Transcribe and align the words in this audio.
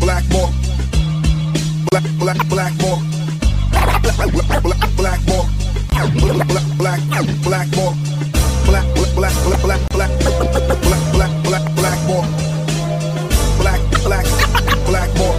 Black, 0.00 0.24
black. 0.28 0.50
Black, 1.90 2.04
black, 2.18 2.38
black, 2.48 2.78
Blackmore. 4.96 5.46
Black, 5.92 6.16
black, 6.42 7.36
Blackmore. 7.44 7.94
Black, 8.66 8.86
black, 9.16 9.34
black, 9.44 9.62
black, 9.62 9.80
black, 9.90 10.10
black, 10.20 10.50
black, 10.52 11.02
black, 11.12 11.32
black, 11.44 11.64
Blackmore. 11.76 12.26
Black, 13.58 13.80
black, 14.04 14.26
Blackmore. 14.86 15.36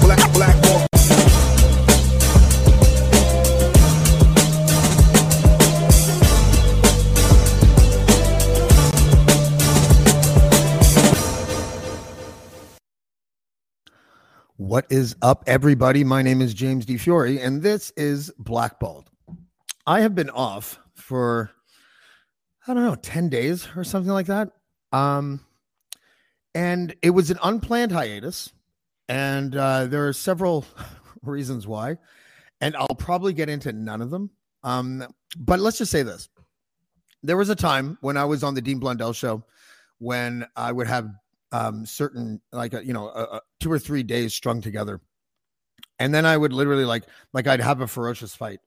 Black, 0.00 0.32
Blackmore. 0.32 0.69
What 14.60 14.84
is 14.90 15.16
up, 15.22 15.44
everybody? 15.46 16.04
My 16.04 16.20
name 16.20 16.42
is 16.42 16.52
James 16.52 16.84
Di 16.84 16.98
Fiore, 16.98 17.38
and 17.38 17.62
this 17.62 17.92
is 17.96 18.30
Blackballed. 18.38 19.08
I 19.86 20.02
have 20.02 20.14
been 20.14 20.28
off 20.28 20.78
for, 20.94 21.50
I 22.68 22.74
don't 22.74 22.84
know, 22.84 22.94
10 22.94 23.30
days 23.30 23.66
or 23.74 23.84
something 23.84 24.12
like 24.12 24.26
that. 24.26 24.50
Um, 24.92 25.40
and 26.54 26.94
it 27.00 27.08
was 27.08 27.30
an 27.30 27.38
unplanned 27.42 27.90
hiatus, 27.90 28.52
and 29.08 29.56
uh, 29.56 29.86
there 29.86 30.06
are 30.06 30.12
several 30.12 30.66
reasons 31.22 31.66
why, 31.66 31.96
and 32.60 32.76
I'll 32.76 32.88
probably 32.88 33.32
get 33.32 33.48
into 33.48 33.72
none 33.72 34.02
of 34.02 34.10
them. 34.10 34.28
Um, 34.62 35.06
but 35.38 35.58
let's 35.58 35.78
just 35.78 35.90
say 35.90 36.02
this 36.02 36.28
there 37.22 37.38
was 37.38 37.48
a 37.48 37.56
time 37.56 37.96
when 38.02 38.18
I 38.18 38.26
was 38.26 38.42
on 38.42 38.52
the 38.52 38.60
Dean 38.60 38.78
Blundell 38.78 39.14
show 39.14 39.42
when 40.00 40.46
I 40.54 40.70
would 40.70 40.86
have 40.86 41.08
um, 41.52 41.84
certain 41.86 42.40
like 42.52 42.74
a, 42.74 42.84
you 42.84 42.92
know 42.92 43.40
two 43.60 43.70
or 43.70 43.78
three 43.78 44.02
days 44.02 44.34
strung 44.34 44.60
together, 44.60 45.00
and 45.98 46.14
then 46.14 46.26
I 46.26 46.36
would 46.36 46.52
literally 46.52 46.84
like 46.84 47.04
like 47.32 47.46
I'd 47.46 47.60
have 47.60 47.80
a 47.80 47.86
ferocious 47.86 48.34
fight, 48.34 48.60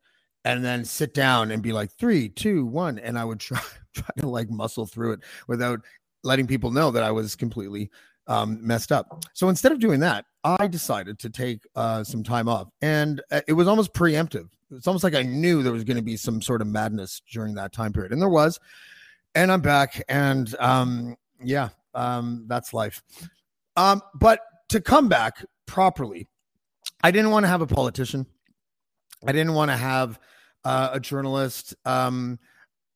and 0.45 0.64
then 0.64 0.86
sit 0.86 1.14
down 1.14 1.52
and 1.52 1.64
be 1.64 1.73
like 1.73 1.92
three, 1.92 2.30
two, 2.30 2.66
one, 2.66 3.00
and 3.00 3.17
I 3.17 3.26
would 3.26 3.39
try 3.42 3.61
try 3.94 4.09
to 4.20 4.28
like 4.28 4.50
muscle 4.50 4.86
through 4.86 5.14
it 5.14 5.20
without 5.48 5.81
letting 6.23 6.48
people 6.48 6.72
know 6.72 6.92
that 6.92 7.04
I 7.04 7.11
was 7.11 7.36
completely 7.36 7.92
um, 8.28 8.66
messed 8.66 8.92
up. 8.92 9.26
So 9.34 9.50
instead 9.50 9.72
of 9.72 9.80
doing 9.80 10.00
that, 10.00 10.26
I 10.44 10.67
decided 10.67 11.20
to 11.20 11.30
take 11.30 11.66
uh, 11.76 12.04
some 12.04 12.23
time 12.23 12.48
off, 12.48 12.70
and 12.81 13.22
uh, 13.31 13.42
it 13.48 13.54
was 13.54 13.67
almost 13.67 13.94
preemptive. 13.94 14.50
It's 14.72 14.88
almost 14.88 15.04
like 15.04 15.16
I 15.16 15.22
knew 15.23 15.61
there 15.61 15.73
was 15.73 15.84
going 15.84 15.98
to 15.98 16.04
be 16.04 16.17
some 16.17 16.42
sort 16.42 16.61
of 16.61 16.67
madness 16.67 17.22
during 17.31 17.56
that 17.56 17.73
time 17.73 17.94
period, 17.94 18.11
and 18.11 18.22
there 18.22 18.30
was. 18.30 18.59
And 19.36 19.52
I'm 19.52 19.61
back, 19.61 20.04
and 20.08 20.54
um, 20.59 21.16
yeah, 21.44 21.70
um, 21.94 22.45
that's 22.47 22.73
life. 22.73 23.02
Um, 23.75 24.02
but 24.16 24.39
to 24.69 24.81
come 24.81 25.09
back 25.09 25.45
properly, 25.66 26.27
I 27.03 27.11
didn't 27.11 27.31
want 27.31 27.44
to 27.45 27.49
have 27.49 27.61
a 27.61 27.67
politician. 27.67 28.25
I 29.25 29.31
didn't 29.31 29.53
want 29.53 29.72
to 29.72 29.77
have 29.77 30.19
uh, 30.64 30.92
a 30.93 30.99
journalist. 30.99 31.76
Um, 31.86 32.39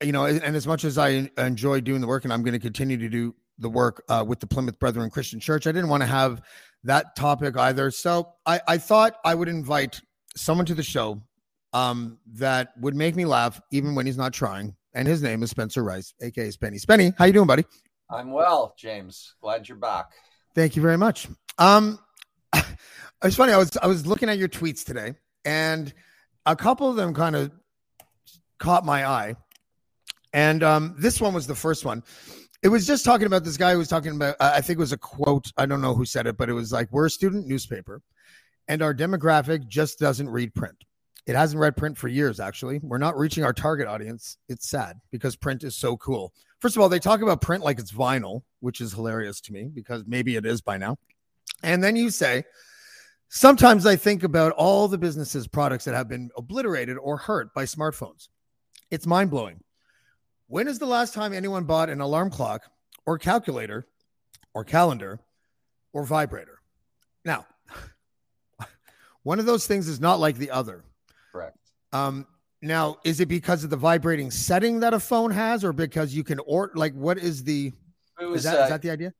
you 0.02 0.12
know, 0.12 0.26
and 0.26 0.56
as 0.56 0.68
much 0.68 0.84
as 0.84 0.98
I 0.98 1.30
enjoy 1.38 1.82
doing 1.82 2.02
the 2.02 2.08
work, 2.08 2.24
and 2.24 2.32
I'm 2.32 2.44
going 2.44 2.54
to 2.54 2.60
continue 2.60 2.98
to 2.98 3.10
do 3.10 3.36
the 3.58 3.70
work 3.70 4.04
uh, 4.10 4.24
with 4.28 4.40
the 4.40 4.48
Plymouth 4.48 4.78
Brethren 4.80 5.10
Christian 5.10 5.40
Church, 5.40 5.66
I 5.66 5.72
didn't 5.72 5.90
want 5.90 6.02
to 6.02 6.08
have 6.08 6.42
that 6.84 7.16
topic 7.16 7.58
either. 7.58 7.90
So 7.90 8.34
I, 8.46 8.62
I 8.68 8.78
thought 8.78 9.18
I 9.26 9.34
would 9.34 9.48
invite 9.48 10.00
someone 10.36 10.66
to 10.68 10.76
the 10.76 10.84
show 10.84 11.22
um, 11.74 12.20
that 12.34 12.74
would 12.80 12.96
make 12.96 13.16
me 13.16 13.26
laugh, 13.26 13.60
even 13.72 13.96
when 13.96 14.06
he's 14.06 14.18
not 14.18 14.34
trying. 14.34 14.76
And 14.94 15.08
his 15.08 15.22
name 15.22 15.44
is 15.44 15.50
Spencer 15.50 15.84
Rice, 15.84 16.14
aka 16.22 16.50
Spenny. 16.50 16.84
Spenny, 16.84 17.14
how 17.18 17.26
you 17.26 17.34
doing, 17.34 17.48
buddy? 17.48 17.66
I'm 18.10 18.32
well, 18.32 18.74
James. 18.78 19.36
Glad 19.42 19.68
you're 19.68 19.78
back. 19.78 20.12
Thank 20.56 20.76
you 20.76 20.82
very 20.82 20.98
much. 20.98 21.28
Um, 21.58 22.00
it's 23.24 23.36
funny. 23.36 23.54
I 23.54 23.58
was 23.58 23.76
I 23.82 23.88
was 23.88 24.08
looking 24.08 24.30
at 24.30 24.38
your 24.38 24.48
tweets 24.48 24.86
today, 24.86 25.16
and 25.44 25.94
a 26.46 26.56
couple 26.56 26.90
of 26.90 26.96
them 26.96 27.14
kind 27.14 27.36
of 27.36 27.52
caught 28.60 28.86
my 28.86 29.06
eye. 29.06 29.36
And 30.34 30.64
um, 30.64 30.96
this 30.98 31.20
one 31.20 31.34
was 31.34 31.48
the 31.48 31.56
first 31.56 31.84
one. 31.84 32.04
It 32.64 32.70
was 32.70 32.88
just 32.88 33.06
talking 33.06 33.28
about 33.28 33.44
this 33.44 33.58
guy 33.58 33.74
who 33.74 33.78
was 33.78 33.88
talking 33.88 34.16
about. 34.16 34.36
I 34.40 34.62
think 34.62 34.78
it 34.78 34.80
was 34.80 34.94
a 34.94 34.98
quote. 34.98 35.52
I 35.58 35.66
don't 35.66 35.82
know 35.82 35.94
who 35.94 36.06
said 36.06 36.28
it, 36.28 36.38
but 36.38 36.50
it 36.50 36.54
was 36.54 36.72
like, 36.72 36.90
"We're 36.92 37.08
a 37.08 37.10
student 37.10 37.46
newspaper, 37.46 38.02
and 38.68 38.82
our 38.82 38.94
demographic 38.94 39.68
just 39.68 40.00
doesn't 40.00 40.30
read 40.30 40.54
print. 40.56 40.78
It 41.26 41.36
hasn't 41.36 41.60
read 41.60 41.76
print 41.76 41.98
for 41.98 42.08
years. 42.08 42.40
Actually, 42.40 42.80
we're 42.82 42.98
not 42.98 43.18
reaching 43.18 43.44
our 43.44 43.54
target 43.54 43.88
audience. 43.88 44.38
It's 44.48 44.70
sad 44.70 45.02
because 45.12 45.36
print 45.36 45.64
is 45.64 45.76
so 45.76 45.98
cool. 45.98 46.34
First 46.60 46.76
of 46.76 46.82
all, 46.82 46.90
they 46.90 47.00
talk 47.00 47.22
about 47.22 47.42
print 47.42 47.64
like 47.64 47.80
it's 47.80 47.92
vinyl, 47.92 48.42
which 48.62 48.82
is 48.82 48.94
hilarious 48.94 49.42
to 49.42 49.54
me 49.54 49.70
because 49.74 50.04
maybe 50.08 50.36
it 50.36 50.46
is 50.46 50.62
by 50.62 50.78
now. 50.78 50.98
And 51.64 51.84
then 51.84 51.96
you 51.96 52.10
say, 52.10 52.44
sometimes 53.30 53.86
I 53.86 53.96
think 53.96 54.24
about 54.24 54.54
all 54.54 54.88
the 54.88 54.98
businesses' 54.98 55.48
products 55.48 55.86
that 55.86 55.94
have 55.94 56.08
been 56.08 56.30
obliterated 56.36 56.98
or 56.98 57.18
hurt 57.18 57.54
by 57.54 57.66
smartphones. 57.66 58.30
It's 58.90 59.06
mind 59.06 59.30
blowing. 59.30 59.62
When 60.48 60.68
is 60.68 60.80
the 60.80 60.86
last 60.86 61.14
time 61.14 61.34
anyone 61.34 61.66
bought 61.66 61.90
an 61.90 62.02
alarm 62.02 62.30
clock 62.32 62.64
or 63.06 63.18
calculator 63.18 63.86
or 64.54 64.64
calendar 64.64 65.20
or 65.94 66.06
vibrator? 66.06 66.60
Now, 67.26 67.46
one 69.24 69.40
of 69.40 69.46
those 69.46 69.68
things 69.68 69.88
is 69.88 70.00
not 70.00 70.20
like 70.20 70.38
the 70.38 70.52
other. 70.52 70.84
Correct. 71.32 71.58
Um, 71.92 72.26
now, 72.62 72.98
is 73.04 73.20
it 73.20 73.28
because 73.28 73.64
of 73.64 73.70
the 73.70 73.78
vibrating 73.78 74.32
setting 74.32 74.80
that 74.80 74.94
a 74.94 75.00
phone 75.00 75.32
has, 75.32 75.64
or 75.64 75.74
because 75.74 76.14
you 76.14 76.24
can 76.24 76.40
or 76.40 76.72
like 76.76 76.94
what 76.94 77.18
is 77.18 77.44
the 77.44 77.74
was 78.20 78.40
is 78.40 78.44
that, 78.44 78.60
uh, 78.60 78.64
is 78.64 78.70
that 78.70 78.82
the 78.82 78.90
idea? 78.90 79.14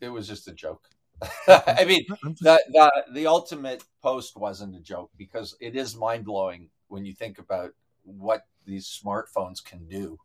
it 0.00 0.08
was 0.08 0.28
just 0.28 0.48
a 0.48 0.52
joke. 0.52 0.88
I 1.48 1.84
mean, 1.86 2.04
the, 2.40 2.62
the 2.68 2.92
the 3.12 3.26
ultimate 3.26 3.82
post 4.02 4.36
wasn't 4.36 4.76
a 4.76 4.80
joke 4.80 5.10
because 5.16 5.56
it 5.60 5.74
is 5.74 5.96
mind 5.96 6.26
blowing 6.26 6.68
when 6.88 7.06
you 7.06 7.14
think 7.14 7.38
about 7.38 7.72
what 8.04 8.42
these 8.66 8.86
smartphones 8.86 9.64
can 9.64 9.86
do. 9.88 10.18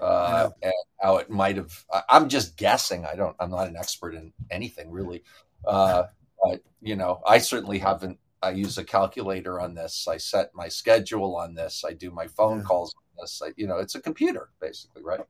Uh, 0.00 0.50
and 0.62 0.72
how 1.00 1.16
it 1.16 1.30
might 1.30 1.56
have. 1.56 1.72
I'm 2.10 2.28
just 2.28 2.58
guessing. 2.58 3.06
I 3.06 3.14
don't. 3.14 3.34
I'm 3.40 3.50
not 3.50 3.66
an 3.66 3.76
expert 3.76 4.14
in 4.14 4.32
anything 4.50 4.90
really. 4.90 5.22
Uh, 5.66 6.04
but 6.42 6.62
you 6.82 6.96
know, 6.96 7.22
I 7.26 7.38
certainly 7.38 7.78
haven't. 7.78 8.18
I 8.42 8.50
use 8.50 8.78
a 8.78 8.84
calculator 8.84 9.60
on 9.60 9.74
this. 9.74 10.06
I 10.08 10.16
set 10.18 10.50
my 10.54 10.68
schedule 10.68 11.36
on 11.36 11.54
this. 11.54 11.84
I 11.86 11.92
do 11.92 12.10
my 12.10 12.26
phone 12.26 12.58
Yeah. 12.58 12.64
calls 12.64 12.94
on 12.96 13.22
this. 13.24 13.42
I, 13.44 13.52
you 13.56 13.66
know, 13.66 13.78
it's 13.78 13.94
a 13.94 14.00
computer 14.00 14.50
basically, 14.60 15.02
right? 15.02 15.20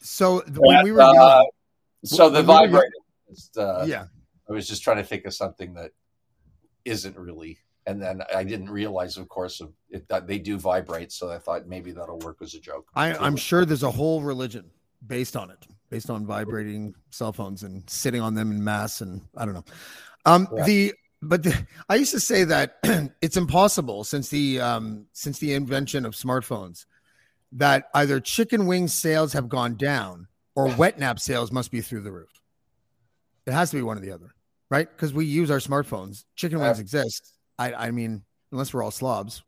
So 0.00 0.40
th- 0.40 0.56
when 0.58 0.82
we 0.82 0.92
were 0.92 1.00
Uh, 1.02 1.12
young, 1.12 1.50
So 2.04 2.28
the 2.28 2.42
when 2.42 2.46
we 2.46 2.68
were 2.68 2.78
vibrator. 2.78 2.92
Just, 3.30 3.56
uh, 3.58 3.84
yeah, 3.88 4.06
I 4.48 4.52
was 4.52 4.68
just 4.68 4.82
trying 4.82 4.98
to 4.98 5.04
think 5.04 5.24
of 5.24 5.34
something 5.34 5.74
that 5.74 5.90
isn't 6.84 7.16
really, 7.16 7.58
and 7.86 8.00
then 8.00 8.22
I 8.34 8.44
didn't 8.44 8.70
realize, 8.70 9.16
of 9.16 9.28
course, 9.28 9.60
of 9.60 9.72
it, 9.88 10.06
that 10.08 10.26
they 10.26 10.38
do 10.38 10.58
vibrate. 10.58 11.10
So 11.10 11.30
I 11.30 11.38
thought 11.38 11.66
maybe 11.66 11.90
that'll 11.92 12.18
work 12.18 12.38
as 12.42 12.54
a 12.54 12.60
joke. 12.60 12.86
I, 12.94 13.14
I'm 13.14 13.36
sure 13.36 13.64
there's 13.64 13.82
a 13.82 13.90
whole 13.90 14.20
religion 14.20 14.70
based 15.06 15.36
on 15.36 15.50
it, 15.50 15.66
based 15.90 16.10
on 16.10 16.26
vibrating 16.26 16.94
cell 17.10 17.32
phones 17.32 17.62
and 17.62 17.88
sitting 17.88 18.20
on 18.20 18.34
them 18.34 18.50
in 18.52 18.62
mass, 18.62 19.00
and 19.00 19.22
I 19.36 19.46
don't 19.46 19.54
know. 19.54 19.64
Um, 20.26 20.46
Correct. 20.46 20.66
the 20.66 20.94
but 21.28 21.42
the, 21.42 21.66
I 21.88 21.96
used 21.96 22.12
to 22.12 22.20
say 22.20 22.44
that 22.44 22.78
it's 23.20 23.36
impossible 23.36 24.04
since 24.04 24.28
the 24.28 24.60
um, 24.60 25.06
since 25.12 25.38
the 25.38 25.54
invention 25.54 26.04
of 26.06 26.14
smartphones 26.14 26.86
that 27.52 27.88
either 27.94 28.20
chicken 28.20 28.66
wing 28.66 28.88
sales 28.88 29.32
have 29.32 29.48
gone 29.48 29.76
down 29.76 30.28
or 30.54 30.68
wet 30.76 30.98
nap 30.98 31.18
sales 31.18 31.52
must 31.52 31.70
be 31.70 31.80
through 31.80 32.02
the 32.02 32.12
roof. 32.12 32.40
It 33.46 33.52
has 33.52 33.70
to 33.70 33.76
be 33.76 33.82
one 33.82 33.98
or 33.98 34.00
the 34.00 34.12
other, 34.12 34.34
right? 34.70 34.88
Because 34.88 35.12
we 35.12 35.26
use 35.26 35.50
our 35.50 35.58
smartphones. 35.58 36.24
Chicken 36.36 36.60
wings 36.60 36.78
Uh, 36.78 36.82
exist. 36.82 37.34
I, 37.58 37.72
I 37.74 37.90
mean, 37.90 38.22
unless 38.52 38.72
we're 38.72 38.82
all 38.82 38.90
slobs. 38.90 39.42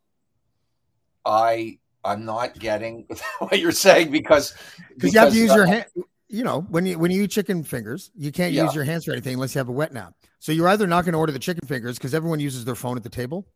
I 1.24 1.78
I'm 2.04 2.24
not 2.24 2.58
getting 2.58 3.06
what 3.40 3.58
you're 3.58 3.72
saying 3.72 4.10
because 4.10 4.54
because 4.94 5.12
you 5.12 5.20
have 5.20 5.32
to 5.32 5.38
use 5.38 5.54
your 5.54 5.64
uh, 5.64 5.68
hand. 5.68 5.86
You 6.28 6.42
know, 6.42 6.62
when 6.62 6.86
you 6.86 6.98
when 6.98 7.10
you 7.10 7.22
eat 7.22 7.30
chicken 7.30 7.62
fingers, 7.62 8.10
you 8.16 8.32
can't 8.32 8.52
Yeah. 8.52 8.64
use 8.64 8.74
your 8.74 8.84
hands 8.84 9.04
for 9.04 9.12
anything 9.12 9.34
unless 9.34 9.54
you 9.54 9.60
have 9.60 9.68
a 9.68 9.72
wet 9.72 9.92
nap. 9.92 10.14
So 10.40 10.50
you're 10.52 10.68
either 10.68 10.86
not 10.86 11.04
going 11.04 11.12
to 11.12 11.18
order 11.18 11.32
the 11.32 11.38
chicken 11.38 11.66
fingers 11.68 11.98
because 11.98 12.14
everyone 12.14 12.40
uses 12.40 12.64
their 12.64 12.74
phone 12.74 12.96
at 12.96 13.02
the 13.04 13.08
table, 13.08 13.46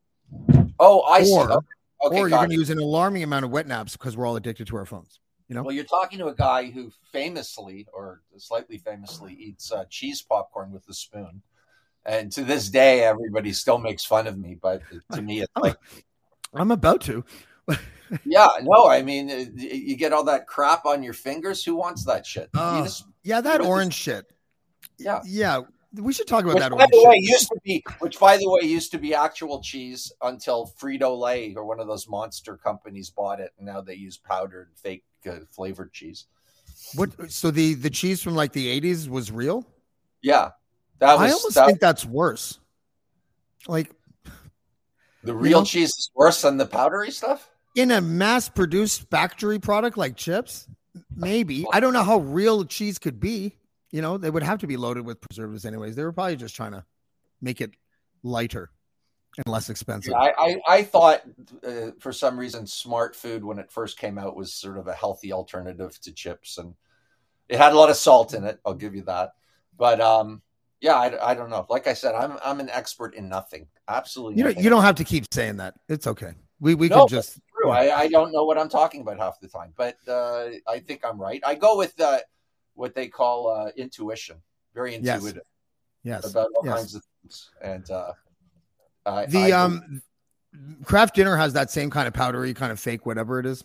Oh, 0.78 1.02
I 1.02 1.24
see. 1.24 1.32
or 1.32 1.64
Okay, 2.02 2.16
or 2.16 2.28
you're 2.28 2.38
going 2.38 2.48
to 2.50 2.56
use 2.56 2.70
an 2.70 2.78
alarming 2.78 3.22
amount 3.22 3.44
of 3.44 3.50
wet 3.50 3.66
naps 3.66 3.94
because 3.94 4.16
we're 4.16 4.24
all 4.26 4.36
addicted 4.36 4.66
to 4.68 4.76
our 4.76 4.86
phones. 4.86 5.20
You 5.48 5.54
know, 5.54 5.62
Well, 5.64 5.74
you're 5.74 5.84
talking 5.84 6.18
to 6.20 6.28
a 6.28 6.34
guy 6.34 6.70
who 6.70 6.90
famously, 7.12 7.86
or 7.92 8.22
slightly 8.38 8.78
famously, 8.78 9.34
eats 9.34 9.70
uh, 9.70 9.84
cheese 9.90 10.22
popcorn 10.22 10.70
with 10.70 10.88
a 10.88 10.94
spoon. 10.94 11.42
And 12.06 12.32
to 12.32 12.42
this 12.44 12.70
day, 12.70 13.02
everybody 13.04 13.52
still 13.52 13.76
makes 13.78 14.02
fun 14.04 14.26
of 14.26 14.38
me. 14.38 14.56
But 14.60 14.80
to 15.12 15.20
me, 15.20 15.42
it's 15.42 15.52
like, 15.60 15.76
I'm 16.54 16.70
about 16.70 17.02
to. 17.02 17.22
yeah, 18.24 18.48
no, 18.62 18.88
I 18.88 19.02
mean, 19.02 19.30
uh, 19.30 19.44
you 19.56 19.96
get 19.96 20.12
all 20.12 20.24
that 20.24 20.46
crap 20.46 20.84
on 20.86 21.02
your 21.02 21.12
fingers. 21.14 21.64
Who 21.64 21.76
wants 21.76 22.04
that 22.04 22.26
shit? 22.26 22.50
Oh, 22.54 22.82
just- 22.84 23.04
yeah, 23.22 23.40
that 23.40 23.60
orange 23.60 23.94
shit. 23.94 24.26
yeah. 24.98 25.20
Yeah, 25.24 25.62
we 25.94 26.12
should 26.12 26.26
talk 26.28 26.44
about 26.44 26.54
Which, 26.54 26.62
that 26.62 26.70
by 26.72 26.86
the 26.90 27.04
way, 27.08 27.20
shit. 27.20 27.30
used 27.30 27.48
to 27.48 27.60
be, 27.64 27.84
which 27.98 28.18
by 28.18 28.36
the 28.36 28.48
way, 28.48 28.60
used 28.68 28.92
to 28.92 28.98
be 28.98 29.14
actual 29.14 29.60
cheese 29.60 30.12
until 30.22 30.72
Frito 30.80 31.18
Lay 31.18 31.54
or 31.54 31.64
one 31.64 31.80
of 31.80 31.86
those 31.86 32.08
monster 32.08 32.56
companies 32.56 33.10
bought 33.10 33.40
it, 33.40 33.52
and 33.58 33.66
now 33.66 33.80
they 33.80 33.94
use 33.94 34.16
powdered, 34.16 34.70
fake 34.76 35.04
uh, 35.28 35.40
flavored 35.50 35.92
cheese. 35.92 36.26
What? 36.94 37.30
So 37.30 37.50
the 37.50 37.74
the 37.74 37.90
cheese 37.90 38.22
from 38.22 38.34
like 38.34 38.52
the 38.52 38.80
80s 38.80 39.08
was 39.08 39.30
real? 39.30 39.66
Yeah, 40.22 40.50
that 40.98 41.18
was 41.18 41.20
I 41.30 41.34
almost 41.34 41.54
that- 41.56 41.66
think 41.66 41.80
that's 41.80 42.04
worse. 42.06 42.58
Like 43.68 43.90
the 45.22 45.34
real 45.34 45.60
know? 45.60 45.64
cheese 45.64 45.90
is 45.90 46.10
worse 46.14 46.42
than 46.42 46.56
the 46.56 46.66
powdery 46.66 47.10
stuff. 47.10 47.50
in 47.74 47.90
a 47.90 48.00
mass 48.00 48.48
produced 48.48 49.08
factory 49.10 49.58
product 49.58 49.96
like 49.96 50.16
chips, 50.16 50.68
maybe. 51.14 51.66
I 51.72 51.80
don't 51.80 51.92
know 51.92 52.02
how 52.02 52.18
real 52.18 52.64
cheese 52.64 52.98
could 52.98 53.20
be. 53.20 53.56
You 53.90 54.02
know, 54.02 54.18
they 54.18 54.30
would 54.30 54.42
have 54.42 54.60
to 54.60 54.66
be 54.66 54.76
loaded 54.76 55.04
with 55.04 55.20
preservatives 55.20 55.64
anyways. 55.64 55.96
They 55.96 56.04
were 56.04 56.12
probably 56.12 56.36
just 56.36 56.54
trying 56.54 56.72
to 56.72 56.84
make 57.40 57.60
it 57.60 57.72
lighter 58.22 58.70
and 59.36 59.46
less 59.46 59.70
expensive. 59.70 60.14
I, 60.14 60.32
I, 60.36 60.60
I 60.68 60.82
thought 60.82 61.22
uh, 61.66 61.92
for 61.98 62.12
some 62.12 62.38
reason 62.38 62.64
Smartfood 62.64 63.42
when 63.42 63.58
it 63.58 63.70
first 63.70 63.98
came 63.98 64.18
out 64.18 64.36
was 64.36 64.54
sort 64.54 64.78
of 64.78 64.88
a 64.88 64.92
healthy 64.92 65.32
alternative 65.32 66.00
to 66.02 66.12
chips 66.12 66.58
and 66.58 66.74
it 67.48 67.58
had 67.58 67.72
a 67.72 67.76
lot 67.76 67.90
of 67.90 67.96
salt 67.96 68.34
in 68.34 68.44
it. 68.44 68.60
I'll 68.64 68.74
give 68.74 68.94
you 68.94 69.02
that. 69.02 69.32
But 69.76 70.00
um, 70.00 70.42
yeah, 70.80 70.94
I, 70.94 71.30
I 71.30 71.34
don't 71.34 71.50
know. 71.50 71.66
Like 71.68 71.86
I 71.86 71.94
said, 71.94 72.14
I'm 72.14 72.38
I'm 72.44 72.60
an 72.60 72.70
expert 72.70 73.14
in 73.14 73.28
nothing. 73.28 73.66
Absolutely. 73.88 74.38
You 74.38 74.44
don't, 74.44 74.58
you 74.64 74.70
don't 74.70 74.82
have 74.82 74.96
to 74.96 75.04
keep 75.04 75.26
saying 75.32 75.56
that. 75.58 75.74
It's 75.88 76.06
okay. 76.06 76.32
We 76.60 76.74
we 76.74 76.88
No, 76.88 77.00
can 77.06 77.08
just 77.08 77.38
True. 77.60 77.70
I, 77.70 78.00
I 78.00 78.08
don't 78.08 78.32
know 78.32 78.44
what 78.44 78.56
I'm 78.58 78.68
talking 78.68 79.00
about 79.02 79.18
half 79.18 79.38
the 79.40 79.48
time, 79.48 79.72
but 79.76 79.96
uh, 80.08 80.48
I 80.68 80.78
think 80.78 81.04
I'm 81.04 81.20
right. 81.20 81.42
I 81.44 81.54
go 81.54 81.76
with 81.76 81.98
uh, 82.00 82.18
what 82.74 82.94
they 82.94 83.08
call 83.08 83.48
uh, 83.50 83.70
intuition. 83.76 84.36
Very 84.74 84.92
Yes. 84.96 85.16
intuitive 85.16 85.42
yes. 86.04 86.30
about 86.30 86.48
all 86.56 86.64
yes. 86.64 86.74
kinds 86.76 86.94
of 86.94 87.02
things. 87.22 87.50
And 87.60 87.90
uh, 87.90 88.12
I, 89.04 89.26
The 89.26 89.52
I- 89.52 89.62
um 89.62 90.02
Kraft 90.84 91.14
Dinner 91.14 91.36
has 91.36 91.52
that 91.52 91.70
same 91.70 91.90
kind 91.90 92.08
of 92.08 92.14
powdery 92.14 92.54
kind 92.54 92.72
of 92.72 92.80
fake 92.80 93.06
whatever 93.06 93.38
it 93.38 93.46
is. 93.46 93.64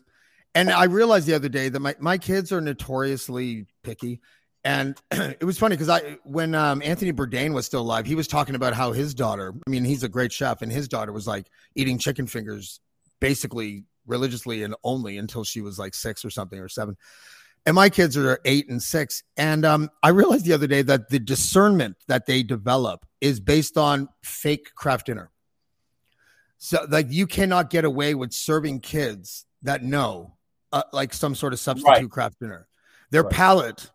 And 0.53 0.69
I 0.69 0.85
realized 0.85 1.27
the 1.27 1.33
other 1.33 1.49
day 1.49 1.67
that 1.69 1.79
my, 1.79 1.95
my 1.99 2.17
kids 2.17 2.51
are 2.51 2.61
notoriously 2.61 3.65
picky. 3.83 4.21
And 4.65 4.99
it 5.11 5.43
was 5.43 5.57
funny 5.57 5.75
because 5.75 5.89
I 5.89 6.17
when 6.23 6.55
um, 6.55 6.81
Anthony 6.83 7.13
Bourdain 7.13 7.53
was 7.53 7.65
still 7.65 7.81
alive, 7.81 8.05
he 8.05 8.15
was 8.15 8.27
talking 8.27 8.55
about 8.55 8.73
how 8.73 8.91
his 8.91 9.13
daughter, 9.13 9.53
I 9.65 9.69
mean, 9.69 9.85
he's 9.85 10.03
a 10.03 10.09
great 10.09 10.33
chef, 10.33 10.61
and 10.61 10.71
his 10.71 10.87
daughter 10.87 11.13
was 11.13 11.27
like 11.27 11.47
eating 11.75 11.97
chicken 11.99 12.27
fingers 12.27 12.81
basically 13.21 13.85
religiously 14.07 14.63
and 14.63 14.75
only 14.83 15.17
until 15.17 15.43
she 15.43 15.61
was 15.61 15.79
like 15.79 15.93
six 15.93 16.25
or 16.25 16.29
something 16.29 16.59
or 16.59 16.67
seven. 16.67 16.97
And 17.65 17.75
my 17.75 17.89
kids 17.89 18.15
are 18.17 18.39
eight 18.45 18.69
and 18.69 18.81
six. 18.81 19.23
And 19.37 19.65
um, 19.65 19.89
I 20.03 20.09
realized 20.09 20.45
the 20.45 20.53
other 20.53 20.67
day 20.67 20.81
that 20.83 21.09
the 21.09 21.19
discernment 21.19 21.97
that 22.07 22.25
they 22.27 22.43
develop 22.43 23.05
is 23.21 23.39
based 23.39 23.77
on 23.77 24.09
fake 24.23 24.69
Kraft 24.75 25.07
Dinner. 25.07 25.31
So, 26.57 26.85
like, 26.89 27.07
you 27.09 27.27
cannot 27.27 27.69
get 27.69 27.85
away 27.85 28.13
with 28.13 28.33
serving 28.33 28.81
kids 28.81 29.45
that 29.63 29.83
know, 29.83 30.35
uh, 30.71 30.83
like, 30.93 31.13
some 31.13 31.35
sort 31.35 31.53
of 31.53 31.59
substitute 31.59 31.89
Right. 31.89 32.09
Kraft 32.09 32.39
Dinner. 32.39 32.67
Their 33.09 33.23
Right. 33.23 33.31
palate, 33.31 33.91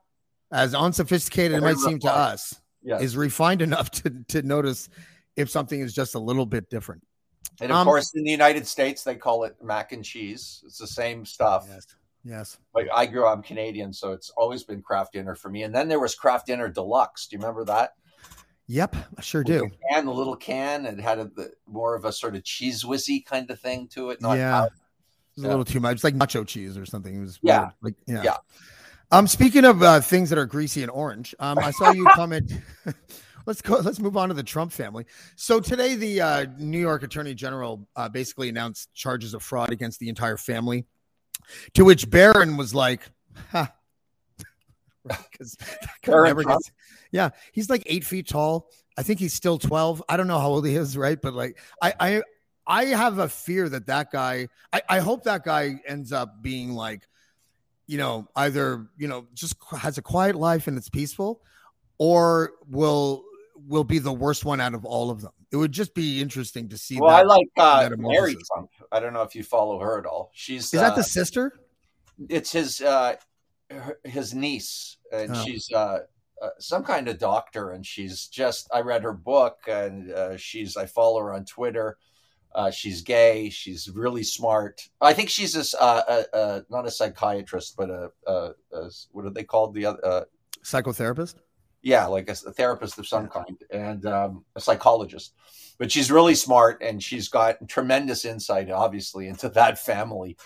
as 0.52 0.74
unsophisticated 0.74 1.58
it 1.58 1.60
might 1.60 1.76
seem 1.76 1.98
to 2.00 2.12
us, 2.12 2.60
yes. 2.82 3.02
is 3.02 3.16
refined 3.16 3.62
enough 3.68 3.90
to 3.90 4.10
to 4.28 4.42
notice 4.42 4.88
if 5.36 5.50
something 5.50 5.80
is 5.80 5.94
just 5.94 6.14
a 6.14 6.18
little 6.18 6.46
bit 6.46 6.68
different. 6.70 7.02
and 7.60 7.70
of 7.70 7.78
um, 7.78 7.86
course, 7.86 8.12
in 8.14 8.24
the 8.24 8.30
United 8.30 8.66
States, 8.66 9.04
they 9.04 9.14
call 9.14 9.44
it 9.44 9.56
mac 9.62 9.92
and 9.92 10.04
cheese. 10.04 10.62
It's 10.66 10.78
the 10.78 10.86
same 10.86 11.24
stuff. 11.24 11.66
Yes. 11.68 11.86
Yes. 12.24 12.58
But 12.74 12.84
I 12.94 13.06
grew 13.06 13.26
up 13.26 13.44
Canadian, 13.44 13.92
so 13.92 14.12
it's 14.12 14.30
always 14.30 14.62
been 14.62 14.82
Kraft 14.82 15.14
Dinner 15.14 15.34
for 15.34 15.48
me. 15.48 15.62
And 15.62 15.74
then 15.74 15.88
there 15.88 16.00
was 16.00 16.14
Kraft 16.14 16.46
Dinner 16.46 16.68
deluxe. 16.68 17.26
Do 17.26 17.36
you 17.36 17.40
remember 17.40 17.64
that? 17.64 17.94
Yep. 18.66 18.94
I 19.18 19.20
sure 19.20 19.42
do. 19.42 19.68
And 19.90 20.06
the 20.06 20.12
little 20.12 20.36
can, 20.36 20.86
it 20.86 21.00
had 21.00 21.18
a, 21.18 21.24
the, 21.24 21.52
more 21.66 21.96
of 21.96 22.04
a 22.04 22.12
sort 22.12 22.36
of 22.36 22.44
cheese 22.44 22.84
whizzy 22.84 23.24
kind 23.24 23.50
of 23.50 23.58
thing 23.58 23.88
to 23.88 24.10
it. 24.10 24.20
Not 24.20 24.34
Yeah. 24.34 24.52
powder. 24.52 24.74
It 24.74 25.40
was 25.40 25.44
a 25.44 25.48
little 25.48 25.64
too 25.64 25.80
much. 25.80 25.94
It's 25.94 26.04
like 26.04 26.14
nacho 26.14 26.46
cheese 26.46 26.76
or 26.76 26.84
something. 26.84 27.16
It 27.16 27.20
was 27.20 27.38
Yeah. 27.42 27.70
Like 27.80 27.94
yeah. 28.06 28.22
Yeah. 28.22 28.36
Um, 29.12 29.26
speaking 29.26 29.64
of 29.64 29.82
uh, 29.82 30.00
things 30.00 30.30
that 30.30 30.38
are 30.38 30.46
greasy 30.46 30.82
and 30.82 30.90
orange, 30.90 31.34
um, 31.40 31.58
I 31.58 31.72
saw 31.72 31.90
you 31.92 32.04
comment. 32.14 32.52
let's 33.46 33.60
go. 33.60 33.78
Let's 33.78 33.98
move 33.98 34.16
on 34.16 34.28
to 34.28 34.34
the 34.34 34.42
Trump 34.42 34.70
family. 34.70 35.06
So 35.34 35.58
today, 35.58 35.96
the 35.96 36.20
uh, 36.20 36.46
New 36.58 36.78
York 36.78 37.02
Attorney 37.02 37.34
General 37.34 37.86
uh, 37.96 38.08
basically 38.08 38.48
announced 38.48 38.92
charges 38.94 39.34
of 39.34 39.42
fraud 39.42 39.72
against 39.72 39.98
the 39.98 40.08
entire 40.08 40.36
family. 40.36 40.86
To 41.74 41.84
which 41.84 42.08
Barron 42.08 42.56
was 42.56 42.74
like, 42.74 43.02
"Ha." 43.50 43.72
Because 45.32 45.56
never 46.06 46.44
gets. 46.44 46.70
Yeah, 47.10 47.30
he's 47.52 47.70
like 47.70 47.82
eight 47.86 48.04
feet 48.04 48.28
tall. 48.28 48.68
I 48.98 49.02
think 49.02 49.18
he's 49.18 49.32
still 49.32 49.58
twelve. 49.58 50.02
I 50.08 50.18
don't 50.18 50.28
know 50.28 50.38
how 50.38 50.48
old 50.48 50.66
he 50.66 50.76
is, 50.76 50.96
right? 50.96 51.18
But 51.20 51.32
like, 51.32 51.58
I, 51.82 51.94
I, 51.98 52.22
I 52.66 52.84
have 52.84 53.18
a 53.18 53.28
fear 53.28 53.68
that 53.70 53.86
that 53.86 54.12
guy. 54.12 54.48
I, 54.74 54.82
I 54.90 54.98
hope 55.00 55.24
that 55.24 55.42
guy 55.42 55.80
ends 55.86 56.12
up 56.12 56.42
being 56.42 56.72
like, 56.72 57.08
you 57.90 57.98
know, 57.98 58.28
either 58.36 58.86
you 58.96 59.08
know 59.08 59.26
just 59.34 59.56
has 59.76 59.98
a 59.98 60.02
quiet 60.02 60.36
life 60.36 60.68
and 60.68 60.78
it's 60.78 60.88
peaceful, 60.88 61.42
or 61.98 62.52
will 62.68 63.24
will 63.68 63.84
be 63.84 63.98
the 63.98 64.12
worst 64.12 64.44
one 64.44 64.60
out 64.60 64.74
of 64.74 64.84
all 64.84 65.10
of 65.10 65.20
them. 65.20 65.32
It 65.52 65.56
would 65.56 65.72
just 65.72 65.94
be 65.94 66.20
interesting 66.20 66.68
to 66.68 66.78
see. 66.78 67.00
Well, 67.00 67.10
that. 67.10 67.20
I 67.20 67.22
like 67.24 67.46
uh. 67.56 67.90
Mary 67.98 68.36
Trump. 68.52 68.70
I 68.92 69.00
don't 69.00 69.12
know 69.12 69.22
if 69.22 69.34
you 69.34 69.42
follow 69.42 69.80
her 69.80 69.98
at 69.98 70.06
all. 70.06 70.30
She's 70.32 70.64
Is 70.66 70.80
that 70.80 70.92
uh, 70.92 70.96
the 70.96 71.02
sister? 71.02 71.60
it's 72.28 72.52
his 72.52 72.82
uh 72.82 73.16
her- 73.70 73.98
his 74.04 74.34
niece 74.34 74.98
and 75.10 75.34
Oh. 75.34 75.42
she's 75.42 75.66
uh, 75.72 76.00
uh 76.42 76.48
some 76.58 76.84
kind 76.84 77.08
of 77.08 77.18
doctor 77.18 77.70
and 77.70 77.86
she's 77.86 78.26
just 78.26 78.68
i 78.74 78.80
read 78.80 79.02
her 79.02 79.14
book 79.14 79.56
and 79.66 80.12
uh, 80.12 80.36
she's 80.36 80.76
i 80.76 80.84
follow 80.84 81.18
her 81.20 81.32
on 81.32 81.46
twitter 81.46 81.96
uh 82.54 82.70
she's 82.70 83.02
gay. 83.02 83.50
She's 83.50 83.88
really 83.88 84.22
smart. 84.22 84.82
I 85.00 85.12
think 85.12 85.28
she's 85.28 85.52
this 85.52 85.74
uh, 85.74 86.60
not 86.68 86.86
a 86.86 86.90
psychiatrist 86.90 87.76
but 87.76 87.90
a, 87.90 88.10
a, 88.26 88.50
a 88.72 88.90
what 89.12 89.24
are 89.24 89.30
they 89.30 89.44
called? 89.44 89.74
The 89.74 89.86
other 89.86 90.04
uh 90.04 90.24
Psychotherapist. 90.64 91.36
yeah 91.82 92.06
like 92.06 92.28
a, 92.28 92.32
a 92.46 92.52
therapist 92.52 92.98
of 92.98 93.06
some 93.06 93.28
kind 93.28 93.56
and 93.70 94.04
um, 94.06 94.44
a 94.56 94.60
psychologist. 94.60 95.32
But 95.78 95.90
she's 95.90 96.10
really 96.10 96.34
smart 96.34 96.82
and 96.82 97.02
she's 97.02 97.28
got 97.28 97.66
tremendous 97.68 98.24
insight 98.24 98.70
obviously 98.70 99.26
into 99.28 99.48
that 99.50 99.78
family. 99.78 100.36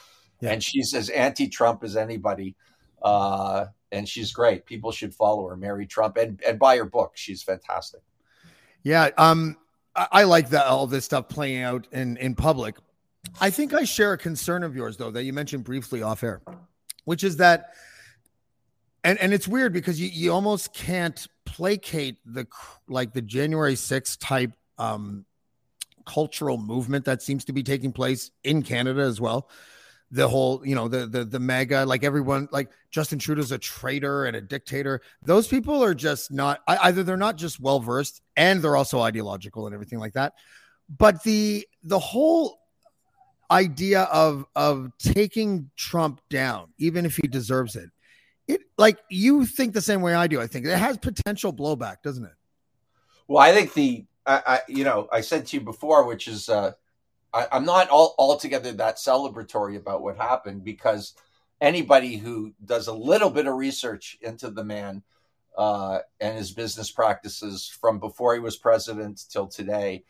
Yeah. 0.40 0.50
and 0.52 0.62
she's 0.62 0.93
as 0.95 1.09
anti-trump 1.11 1.83
as 1.85 1.97
anybody 1.97 2.55
uh, 3.02 3.67
and 3.93 4.09
she's 4.09 4.33
great. 4.33 4.67
People 4.67 4.93
should 4.93 5.14
follow 5.14 5.49
her. 5.49 5.57
Mary 5.57 5.87
trump 5.87 6.17
and, 6.17 6.43
and 6.47 6.59
buy 6.59 6.76
her 6.76 6.85
book. 6.85 7.12
She's 7.14 7.43
fantastic. 7.43 8.00
Yeah. 8.83 9.11
Um, 9.17 9.57
I, 9.97 10.25
like 10.25 10.51
that 10.51 10.67
all 10.67 10.87
this 10.87 11.05
stuff 11.05 11.29
playing 11.29 11.63
out 11.63 11.87
in 11.93 12.17
in 12.17 12.35
public. 12.35 12.77
I 13.41 13.51
think 13.51 13.73
I 13.73 13.85
share 13.85 14.13
a 14.13 14.19
concern 14.19 14.63
of 14.63 14.75
yours 14.75 14.97
though 14.97 15.11
that 15.13 15.25
you 15.25 15.33
mentioned 15.33 15.65
briefly 15.65 16.03
off 16.03 16.23
air, 16.23 16.43
which 17.05 17.23
is 17.25 17.37
that, 17.37 17.75
and 19.05 19.19
and 19.21 19.33
it's 19.33 19.47
weird 19.47 19.73
because 19.73 20.01
you 20.01 20.09
you 20.09 20.33
almost 20.33 20.75
can't 20.75 21.27
placate 21.45 22.17
the 22.27 22.47
like 22.89 23.13
the 23.13 23.23
January 23.23 23.75
6th 23.75 24.19
type 24.21 24.53
um 24.79 25.25
cultural 26.05 26.59
movement 26.59 27.05
that 27.05 27.23
seems 27.23 27.45
to 27.47 27.53
be 27.53 27.63
taking 27.63 27.93
place 27.93 28.31
in 28.43 28.63
Canada 28.63 29.03
as 29.03 29.21
well. 29.21 29.49
The 30.14 30.28
whole, 30.28 30.64
you 30.64 30.75
know, 30.75 30.88
the 30.88 31.06
the 31.06 31.25
the 31.25 31.40
MAGA, 31.40 31.85
like 31.87 32.04
everyone, 32.04 32.49
like 32.52 32.71
Justin 32.90 33.18
Trudeau's 33.18 33.52
a 33.52 33.59
traitor 33.59 34.26
and 34.26 34.37
a 34.37 34.40
dictator. 34.40 35.00
Those 35.23 35.49
people 35.49 35.83
are 35.83 35.94
just 35.94 36.33
not 36.33 36.61
either 36.68 37.02
they're 37.02 37.16
not 37.16 37.37
just 37.37 37.61
well 37.61 37.80
versed 37.80 38.23
and 38.37 38.62
they're 38.62 38.76
also 38.76 39.00
ideological 39.00 39.66
and 39.66 39.75
everything 39.75 39.99
like 39.99 40.12
that. 40.14 40.35
But 40.99 41.23
the 41.25 41.66
the 41.83 41.99
whole 41.99 42.61
idea 43.50 44.02
of 44.04 44.47
of 44.54 44.92
taking 44.99 45.71
Trump 45.76 46.21
down, 46.30 46.73
even 46.78 47.04
if 47.06 47.16
he 47.16 47.26
deserves 47.26 47.76
it, 47.76 47.90
it 48.47 48.61
like 48.78 48.99
you 49.11 49.44
think 49.44 49.75
the 49.75 49.80
same 49.80 50.00
way 50.00 50.14
I 50.14 50.26
do. 50.26 50.40
I 50.40 50.47
think 50.47 50.66
it 50.66 50.78
has 50.78 50.97
potential 50.97 51.52
blowback, 51.52 52.02
doesn't 52.02 52.25
it? 52.25 52.35
well 53.28 53.42
i 53.42 53.52
think 53.52 53.73
the 53.75 54.04
I, 54.26 54.42
I 54.47 54.61
you 54.68 54.85
know 54.85 55.09
i 55.12 55.21
said 55.21 55.47
to 55.47 55.56
you 55.56 55.62
before 55.62 56.04
which 56.06 56.28
is 56.28 56.49
uh 56.49 56.73
I, 57.35 57.47
i'm 57.53 57.67
not 57.67 57.91
all 57.91 58.14
altogether 58.19 58.73
that 58.73 58.97
celebratory 58.97 59.76
about 59.76 60.03
what 60.03 60.17
happened 60.17 60.64
because 60.64 61.14
anybody 61.61 62.17
who 62.17 62.53
does 62.64 62.87
a 62.87 62.95
little 62.95 63.31
bit 63.31 63.47
of 63.47 63.57
research 63.57 64.17
into 64.23 64.50
the 64.50 64.64
man 64.64 65.03
uh, 65.57 66.00
and 66.21 66.37
his 66.37 66.50
business 66.50 66.91
practices 66.91 67.69
from 67.81 68.00
before 68.00 68.35
he 68.35 68.41
was 68.41 68.57
president 68.57 69.25
till 69.31 69.47
today 69.47 70.03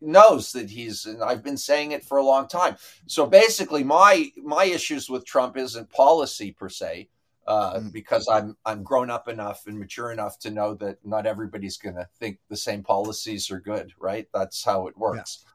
knows 0.00 0.52
that 0.52 0.70
he's 0.70 1.06
and 1.06 1.22
I've 1.22 1.42
been 1.42 1.56
saying 1.56 1.92
it 1.92 2.04
for 2.04 2.18
a 2.18 2.24
long 2.24 2.46
time. 2.46 2.76
So 3.06 3.26
basically 3.26 3.82
my 3.82 4.30
my 4.36 4.64
issues 4.64 5.10
with 5.10 5.26
Trump 5.26 5.56
isn't 5.56 5.90
policy 5.90 6.52
per 6.52 6.68
se. 6.68 7.08
Uh, 7.46 7.80
mm. 7.80 7.92
because 7.92 8.28
I'm 8.28 8.58
I'm 8.66 8.82
grown 8.82 9.08
up 9.08 9.26
enough 9.26 9.66
and 9.66 9.78
mature 9.78 10.12
enough 10.12 10.38
to 10.40 10.50
know 10.50 10.74
that 10.74 10.98
not 11.02 11.24
everybody's 11.24 11.78
going 11.78 11.94
to 11.94 12.06
think 12.20 12.38
the 12.50 12.56
same 12.58 12.82
policies 12.82 13.50
are 13.50 13.58
good, 13.58 13.90
right? 13.98 14.28
That's 14.34 14.62
how 14.62 14.86
it 14.86 14.98
works. 14.98 15.46
Yeah. 15.46 15.52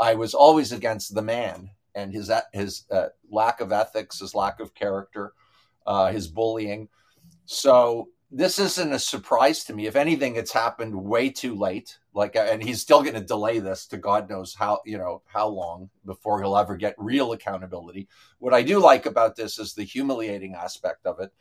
I 0.00 0.14
was 0.14 0.34
always 0.34 0.72
against 0.72 1.14
the 1.14 1.22
man 1.22 1.70
and 1.94 2.12
his 2.12 2.30
his 2.52 2.84
uh, 2.90 3.08
lack 3.30 3.60
of 3.60 3.72
ethics, 3.72 4.18
his 4.18 4.34
lack 4.34 4.60
of 4.60 4.74
character, 4.74 5.32
uh, 5.86 6.10
his 6.10 6.26
bullying. 6.26 6.88
So 7.46 8.08
this 8.30 8.58
isn't 8.58 8.92
a 8.92 8.98
surprise 8.98 9.64
to 9.64 9.74
me. 9.74 9.86
If 9.86 9.94
anything, 9.94 10.34
it's 10.34 10.52
happened 10.52 10.94
way 10.94 11.30
too 11.30 11.54
late. 11.54 11.98
Like, 12.14 12.34
and 12.36 12.62
he's 12.62 12.80
still 12.80 13.02
going 13.02 13.14
to 13.14 13.20
delay 13.20 13.60
this 13.60 13.86
to 13.88 13.96
God 13.96 14.28
knows 14.28 14.54
how, 14.54 14.80
you 14.84 14.98
know, 14.98 15.22
how 15.26 15.48
long 15.48 15.90
before 16.04 16.40
he'll 16.40 16.56
ever 16.56 16.76
get 16.76 16.94
real 16.98 17.32
accountability. 17.32 18.08
What 18.38 18.54
I 18.54 18.62
do 18.62 18.80
like 18.80 19.06
about 19.06 19.36
this 19.36 19.58
is 19.58 19.74
the 19.74 19.84
humiliating 19.84 20.54
aspect 20.54 21.06
of 21.06 21.20
it. 21.20 21.32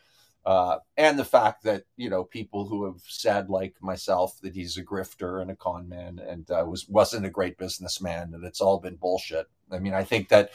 Uh, 0.46 0.78
and 0.98 1.18
the 1.18 1.26
fact 1.26 1.64
that 1.64 1.84
you 1.96 2.10
know 2.10 2.24
people 2.24 2.66
who 2.66 2.86
have 2.86 3.02
said 3.08 3.50
like 3.50 3.74
myself 3.82 4.40
that 4.42 4.54
he's 4.54 4.78
a 4.78 4.84
grifter 4.84 5.42
and 5.42 5.50
a 5.50 5.56
con 5.56 5.88
man 5.88 6.20
and 6.20 6.52
uh, 6.52 6.66
was 6.68 6.88
wasn't 6.90 7.26
a 7.26 7.30
great 7.30 7.58
businessman 7.58 8.34
and 8.34 8.44
it's 8.44 8.60
all 8.60 8.80
been 8.80 8.96
bullshit. 8.96 9.48
I 9.72 9.80
mean, 9.80 9.94
I 9.94 10.04
think 10.04 10.28
that 10.30 10.52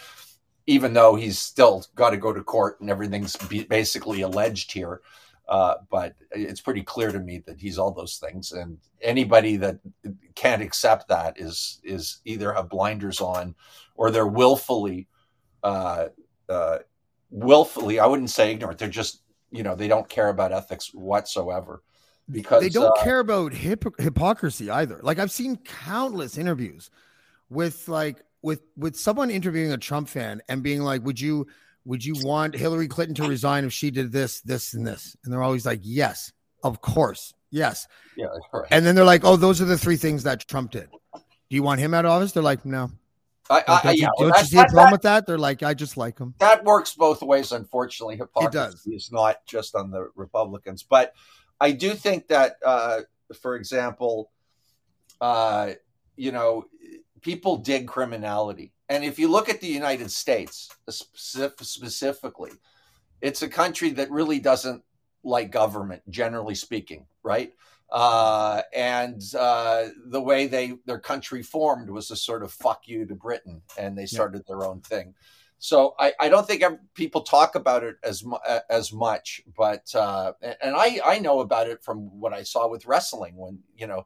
even 0.66 0.92
though 0.92 1.14
he's 1.14 1.38
still 1.38 1.82
got 1.94 2.10
to 2.10 2.18
go 2.18 2.32
to 2.32 2.42
court 2.42 2.80
and 2.80 2.90
everything's 2.90 3.34
basically 3.68 4.20
alleged 4.20 4.70
here, 4.70 5.00
uh, 5.48 5.76
but 5.90 6.14
it's 6.32 6.60
pretty 6.60 6.82
clear 6.82 7.10
to 7.10 7.18
me 7.18 7.38
that 7.46 7.58
he's 7.58 7.78
all 7.78 7.90
those 7.90 8.18
things, 8.18 8.52
and 8.52 8.76
anybody 9.00 9.56
that 9.56 9.78
can't 10.34 10.60
accept 10.60 11.08
that 11.08 11.40
is 11.40 11.80
is 11.82 12.18
either 12.26 12.52
have 12.52 12.68
blinders 12.68 13.22
on, 13.22 13.54
or 13.94 14.10
they're 14.10 14.26
willfully, 14.26 15.08
uh, 15.62 16.08
uh, 16.50 16.78
willfully. 17.30 17.98
I 17.98 18.04
wouldn't 18.04 18.28
say 18.28 18.52
ignorant. 18.52 18.78
They're 18.78 18.88
just 18.88 19.22
you 19.50 19.62
know 19.62 19.74
they 19.74 19.88
don't 19.88 20.08
care 20.08 20.28
about 20.28 20.52
ethics 20.52 20.92
whatsoever 20.92 21.82
because 22.30 22.62
they 22.62 22.68
don't 22.68 22.98
uh, 22.98 23.02
care 23.02 23.20
about 23.20 23.52
hip- 23.52 23.98
hypocrisy 23.98 24.70
either. 24.70 25.00
Like 25.02 25.18
I've 25.18 25.30
seen 25.30 25.56
countless 25.56 26.38
interviews 26.38 26.90
with 27.48 27.88
like 27.88 28.22
with 28.42 28.62
with 28.76 28.96
someone 28.96 29.30
interviewing 29.30 29.72
a 29.72 29.78
Trump 29.78 30.08
fan 30.08 30.42
and 30.48 30.62
being 30.62 30.82
like, 30.82 31.04
"Would 31.04 31.20
you?" 31.20 31.46
would 31.88 32.04
you 32.04 32.14
want 32.22 32.54
Hillary 32.54 32.86
Clinton 32.86 33.14
to 33.14 33.26
resign 33.26 33.64
if 33.64 33.72
she 33.72 33.90
did 33.90 34.12
this, 34.12 34.42
this, 34.42 34.74
and 34.74 34.86
this? 34.86 35.16
And 35.24 35.32
they're 35.32 35.42
always 35.42 35.64
like, 35.64 35.80
yes, 35.82 36.32
of 36.62 36.82
course, 36.82 37.32
yes. 37.50 37.88
Yeah, 38.14 38.26
right. 38.52 38.66
And 38.70 38.84
then 38.84 38.94
they're 38.94 39.06
like, 39.06 39.24
oh, 39.24 39.36
those 39.36 39.62
are 39.62 39.64
the 39.64 39.78
three 39.78 39.96
things 39.96 40.22
that 40.24 40.46
Trump 40.46 40.72
did. 40.72 40.90
Do 41.14 41.56
you 41.56 41.62
want 41.62 41.80
him 41.80 41.94
out 41.94 42.04
of 42.04 42.10
office? 42.10 42.32
They're 42.32 42.42
like, 42.42 42.66
no. 42.66 42.90
I, 43.50 43.64
I, 43.66 43.82
don't, 43.82 43.96
yeah, 43.96 44.08
don't 44.18 44.38
you 44.38 44.44
see 44.44 44.58
a 44.58 44.64
problem 44.64 44.92
with 44.92 45.02
that? 45.02 45.26
They're 45.26 45.38
like, 45.38 45.62
I 45.62 45.74
just 45.74 45.96
like 45.96 46.18
him. 46.18 46.34
That 46.38 46.64
works 46.64 46.94
both 46.94 47.22
ways, 47.22 47.52
unfortunately. 47.52 48.16
Hypocrisy 48.16 48.94
is 48.94 49.10
not 49.10 49.44
just 49.46 49.74
on 49.74 49.90
the 49.90 50.10
Republicans. 50.14 50.82
But 50.82 51.14
I 51.60 51.72
do 51.72 51.94
think 51.94 52.28
that, 52.28 52.56
uh, 52.64 53.00
for 53.40 53.56
example, 53.56 54.30
uh, 55.20 55.72
you 56.16 56.32
know, 56.32 56.66
people 57.22 57.56
dig 57.56 57.88
criminality. 57.88 58.72
And 58.88 59.04
if 59.04 59.18
you 59.18 59.28
look 59.28 59.48
at 59.48 59.60
the 59.60 59.66
United 59.66 60.10
States 60.10 60.70
specifically, 60.88 62.52
it's 63.20 63.42
a 63.42 63.48
country 63.48 63.90
that 63.90 64.10
really 64.10 64.38
doesn't 64.38 64.82
like 65.24 65.50
government, 65.50 66.02
generally 66.08 66.54
speaking, 66.54 67.06
right? 67.22 67.52
Uh, 67.90 68.62
and 68.74 69.22
uh, 69.38 69.88
the 70.06 70.20
way 70.20 70.46
they 70.46 70.74
their 70.84 70.98
country 70.98 71.42
formed 71.42 71.88
was 71.88 72.10
a 72.10 72.16
sort 72.16 72.42
of 72.42 72.52
fuck 72.52 72.86
you 72.86 73.06
to 73.06 73.14
Britain, 73.14 73.62
and 73.78 73.96
they 73.96 74.06
started 74.06 74.38
yeah. 74.38 74.54
their 74.54 74.66
own 74.66 74.80
thing. 74.80 75.14
So 75.58 75.94
I, 75.98 76.12
I 76.20 76.28
don't 76.28 76.46
think 76.46 76.62
people 76.94 77.22
talk 77.22 77.54
about 77.54 77.82
it 77.82 77.96
as 78.04 78.24
as 78.68 78.92
much, 78.92 79.42
but 79.56 79.92
uh, 79.94 80.32
and 80.42 80.76
I 80.76 81.00
I 81.04 81.18
know 81.18 81.40
about 81.40 81.68
it 81.68 81.82
from 81.82 82.20
what 82.20 82.32
I 82.32 82.42
saw 82.42 82.68
with 82.68 82.86
wrestling 82.86 83.36
when 83.36 83.60
you 83.76 83.86
know 83.86 84.04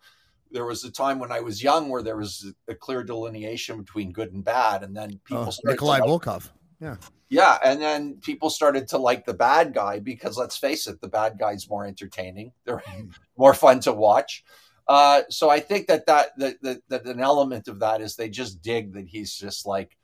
there 0.53 0.65
was 0.65 0.85
a 0.85 0.91
time 0.91 1.19
when 1.19 1.33
I 1.33 1.41
was 1.41 1.63
young 1.63 1.89
where 1.89 2.03
there 2.03 2.17
was 2.17 2.53
a 2.69 2.75
clear 2.75 3.03
delineation 3.03 3.79
between 3.79 4.13
good 4.13 4.33
and 4.33 4.45
bad, 4.45 4.83
and 4.83 4.97
then 4.97 5.21
people 5.25 5.49
oh, 5.49 5.71
Nikolai 5.71 5.99
like, 5.99 6.09
Volkov. 6.09 6.51
Yeah. 6.83 6.97
Yeah. 7.31 7.59
And 7.65 7.81
then 7.81 8.17
people 8.21 8.51
started 8.51 8.89
to 8.89 8.99
like 8.99 9.25
the 9.25 9.35
bad 9.35 9.73
guy 9.73 10.01
because 10.01 10.37
let's 10.37 10.57
face 10.57 10.89
it, 10.89 11.01
the 11.01 11.09
bad 11.09 11.39
guy's 11.39 11.71
more 11.71 11.87
entertaining. 11.87 12.53
They're 12.65 12.79
mm-hmm. 12.79 13.11
more 13.37 13.55
fun 13.55 13.81
to 13.81 13.93
watch. 13.93 14.45
Uh, 14.89 15.23
so 15.31 15.49
I 15.49 15.61
think 15.61 15.87
that 15.87 16.07
that, 16.07 16.37
that 16.39 16.61
that 16.63 16.83
that 16.89 17.05
an 17.05 17.21
element 17.21 17.69
of 17.69 17.79
that 17.79 18.01
is 18.01 18.17
they 18.17 18.29
just 18.29 18.63
dig 18.63 18.95
that 18.95 19.07
he's 19.07 19.33
just 19.33 19.65
like, 19.65 19.97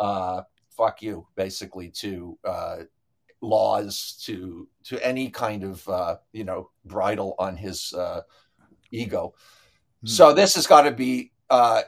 uh, 0.00 0.42
fuck 0.76 1.02
you, 1.02 1.28
basically 1.36 1.90
to 1.90 2.36
uh, 2.44 2.76
laws, 3.40 4.20
to 4.24 4.68
to 4.84 5.06
any 5.06 5.30
kind 5.30 5.62
of 5.62 5.88
uh, 5.88 6.16
you 6.32 6.42
know 6.42 6.70
bridle 6.84 7.36
on 7.38 7.56
his 7.56 7.92
uh, 7.92 8.22
ego. 8.90 9.34
Hmm. 10.00 10.08
So 10.08 10.32
this 10.32 10.56
has 10.56 10.66
got 10.66 10.82
to 10.82 10.90
be 10.90 11.30
uh, 11.48 11.82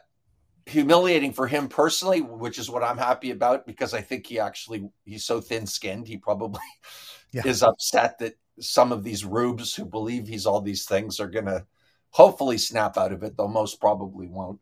humiliating 0.67 1.33
for 1.33 1.47
him 1.47 1.69
personally, 1.69 2.21
which 2.21 2.59
is 2.59 2.69
what 2.69 2.83
I'm 2.83 2.99
happy 2.99 3.31
about 3.31 3.67
because 3.67 3.95
I 3.95 4.01
think 4.01 4.27
he 4.27 4.39
actually 4.39 4.89
he's 5.05 5.25
so 5.25 5.41
thin-skinned. 5.41 6.07
He 6.09 6.17
probably 6.17 6.61
yeah. 7.33 7.43
is 7.47 7.63
upset 7.63 8.19
that 8.19 8.35
some 8.61 8.93
of 8.93 9.05
these 9.05 9.25
rubes 9.25 9.75
who 9.75 9.85
believe 9.85 10.27
he's 10.27 10.47
all 10.47 10.61
these 10.61 10.85
things 10.85 11.21
are 11.21 11.31
going 11.31 11.47
to 11.47 11.65
hopefully 12.11 12.59
snap 12.59 12.97
out 12.97 13.13
of 13.13 13.23
it, 13.23 13.37
though 13.37 13.49
most 13.49 13.81
probably 13.81 14.27
won't. 14.27 14.61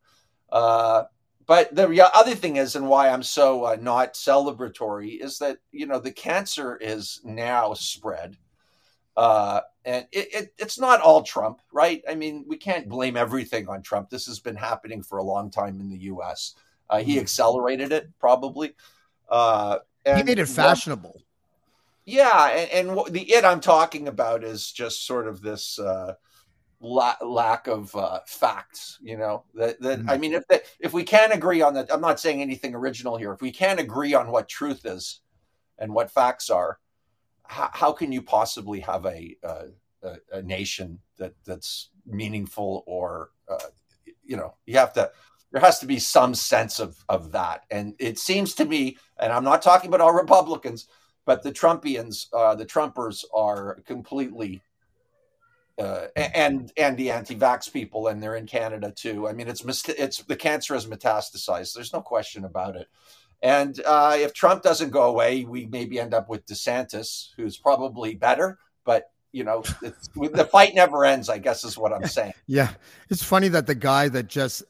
Uh, 0.50 1.04
but 1.46 1.75
the 1.75 2.11
other 2.14 2.34
thing 2.34 2.56
is, 2.56 2.75
and 2.75 2.88
why 2.88 3.08
I'm 3.08 3.23
so 3.23 3.64
uh, 3.64 3.76
not 3.80 4.14
celebratory, 4.14 5.23
is 5.23 5.38
that 5.38 5.58
you 5.73 5.87
know 5.87 5.99
the 5.99 6.12
cancer 6.12 6.76
is 6.76 7.20
now 7.25 7.75
spread 7.75 8.37
uh, 9.16 9.61
and 9.85 10.06
it, 10.12 10.35
it, 10.35 10.54
it's 10.59 10.78
not 10.78 11.00
all 11.00 11.23
Trump, 11.23 11.61
right? 11.73 12.02
I 12.09 12.14
mean, 12.14 12.44
we 12.49 12.56
can't 12.56 12.88
blame 12.88 13.16
everything 13.16 13.68
on 13.68 13.83
Trump. 13.83 14.11
This 14.11 14.26
has 14.26 14.40
been 14.40 14.56
happening 14.56 15.02
for 15.02 15.18
a 15.18 15.23
long 15.23 15.50
time 15.50 15.80
in 15.80 15.90
the 15.90 15.99
U.S. 15.99 16.54
Uh, 16.88 16.99
he 16.99 17.12
mm-hmm. 17.12 17.21
accelerated 17.21 17.92
it, 17.92 18.09
probably. 18.18 18.75
Uh, 19.28 19.78
he 20.04 20.23
made 20.23 20.38
it 20.38 20.49
fashionable. 20.49 21.23
Yeah, 22.04 22.49
and, 22.49 22.71
and 22.71 22.97
what, 22.97 23.12
the 23.12 23.23
it 23.33 23.44
I'm 23.44 23.61
talking 23.61 24.09
about 24.09 24.44
is 24.44 24.71
just 24.71 25.06
sort 25.06 25.26
of 25.26 25.40
this 25.40 25.78
uh, 25.78 26.14
la- 26.80 27.16
lack 27.23 27.66
of 27.66 27.94
uh, 27.97 28.21
facts. 28.26 28.99
You 29.02 29.16
know, 29.16 29.44
that, 29.54 29.80
that 29.80 30.00
mm-hmm. 30.00 30.11
I 30.11 30.18
mean, 30.18 30.35
if 30.35 30.44
if 30.80 30.92
we 30.92 31.02
can't 31.02 31.33
agree 31.33 31.62
on 31.62 31.75
that, 31.75 31.92
I'm 31.92 32.02
not 32.02 32.21
saying 32.21 32.42
anything 32.42 32.75
original 32.75 33.16
here. 33.16 33.33
If 33.33 33.40
we 33.40 33.52
can't 33.52 33.80
agree 33.80 34.14
on 34.14 34.30
what 34.30 34.49
truth 34.49 34.85
is 34.85 35.21
and 35.78 35.94
what 35.94 36.11
facts 36.11 36.50
are, 36.50 36.78
how, 37.46 37.70
how 37.72 37.92
can 37.92 38.12
you 38.12 38.22
possibly 38.22 38.80
have 38.80 39.04
a, 39.06 39.36
a, 39.42 40.16
a 40.32 40.42
nation 40.42 40.98
that 41.18 41.34
that's 41.44 41.90
meaningful 42.06 42.84
or 42.86 43.30
uh, 43.48 43.68
you 44.24 44.36
know 44.36 44.54
you 44.66 44.78
have 44.78 44.92
to 44.92 45.10
there 45.52 45.60
has 45.60 45.78
to 45.78 45.86
be 45.86 45.98
some 45.98 46.34
sense 46.34 46.80
of 46.80 46.96
of 47.08 47.32
that. 47.32 47.62
And 47.70 47.94
it 47.98 48.18
seems 48.18 48.54
to 48.54 48.64
me 48.64 48.98
and 49.18 49.32
i'm 49.32 49.44
not 49.44 49.62
talking 49.62 49.88
about 49.88 50.00
all 50.00 50.12
republicans 50.12 50.88
but 51.26 51.42
the 51.42 51.52
trumpians 51.52 52.26
uh, 52.32 52.54
the 52.54 52.66
trumpers 52.66 53.24
are 53.32 53.80
completely 53.86 54.60
uh, 55.78 56.06
and 56.16 56.72
and 56.76 56.96
the 56.96 57.10
anti-vax 57.10 57.72
people 57.72 58.08
and 58.08 58.22
they're 58.22 58.36
in 58.36 58.46
canada 58.46 58.92
too. 58.94 59.28
I 59.28 59.32
mean 59.32 59.48
it's 59.48 59.64
it's 59.88 60.18
the 60.18 60.36
cancer 60.36 60.74
has 60.74 60.86
metastasized. 60.86 61.74
There's 61.74 61.92
no 61.92 62.00
question 62.00 62.44
about 62.44 62.76
it 62.76 62.88
and 63.44 63.78
uh, 63.84 64.16
if 64.18 64.32
Trump 64.32 64.62
doesn't 64.62 64.88
go 64.88 65.02
away, 65.02 65.44
we 65.44 65.66
maybe 65.66 66.00
end 66.00 66.14
up 66.14 66.30
with 66.30 66.46
DeSantis, 66.46 67.28
who's 67.36 67.58
probably 67.58 68.14
better. 68.14 68.58
But 68.86 69.10
you 69.32 69.44
know, 69.44 69.62
the 69.82 70.48
fight 70.50 70.74
never 70.74 71.04
ends. 71.04 71.28
I 71.28 71.38
guess 71.38 71.62
is 71.62 71.76
what 71.76 71.92
I'm 71.92 72.06
saying. 72.06 72.32
Yeah, 72.46 72.70
it's 73.10 73.22
funny 73.22 73.48
that 73.48 73.66
the 73.66 73.74
guy 73.74 74.08
that 74.08 74.28
just 74.28 74.62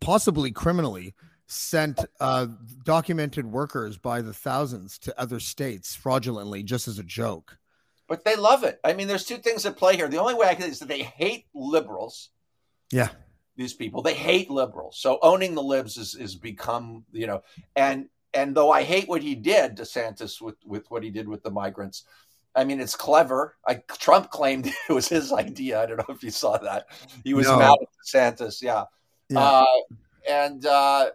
possibly 0.00 0.50
criminally 0.50 1.14
sent 1.46 2.00
uh, 2.18 2.48
documented 2.82 3.46
workers 3.46 3.96
by 3.96 4.20
the 4.20 4.34
thousands 4.34 4.98
to 4.98 5.20
other 5.20 5.38
states 5.38 5.94
fraudulently, 5.94 6.64
just 6.64 6.88
as 6.88 6.98
a 6.98 7.04
joke. 7.04 7.58
But 8.08 8.24
they 8.24 8.34
love 8.34 8.64
it. 8.64 8.80
I 8.82 8.92
mean, 8.92 9.06
there's 9.06 9.24
two 9.24 9.36
things 9.36 9.64
at 9.66 9.76
play 9.76 9.94
here. 9.94 10.08
The 10.08 10.18
only 10.18 10.34
way 10.34 10.48
I 10.48 10.56
can 10.56 10.68
is 10.68 10.80
that 10.80 10.88
they 10.88 11.04
hate 11.04 11.46
liberals. 11.54 12.30
Yeah 12.90 13.10
these 13.56 13.74
people. 13.74 14.02
They 14.02 14.14
hate 14.14 14.50
liberals. 14.50 14.98
So 14.98 15.18
owning 15.22 15.54
the 15.54 15.62
libs 15.62 15.96
is 15.96 16.14
is 16.14 16.34
become, 16.34 17.04
you 17.12 17.26
know, 17.26 17.42
and 17.76 18.08
and 18.32 18.54
though 18.54 18.70
I 18.70 18.82
hate 18.82 19.08
what 19.08 19.22
he 19.22 19.34
did, 19.34 19.76
DeSantis 19.76 20.40
with 20.40 20.56
with 20.64 20.90
what 20.90 21.02
he 21.02 21.10
did 21.10 21.28
with 21.28 21.42
the 21.42 21.50
migrants, 21.50 22.04
I 22.54 22.64
mean 22.64 22.80
it's 22.80 22.96
clever. 22.96 23.56
I 23.66 23.74
Trump 23.98 24.30
claimed 24.30 24.66
it 24.88 24.92
was 24.92 25.08
his 25.08 25.32
idea. 25.32 25.80
I 25.80 25.86
don't 25.86 25.98
know 25.98 26.14
if 26.14 26.22
you 26.22 26.30
saw 26.30 26.58
that. 26.58 26.86
He 27.22 27.34
was 27.34 27.46
no. 27.46 27.58
mad 27.58 27.76
at 27.80 27.88
DeSantis, 28.06 28.62
yeah. 28.62 28.84
yeah. 29.28 29.40
Uh, 29.40 29.64
and 30.28 30.66
uh, 30.66 31.10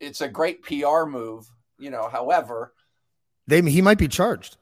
it's 0.00 0.20
a 0.20 0.28
great 0.28 0.62
PR 0.62 1.04
move, 1.06 1.46
you 1.78 1.90
know. 1.90 2.08
However, 2.08 2.72
they 3.46 3.62
he 3.62 3.82
might 3.82 3.98
be 3.98 4.08
charged. 4.08 4.56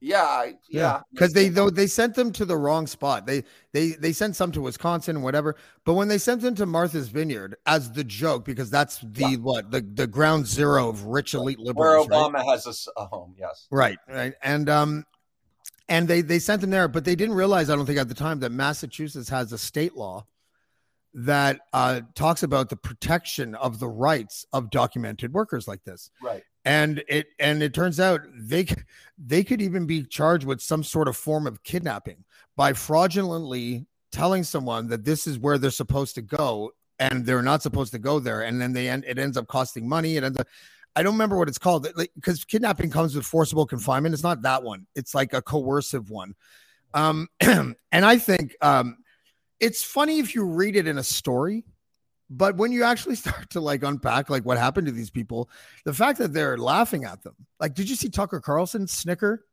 Yeah, 0.00 0.22
I- 0.22 0.54
yeah, 0.68 1.00
because 1.12 1.32
they 1.32 1.48
though 1.48 1.70
they 1.70 1.88
sent 1.88 2.14
them 2.14 2.30
to 2.32 2.44
the 2.44 2.56
wrong 2.56 2.86
spot. 2.86 3.26
They 3.26 3.42
they 3.72 3.90
they 3.92 4.12
sent 4.12 4.36
some 4.36 4.52
to 4.52 4.60
Wisconsin 4.60 5.16
and 5.16 5.24
whatever. 5.24 5.56
But 5.84 5.94
when 5.94 6.06
they 6.06 6.18
sent 6.18 6.40
them 6.40 6.54
to 6.54 6.66
Martha's 6.66 7.08
Vineyard 7.08 7.56
as 7.66 7.90
the 7.90 8.04
joke, 8.04 8.44
because 8.44 8.70
that's 8.70 8.98
the 9.00 9.30
Yeah. 9.30 9.36
what 9.38 9.70
the 9.72 9.80
the 9.80 10.06
ground 10.06 10.46
zero 10.46 10.88
of 10.88 11.04
rich 11.04 11.34
elite 11.34 11.58
where 11.58 11.66
liberals, 11.66 12.08
right? 12.08 12.16
Obama 12.32 12.44
has 12.44 12.88
a 12.96 13.06
home. 13.06 13.34
Yes. 13.36 13.66
Right, 13.72 13.98
right, 14.08 14.34
and 14.42 14.68
um, 14.68 15.04
and 15.88 16.06
they 16.06 16.20
they 16.20 16.38
sent 16.38 16.60
them 16.60 16.70
there, 16.70 16.86
but 16.86 17.04
they 17.04 17.16
didn't 17.16 17.34
realize, 17.34 17.68
I 17.68 17.74
don't 17.74 17.86
think 17.86 17.98
at 17.98 18.08
the 18.08 18.14
time, 18.14 18.38
that 18.40 18.52
Massachusetts 18.52 19.28
has 19.30 19.52
a 19.52 19.58
state 19.58 19.96
law 19.96 20.26
that 21.14 21.58
uh, 21.72 22.02
talks 22.14 22.42
about 22.44 22.68
the 22.68 22.76
protection 22.76 23.54
of 23.56 23.80
the 23.80 23.88
rights 23.88 24.44
of 24.52 24.70
documented 24.70 25.32
workers 25.32 25.66
like 25.66 25.82
this 25.82 26.10
Right. 26.22 26.44
And 26.64 27.02
it 27.08 27.28
and 27.38 27.62
it 27.62 27.74
turns 27.74 28.00
out 28.00 28.20
they 28.36 28.66
they 29.18 29.42
could 29.42 29.62
even 29.62 29.86
be 29.86 30.02
charged 30.02 30.46
with 30.46 30.60
some 30.60 30.82
sort 30.84 31.08
of 31.08 31.16
form 31.16 31.46
of 31.46 31.62
kidnapping 31.62 32.24
by 32.56 32.72
fraudulently 32.72 33.86
telling 34.12 34.42
someone 34.42 34.88
that 34.88 35.04
this 35.04 35.26
is 35.26 35.38
where 35.38 35.58
they're 35.58 35.70
supposed 35.70 36.14
to 36.14 36.22
go 36.22 36.72
and 36.98 37.24
they're 37.24 37.42
not 37.42 37.62
supposed 37.62 37.92
to 37.92 37.98
go 37.98 38.18
there. 38.18 38.42
And 38.42 38.60
then 38.60 38.72
they 38.72 38.88
end 38.88 39.04
it 39.06 39.18
ends 39.18 39.36
up 39.36 39.46
costing 39.46 39.88
money. 39.88 40.16
It 40.16 40.24
ends 40.24 40.38
up 40.38 40.46
I 40.96 41.02
don't 41.02 41.14
remember 41.14 41.36
what 41.36 41.48
it's 41.48 41.58
called 41.58 41.86
because 42.14 42.44
kidnapping 42.44 42.90
comes 42.90 43.14
with 43.14 43.24
forcible 43.24 43.66
confinement. 43.66 44.14
It's 44.14 44.22
not 44.22 44.42
that 44.42 44.62
one. 44.62 44.86
It's 44.94 45.14
like 45.14 45.32
a 45.32 45.42
coercive 45.42 46.10
one. 46.10 46.34
Um 46.94 47.28
and 47.40 47.76
I 47.92 48.18
think 48.18 48.56
um 48.60 48.98
it's 49.60 49.82
funny 49.82 50.18
if 50.18 50.34
you 50.34 50.44
read 50.44 50.76
it 50.76 50.86
in 50.86 50.98
a 50.98 51.04
story 51.04 51.64
but 52.30 52.56
when 52.56 52.72
you 52.72 52.84
actually 52.84 53.14
start 53.24 53.48
to 53.50 53.60
like 53.60 53.82
unpack 53.82 54.28
like 54.30 54.44
what 54.44 54.58
happened 54.58 54.86
to 54.86 54.92
these 54.92 55.10
people 55.10 55.48
the 55.84 55.92
fact 55.94 56.18
that 56.18 56.32
they're 56.32 56.58
laughing 56.58 57.04
at 57.04 57.22
them 57.22 57.34
like 57.60 57.74
did 57.74 57.88
you 57.88 57.96
see 57.96 58.08
tucker 58.08 58.40
carlson 58.40 58.86
snicker 58.86 59.44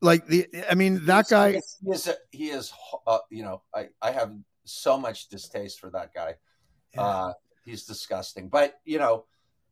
like 0.00 0.26
the 0.26 0.46
i 0.70 0.74
mean 0.74 1.04
that 1.04 1.26
He's- 1.26 1.30
guy 1.30 1.52
He 1.52 1.90
is. 1.90 2.06
a- 2.08 2.16
He 2.30 2.48
is. 2.50 2.72
Uh, 3.06 3.18
you 3.30 3.42
know, 3.42 3.62
I 3.74 3.88
I 4.00 4.10
have 4.12 4.32
so 4.64 4.96
much 4.98 5.28
distaste 5.28 5.80
for 5.80 5.90
that 5.90 6.14
guy. 6.14 6.36
Uh, 6.96 7.32
he's 7.64 7.84
disgusting. 7.84 8.48
But 8.48 8.80
you 8.84 8.98
know, 8.98 9.24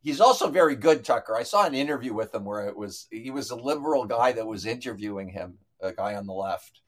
he's 0.03 0.21
also 0.21 0.49
very 0.51 0.77
good, 0.77 1.05
Tucker. 1.05 1.35
I 1.37 1.43
saw 1.45 1.67
an 1.67 1.75
interview 1.75 2.13
with 2.15 2.35
him 2.35 2.45
where 2.45 2.67
it 2.69 2.77
was 2.77 3.07
he 3.11 3.31
was 3.31 3.51
a 3.51 3.57
liberal 3.57 4.05
guy 4.05 4.33
that 4.33 4.47
was 4.47 4.67
interviewing 4.67 5.29
him, 5.29 5.55
a 5.81 5.93
guy 5.93 6.15
on 6.15 6.27
the 6.27 6.33
left, 6.35 6.81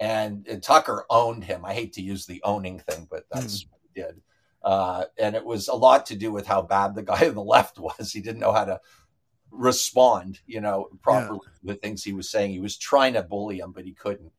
and, 0.00 0.46
and 0.48 0.62
Tucker 0.62 1.04
owned 1.10 1.44
him. 1.44 1.64
I 1.64 1.74
hate 1.74 1.92
to 1.94 2.02
use 2.02 2.26
the 2.26 2.40
owning 2.44 2.78
thing, 2.80 3.06
but 3.10 3.24
that's 3.30 3.66
what 3.70 3.80
he 3.82 4.00
did. 4.00 4.20
Uh, 4.62 5.04
and 5.18 5.36
it 5.36 5.44
was 5.44 5.68
a 5.68 5.74
lot 5.74 6.06
to 6.06 6.16
do 6.16 6.32
with 6.32 6.46
how 6.46 6.62
bad 6.62 6.94
the 6.94 7.02
guy 7.04 7.28
on 7.28 7.34
the 7.34 7.42
left 7.42 7.78
was. 7.78 8.12
He 8.12 8.20
didn't 8.20 8.40
know 8.40 8.52
how 8.52 8.64
to 8.64 8.80
respond, 9.50 10.40
you 10.46 10.60
know, 10.60 10.88
properly 11.02 11.40
to 11.40 11.66
the 11.66 11.74
things 11.74 12.04
he 12.04 12.12
was 12.12 12.30
saying. 12.30 12.52
He 12.52 12.60
was 12.60 12.76
trying 12.76 13.14
to 13.14 13.22
bully 13.22 13.60
him, 13.60 13.72
but 13.72 13.84
he 13.84 13.92
couldn't. 13.92 14.32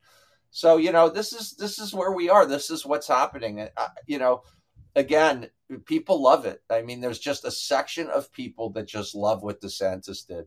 So 0.50 0.76
you 0.76 0.92
know, 0.92 1.08
this 1.08 1.32
is 1.32 1.52
this 1.52 1.78
is 1.78 1.94
where 1.94 2.12
we 2.12 2.28
are. 2.28 2.44
This 2.44 2.70
is 2.70 2.84
what's 2.84 3.08
happening. 3.08 3.68
Uh, 3.76 3.88
you 4.06 4.18
know, 4.18 4.42
again, 4.96 5.48
people 5.86 6.22
love 6.22 6.44
it. 6.44 6.62
I 6.68 6.82
mean, 6.82 7.00
there's 7.00 7.18
just 7.18 7.44
a 7.44 7.50
section 7.50 8.08
of 8.08 8.32
people 8.32 8.70
that 8.70 8.86
just 8.86 9.14
love 9.14 9.42
what 9.42 9.60
DeSantis 9.60 10.26
did. 10.26 10.46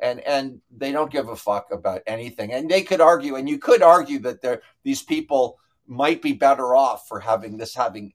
And 0.00 0.20
and 0.20 0.60
they 0.70 0.92
don't 0.92 1.10
give 1.10 1.28
a 1.28 1.36
fuck 1.36 1.68
about 1.72 2.02
anything. 2.06 2.52
And 2.52 2.70
they 2.70 2.82
could 2.82 3.00
argue, 3.00 3.34
and 3.34 3.48
you 3.48 3.58
could 3.58 3.82
argue 3.82 4.20
that 4.20 4.40
there 4.40 4.62
these 4.82 5.02
people 5.02 5.58
might 5.86 6.22
be 6.22 6.32
better 6.32 6.74
off 6.74 7.08
for 7.08 7.20
having 7.20 7.56
this 7.56 7.74
having 7.74 8.12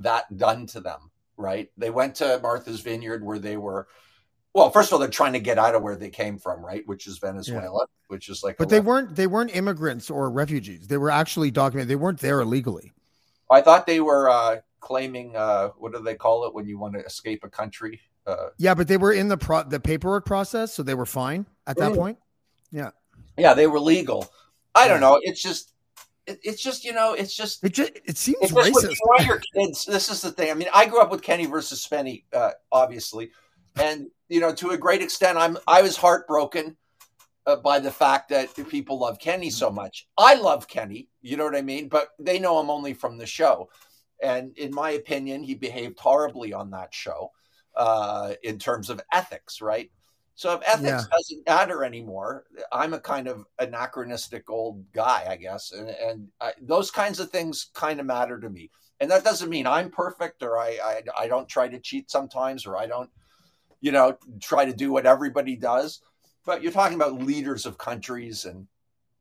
that 0.00 0.36
done 0.36 0.66
to 0.68 0.80
them, 0.80 1.10
right? 1.36 1.70
They 1.76 1.90
went 1.90 2.16
to 2.16 2.40
Martha's 2.42 2.80
Vineyard 2.80 3.24
where 3.24 3.38
they 3.38 3.56
were 3.56 3.88
well, 4.52 4.70
first 4.70 4.88
of 4.88 4.94
all, 4.94 4.98
they're 5.00 5.08
trying 5.08 5.34
to 5.34 5.38
get 5.38 5.58
out 5.58 5.74
of 5.74 5.82
where 5.82 5.96
they 5.96 6.08
came 6.08 6.38
from, 6.38 6.64
right? 6.64 6.82
Which 6.86 7.06
is 7.06 7.18
Venezuela, 7.18 7.86
which 8.08 8.30
is 8.30 8.42
like 8.42 8.56
but 8.56 8.68
they 8.68 8.76
left- 8.76 8.86
weren't 8.86 9.16
they 9.16 9.26
weren't 9.26 9.54
immigrants 9.54 10.10
or 10.10 10.30
refugees 10.30 10.88
they 10.88 10.96
were 10.96 11.10
actually 11.10 11.50
documented 11.50 11.88
they 11.88 11.96
weren't 11.96 12.20
there 12.20 12.40
illegally 12.40 12.92
I 13.50 13.60
thought 13.60 13.86
they 13.86 14.00
were 14.00 14.28
uh, 14.28 14.56
claiming 14.80 15.36
uh, 15.36 15.68
what 15.78 15.92
do 15.92 16.00
they 16.00 16.14
call 16.14 16.46
it 16.46 16.54
when 16.54 16.66
you 16.66 16.78
want 16.78 16.94
to 16.94 17.04
escape 17.04 17.44
a 17.44 17.48
country? 17.48 18.00
Uh, 18.26 18.48
yeah 18.58 18.74
but 18.74 18.88
they 18.88 18.96
were 18.96 19.12
in 19.12 19.28
the 19.28 19.36
pro 19.36 19.62
the 19.62 19.78
paperwork 19.78 20.26
process 20.26 20.74
so 20.74 20.82
they 20.82 20.94
were 20.94 21.06
fine 21.06 21.46
at 21.66 21.76
that 21.76 21.94
point 21.94 22.18
yeah, 22.72 22.90
yeah 23.38 23.54
they 23.54 23.66
were 23.66 23.80
legal. 23.80 24.26
I 24.74 24.88
don't 24.88 25.00
know. 25.00 25.18
It's 25.22 25.40
just, 25.40 25.72
it, 26.26 26.40
it's 26.42 26.62
just 26.62 26.84
you 26.84 26.92
know, 26.92 27.12
it's 27.12 27.34
just. 27.34 27.64
it 27.64 27.72
just 27.72 27.92
it 28.04 28.16
seems 28.16 28.38
It's 28.40 28.52
racist 28.52 28.96
you 29.18 29.24
your 29.24 29.40
kids. 29.54 29.84
This 29.84 30.10
is 30.10 30.20
the 30.20 30.32
thing. 30.32 30.50
I 30.50 30.54
mean, 30.54 30.68
I 30.74 30.86
grew 30.86 31.00
up 31.00 31.10
with 31.10 31.22
Kenny 31.22 31.46
versus 31.46 31.86
Spenny, 31.86 32.24
uh, 32.32 32.52
obviously, 32.72 33.30
and 33.76 34.06
you 34.28 34.40
know, 34.40 34.52
to 34.54 34.70
a 34.70 34.78
great 34.78 35.02
extent, 35.02 35.38
I'm 35.38 35.56
I 35.66 35.82
was 35.82 35.96
heartbroken 35.96 36.76
uh, 37.46 37.56
by 37.56 37.78
the 37.78 37.90
fact 37.90 38.28
that 38.30 38.54
people 38.68 38.98
love 38.98 39.18
Kenny 39.18 39.50
so 39.50 39.70
much. 39.70 40.08
I 40.18 40.34
love 40.34 40.68
Kenny, 40.68 41.08
you 41.22 41.36
know 41.36 41.44
what 41.44 41.56
I 41.56 41.62
mean, 41.62 41.88
but 41.88 42.08
they 42.18 42.38
know 42.38 42.60
him 42.60 42.70
only 42.70 42.94
from 42.94 43.18
the 43.18 43.26
show, 43.26 43.70
and 44.22 44.56
in 44.58 44.74
my 44.74 44.90
opinion, 44.90 45.42
he 45.42 45.54
behaved 45.54 45.98
horribly 45.98 46.52
on 46.52 46.70
that 46.70 46.92
show 46.92 47.30
uh, 47.76 48.34
in 48.42 48.58
terms 48.58 48.90
of 48.90 49.00
ethics, 49.12 49.60
right? 49.60 49.90
So 50.36 50.52
if 50.52 50.60
ethics 50.66 50.84
Yeah. 50.84 51.02
doesn't 51.10 51.46
matter 51.48 51.82
anymore, 51.82 52.44
I'm 52.70 52.92
a 52.92 53.00
kind 53.00 53.26
of 53.26 53.46
anachronistic 53.58 54.48
old 54.50 54.84
guy, 54.92 55.26
I 55.28 55.36
guess, 55.36 55.72
and 55.72 55.88
and 55.88 56.28
I, 56.40 56.52
those 56.60 56.90
kinds 56.90 57.20
of 57.20 57.30
things 57.30 57.70
kind 57.72 57.98
of 58.00 58.06
matter 58.06 58.38
to 58.38 58.50
me. 58.50 58.70
And 59.00 59.10
that 59.10 59.24
doesn't 59.24 59.48
mean 59.50 59.66
I'm 59.66 59.90
perfect, 59.90 60.42
or 60.42 60.58
I, 60.58 60.78
I 60.84 61.02
I 61.24 61.26
don't 61.28 61.48
try 61.48 61.68
to 61.68 61.80
cheat 61.80 62.10
sometimes, 62.10 62.66
or 62.66 62.76
I 62.76 62.86
don't, 62.86 63.10
you 63.80 63.92
know, 63.92 64.18
try 64.40 64.66
to 64.66 64.74
do 64.74 64.92
what 64.92 65.06
everybody 65.06 65.56
does. 65.56 66.02
But 66.44 66.62
you're 66.62 66.72
talking 66.72 66.96
about 66.96 67.22
leaders 67.22 67.64
of 67.66 67.78
countries, 67.78 68.44
and 68.44 68.68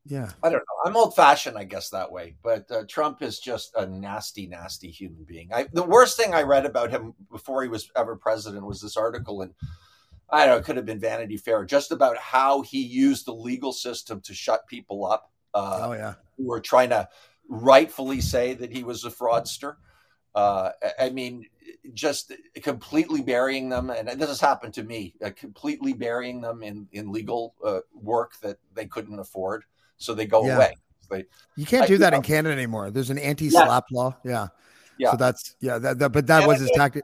yeah 0.06 0.32
I 0.44 0.50
don't 0.50 0.60
know. 0.60 0.82
I'm 0.86 0.98
old 0.98 1.16
fashioned, 1.16 1.58
I 1.58 1.64
guess, 1.64 1.90
that 1.92 2.12
way. 2.12 2.36
But 2.44 2.70
uh, 2.70 2.84
Trump 2.90 3.22
is 3.22 3.40
just 3.40 3.74
a 3.76 3.86
nasty, 3.88 4.48
nasty 4.48 4.92
human 4.92 5.24
being. 5.24 5.50
I, 5.54 5.68
the 5.74 5.84
worst 5.84 6.18
thing 6.18 6.34
I 6.34 6.44
read 6.44 6.66
about 6.66 6.92
him 6.92 7.14
before 7.32 7.64
he 7.64 7.70
was 7.70 7.90
ever 7.96 8.16
president 8.18 8.66
was 8.66 8.82
this 8.82 8.98
article 8.98 9.42
in, 9.42 9.54
I 10.30 10.46
don't 10.46 10.56
know, 10.56 10.58
it 10.58 10.66
could 10.66 10.76
have 10.76 10.86
been 10.86 11.00
Vanity 11.00 11.38
Fair, 11.38 11.66
just 11.66 11.92
about 11.92 12.18
how 12.18 12.62
he 12.62 12.82
used 12.82 13.26
the 13.26 13.34
legal 13.34 13.72
system 13.72 14.22
to 14.22 14.34
shut 14.34 14.66
people 14.68 15.06
up 15.06 15.32
uh, 15.54 15.80
oh 15.84 15.94
yeah 15.94 16.16
who 16.38 16.48
were 16.48 16.60
trying 16.60 16.90
to 16.90 17.08
rightfully 17.48 18.20
say 18.22 18.54
that 18.56 18.72
he 18.72 18.84
was 18.84 19.06
a 19.06 19.10
fraudster. 19.10 19.76
Uh, 20.34 20.72
I- 21.00 21.10
mean, 21.12 21.46
just 21.94 22.34
completely 22.62 23.22
burying 23.22 23.70
them, 23.70 23.90
and 23.90 24.10
this 24.20 24.28
has 24.28 24.42
happened 24.42 24.74
to 24.74 24.84
me, 24.84 25.14
uh, 25.24 25.30
completely 25.36 25.94
burying 25.94 26.42
them 26.42 26.62
in 26.64 26.88
in 26.92 27.12
legal 27.12 27.54
uh, 27.64 27.80
work 27.94 28.34
that 28.42 28.58
they 28.74 28.86
couldn't 28.86 29.20
afford, 29.20 29.64
so 29.98 30.14
they 30.14 30.26
go 30.26 30.46
Yeah. 30.46 30.56
away. 30.58 30.78
They, 31.10 31.26
you 31.56 31.66
can't 31.66 31.84
I- 31.84 31.88
do 31.88 31.98
that 32.00 32.14
yeah. 32.14 32.18
in 32.18 32.24
canada 32.24 32.52
anymore 32.54 32.90
there's 32.90 33.12
an 33.12 33.20
anti-SLAPP 33.20 33.84
law 33.92 34.18
yeah 34.26 34.48
Yeah. 34.98 35.12
so 35.12 35.18
that's 35.18 35.56
yeah 35.60 35.78
that, 35.78 36.00
that 36.00 36.12
but 36.12 36.26
that 36.26 36.48
was 36.48 36.60
his 36.60 36.72
tactic 36.76 37.04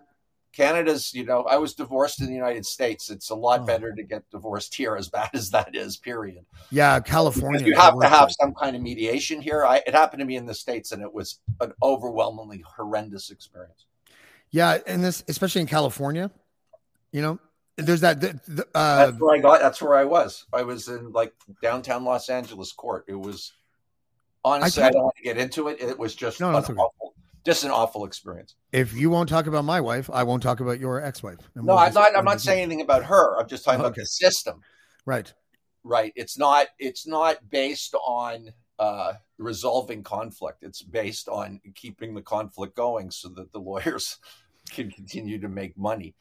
Canada's, 0.54 1.14
you 1.14 1.24
know, 1.26 1.44
I 1.44 1.58
was 1.58 1.74
divorced 1.74 2.20
in 2.20 2.28
the 2.28 2.34
United 2.34 2.66
States. 2.66 3.10
It's 3.10 3.30
a 3.30 3.36
lot 3.36 3.62
Oh. 3.62 3.66
better 3.66 3.94
to 3.94 4.04
get 4.04 4.30
divorced 4.32 4.76
here, 4.76 4.96
as 4.98 5.08
bad 5.08 5.30
as 5.34 5.50
that 5.52 5.76
is. 5.76 5.98
Period. 5.98 6.46
yeah 6.72 7.00
Because 7.00 7.12
california 7.12 7.62
you 7.62 7.72
is 7.74 7.78
the 7.78 7.82
have 7.82 8.00
to 8.00 8.08
have 8.08 8.32
some 8.32 8.54
kind 8.54 8.76
of 8.76 8.82
mediation 8.82 9.42
here. 9.42 9.66
I, 9.66 9.78
it 9.88 9.94
happened 9.94 10.20
to 10.20 10.26
me 10.26 10.36
in 10.36 10.46
the 10.46 10.54
states, 10.54 10.92
and 10.92 11.02
it 11.02 11.14
was 11.14 11.40
an 11.62 11.74
overwhelmingly 11.82 12.64
horrendous 12.76 13.30
experience. 13.30 13.86
Yeah, 14.50 14.80
and 14.86 15.02
this 15.04 15.24
especially 15.30 15.62
in 15.62 15.68
California, 15.68 16.30
you 17.14 17.22
know, 17.22 17.40
there's 17.78 18.02
that. 18.02 18.20
The, 18.20 18.38
the, 18.48 18.68
uh, 18.76 19.06
that's 19.08 19.20
where 19.22 19.36
I 19.36 19.40
got. 19.40 19.62
That's 19.62 19.82
where 19.82 19.96
I 19.96 20.04
was. 20.04 20.46
I 20.52 20.64
was 20.64 20.90
in 20.90 21.14
like 21.14 21.34
downtown 21.62 22.04
Los 22.04 22.28
Angeles 22.30 22.74
court. 22.74 23.06
It 23.08 23.16
was 23.16 23.54
honestly. 24.44 24.84
I, 24.84 24.88
can't- 24.88 24.94
don't 24.96 25.04
want 25.06 25.16
to 25.16 25.24
get 25.24 25.38
into 25.38 25.70
it. 25.70 25.80
It 25.80 25.98
was 25.98 26.14
just 26.14 26.42
No, 26.42 26.50
an 26.50 26.56
awful, 26.56 27.14
just 27.46 27.64
an 27.64 27.72
awful 27.72 28.06
experience. 28.06 28.56
if 28.72 28.94
you 28.94 29.10
won't 29.10 29.28
talk 29.30 29.48
about 29.48 29.66
my 29.66 29.82
wife, 29.82 30.10
I 30.14 30.24
won't 30.24 30.44
talk 30.44 30.60
about 30.60 30.80
your 30.80 31.04
ex-wife. 31.04 31.40
And 31.56 31.66
No, 31.66 31.74
we'll 31.74 31.84
I'm 31.84 31.94
not. 31.94 32.16
I'm 32.18 32.26
not 32.26 32.42
saying 32.42 32.62
anything 32.64 32.82
about 32.82 33.04
her. 33.06 33.40
I'm 33.40 33.48
just 33.48 33.64
talking 33.66 33.80
about 33.80 33.96
the 33.96 34.06
system. 34.06 34.62
right. 35.06 35.32
Right. 35.84 36.14
It's 36.16 36.38
not. 36.38 36.68
It's 36.78 37.08
not 37.08 37.50
based 37.50 37.96
on 37.96 38.50
uh, 38.78 39.14
resolving 39.40 40.04
conflict. 40.04 40.62
It's 40.62 40.84
based 40.84 41.28
on 41.28 41.60
keeping 41.74 42.14
the 42.14 42.22
conflict 42.22 42.76
going 42.76 43.10
so 43.10 43.30
that 43.30 43.52
the 43.52 43.60
lawyers 43.72 44.18
can 44.70 44.92
continue 44.92 45.40
to 45.40 45.50
make 45.50 45.76
money. 45.78 46.14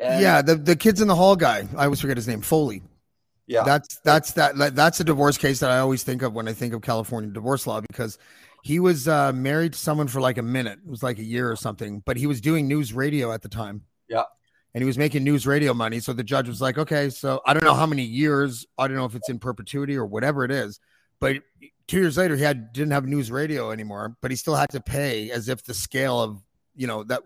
And, 0.00 0.22
yeah, 0.22 0.40
the 0.42 0.54
the 0.54 0.76
kids 0.76 1.00
in 1.00 1.08
the 1.08 1.16
hall 1.16 1.34
guy. 1.34 1.66
I 1.76 1.84
always 1.84 2.00
forget 2.00 2.16
his 2.16 2.28
name. 2.28 2.40
Foley. 2.42 2.82
Yeah. 3.48 3.64
That's 3.64 3.98
that's 4.04 4.32
that 4.34 4.56
that- 4.58 4.76
that's 4.76 5.00
a 5.00 5.04
divorce 5.04 5.36
case 5.38 5.58
that 5.60 5.70
I 5.72 5.78
always 5.78 6.04
think 6.04 6.22
of 6.22 6.32
when 6.34 6.46
I 6.46 6.52
think 6.52 6.72
of 6.74 6.82
California 6.82 7.30
divorce 7.30 7.66
law 7.66 7.80
because 7.80 8.18
he 8.62 8.80
was 8.80 9.08
uh, 9.08 9.32
married 9.32 9.72
to 9.74 9.78
someone 9.78 10.08
for 10.08 10.20
like 10.20 10.38
a 10.38 10.42
minute. 10.42 10.78
It 10.84 10.90
was 10.90 11.02
like 11.02 11.18
a 11.18 11.24
year 11.24 11.50
or 11.50 11.56
something, 11.56 12.02
but 12.04 12.16
he 12.16 12.26
was 12.26 12.40
doing 12.40 12.68
news 12.68 12.92
radio 12.92 13.32
at 13.32 13.42
the 13.42 13.48
time. 13.48 13.82
Yeah. 14.08 14.24
And 14.74 14.82
he 14.82 14.86
was 14.86 14.98
making 14.98 15.24
news 15.24 15.46
radio 15.46 15.72
money. 15.74 16.00
So 16.00 16.12
the 16.12 16.22
judge 16.22 16.48
was 16.48 16.60
like, 16.60 16.78
okay, 16.78 17.10
so 17.10 17.40
I 17.46 17.54
don't 17.54 17.64
know 17.64 17.74
how 17.74 17.86
many 17.86 18.02
years. 18.02 18.66
I 18.76 18.86
don't 18.86 18.96
know 18.96 19.06
if 19.06 19.14
it's 19.14 19.28
in 19.28 19.38
perpetuity 19.38 19.96
or 19.96 20.04
whatever 20.04 20.44
it 20.44 20.50
is. 20.50 20.78
But 21.20 21.38
two 21.86 21.98
years 21.98 22.16
later, 22.16 22.36
he 22.36 22.42
had 22.42 22.72
didn't 22.72 22.92
have 22.92 23.06
news 23.06 23.30
radio 23.30 23.70
anymore, 23.70 24.16
but 24.20 24.30
he 24.30 24.36
still 24.36 24.54
had 24.54 24.70
to 24.70 24.80
pay 24.80 25.30
as 25.30 25.48
if 25.48 25.64
the 25.64 25.74
scale 25.74 26.20
of 26.20 26.40
you 26.76 26.86
know 26.86 27.02
that. 27.04 27.22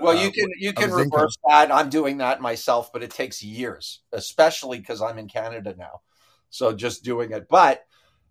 Well, 0.00 0.16
uh, 0.16 0.22
you 0.22 0.30
can 0.30 0.50
you 0.58 0.72
can 0.72 0.84
income. 0.84 1.10
reverse 1.10 1.36
that. 1.46 1.72
I'm 1.72 1.90
doing 1.90 2.18
that 2.18 2.40
myself, 2.40 2.92
but 2.92 3.02
it 3.02 3.10
takes 3.10 3.42
years, 3.42 4.00
especially 4.12 4.78
because 4.78 5.02
I'm 5.02 5.18
in 5.18 5.28
Canada 5.28 5.74
now. 5.76 6.00
So 6.48 6.72
just 6.72 7.04
doing 7.04 7.32
it. 7.32 7.48
But 7.50 7.84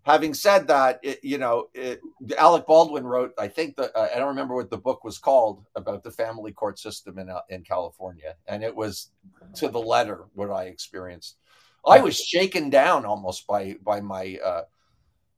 having 0.04 0.34
said 0.34 0.68
that, 0.68 1.00
it, 1.02 1.20
you 1.22 1.38
know, 1.38 1.68
it, 1.74 2.00
Alec 2.38 2.66
Baldwin 2.66 3.04
wrote, 3.04 3.32
I 3.38 3.48
think 3.48 3.76
that 3.76 3.90
uh, 3.96 4.08
I 4.14 4.18
don't 4.18 4.28
remember 4.28 4.54
what 4.54 4.70
the 4.70 4.78
book 4.78 5.02
was 5.02 5.18
called 5.18 5.64
about 5.74 6.02
the 6.02 6.10
family 6.10 6.52
court 6.52 6.78
system 6.78 7.18
in 7.18 7.28
uh, 7.28 7.40
in 7.48 7.62
California, 7.62 8.36
and 8.46 8.62
it 8.62 8.74
was 8.74 9.10
to 9.54 9.68
the 9.68 9.80
letter 9.80 10.24
what 10.34 10.50
I 10.50 10.64
experienced. 10.64 11.36
I 11.86 12.00
was 12.00 12.18
shaken 12.18 12.70
down 12.70 13.04
almost 13.04 13.46
by 13.46 13.76
by 13.82 14.00
my 14.00 14.38
uh, 14.44 14.62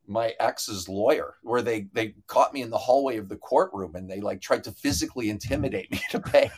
my 0.07 0.35
ex's 0.38 0.88
lawyer, 0.88 1.35
where 1.42 1.62
they 1.62 1.88
they 1.92 2.14
caught 2.26 2.52
me 2.52 2.62
in 2.62 2.70
the 2.70 2.79
hallway 2.79 3.16
of 3.16 3.29
the 3.29 3.37
courtroom 3.37 3.96
and 3.96 4.09
they 4.09 4.20
like 4.20 4.40
tried 4.40 4.64
to 4.64 4.72
physically 4.72 5.31
intimidate 5.31 5.90
me 5.90 6.00
to 6.11 6.20
pay 6.20 6.50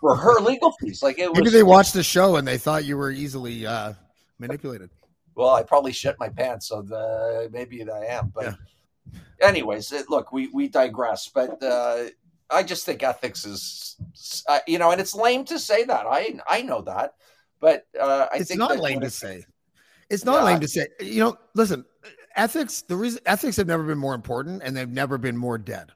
for 0.00 0.16
her 0.16 0.40
legal 0.40 0.72
fees. 0.80 1.02
Like 1.02 1.18
it 1.18 1.30
was, 1.30 1.38
Maybe 1.38 1.50
they 1.50 1.62
watched 1.62 1.94
the 1.94 2.02
show 2.02 2.36
and 2.36 2.46
they 2.46 2.58
thought 2.58 2.84
you 2.84 2.96
were 2.96 3.10
easily 3.10 3.66
uh, 3.66 3.94
manipulated. 4.38 4.90
Well, 5.34 5.50
I 5.50 5.62
probably 5.62 5.92
shit 5.92 6.16
my 6.18 6.28
pants, 6.28 6.68
so 6.68 6.82
the, 6.82 7.48
maybe 7.52 7.82
I 7.90 8.04
am. 8.06 8.32
But, 8.34 8.56
anyways, 9.40 9.92
it, 9.92 10.10
look, 10.10 10.32
we 10.32 10.48
we 10.48 10.68
digress. 10.68 11.28
But 11.28 11.62
uh, 11.62 12.04
I 12.50 12.62
just 12.62 12.84
think 12.84 13.02
ethics 13.02 13.44
is, 13.44 13.96
uh, 14.48 14.60
you 14.66 14.78
know, 14.78 14.90
and 14.90 15.00
it's 15.00 15.14
lame 15.14 15.44
to 15.46 15.58
say 15.58 15.84
that. 15.84 16.06
I 16.06 16.38
I 16.48 16.62
know 16.62 16.82
that, 16.82 17.14
but 17.60 17.86
uh, 17.98 18.26
I 18.32 18.38
it's 18.38 18.48
think 18.48 18.58
not 18.58 18.78
lame 18.78 19.00
to 19.00 19.10
say. 19.10 19.44
It's 20.10 20.24
not 20.24 20.40
Yeah. 20.40 20.44
lame 20.44 20.60
to 20.60 20.68
say. 20.68 20.88
You 21.00 21.20
know, 21.24 21.36
listen, 21.54 21.84
ethics. 22.36 22.82
The 22.82 22.96
reason 22.96 23.20
ethics 23.26 23.56
have 23.56 23.66
never 23.66 23.84
been 23.84 23.98
more 23.98 24.14
important, 24.14 24.62
and 24.64 24.76
they've 24.76 24.88
never 24.88 25.18
been 25.18 25.36
more 25.36 25.58
dead. 25.58 25.92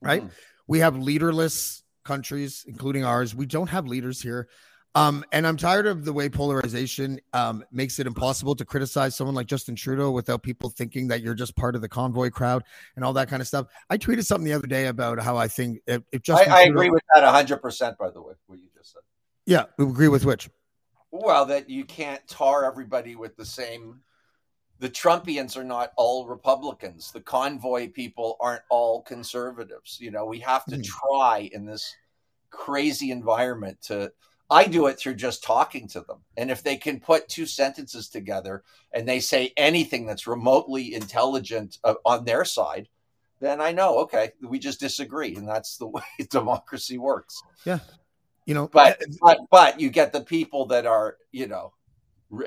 Right? 0.00 0.22
Mhm. 0.22 0.30
We 0.66 0.78
have 0.80 0.96
leaderless 0.96 1.82
countries, 2.04 2.64
including 2.66 3.04
ours. 3.04 3.34
We 3.34 3.46
don't 3.46 3.68
have 3.68 3.86
leaders 3.86 4.20
here. 4.22 4.48
Um, 4.94 5.24
and 5.32 5.46
I'm 5.46 5.56
tired 5.56 5.86
of 5.86 6.04
the 6.04 6.12
way 6.12 6.28
polarization 6.28 7.18
um, 7.32 7.64
makes 7.72 7.98
it 7.98 8.06
impossible 8.06 8.54
to 8.56 8.64
criticize 8.64 9.16
someone 9.16 9.34
like 9.34 9.46
Justin 9.46 9.74
Trudeau 9.74 10.10
without 10.10 10.42
people 10.42 10.68
thinking 10.68 11.08
that 11.08 11.22
you're 11.22 11.34
just 11.34 11.56
part 11.56 11.74
of 11.74 11.80
the 11.80 11.88
convoy 11.88 12.28
crowd 12.28 12.62
and 12.96 13.04
all 13.04 13.14
that 13.14 13.28
kind 13.30 13.40
of 13.40 13.48
stuff. 13.48 13.68
I 13.88 13.96
tweeted 13.96 14.26
something 14.26 14.44
the 14.44 14.52
other 14.52 14.66
day 14.66 14.88
about 14.88 15.18
how 15.18 15.38
I 15.38 15.48
think 15.48 15.78
if, 15.86 16.02
if 16.12 16.16
I, 16.16 16.22
Justin 16.22 16.52
I 16.52 16.64
Trudeau- 16.64 16.70
agree 16.78 16.90
with 16.90 17.02
that 17.14 17.24
hundred 17.24 17.58
percent. 17.62 17.96
By 17.96 18.10
the 18.10 18.20
way, 18.20 18.34
what 18.46 18.58
you 18.58 18.68
just 18.76 18.92
said. 18.92 19.00
yeah, 19.46 19.64
we 19.78 19.86
agree 19.86 20.08
with 20.08 20.26
which. 20.26 20.50
Well, 21.10 21.46
that 21.46 21.70
you 21.70 21.84
can't 21.86 22.26
tar 22.28 22.64
everybody 22.66 23.16
with 23.16 23.34
the 23.36 23.46
same. 23.46 24.00
The 24.78 24.90
Trumpians 24.90 25.56
are 25.56 25.64
not 25.64 25.92
all 25.96 26.26
Republicans. 26.26 27.12
The 27.12 27.20
convoy 27.20 27.88
people 27.88 28.36
aren't 28.40 28.62
all 28.68 29.00
conservatives. 29.02 29.98
You 30.00 30.10
know, 30.10 30.26
we 30.26 30.40
have 30.40 30.64
to 30.66 30.76
Mhm. 30.76 30.84
try 30.84 31.48
in 31.52 31.64
this 31.64 31.94
crazy 32.50 33.10
environment 33.10 33.80
to. 33.84 34.12
I 34.50 34.66
do 34.66 34.86
it 34.86 34.98
through 34.98 35.14
just 35.14 35.42
talking 35.42 35.88
to 35.88 36.00
them. 36.00 36.18
And 36.36 36.50
if 36.50 36.62
they 36.62 36.76
can 36.76 37.00
put 37.00 37.28
two 37.28 37.46
sentences 37.46 38.08
together 38.08 38.62
and 38.92 39.08
they 39.08 39.20
say 39.20 39.52
anything 39.56 40.06
that's 40.06 40.26
remotely 40.26 40.94
intelligent 40.94 41.78
uh, 41.84 41.94
on 42.04 42.24
their 42.24 42.44
side, 42.44 42.88
then 43.40 43.60
I 43.60 43.72
know, 43.72 43.98
okay, 44.00 44.32
we 44.42 44.58
just 44.58 44.78
disagree. 44.78 45.34
And 45.36 45.48
that's 45.48 45.76
the 45.78 45.86
way 45.88 46.02
democracy 46.30 46.98
works 46.98 47.42
Yeah. 47.64 47.78
You 48.44 48.54
know, 48.54 48.66
but 48.66 49.00
but 49.20 49.38
but 49.50 49.80
you 49.80 49.88
get 49.88 50.12
the 50.12 50.20
people 50.20 50.66
that 50.66 50.84
are 50.84 51.16
you 51.30 51.46
know 51.46 51.74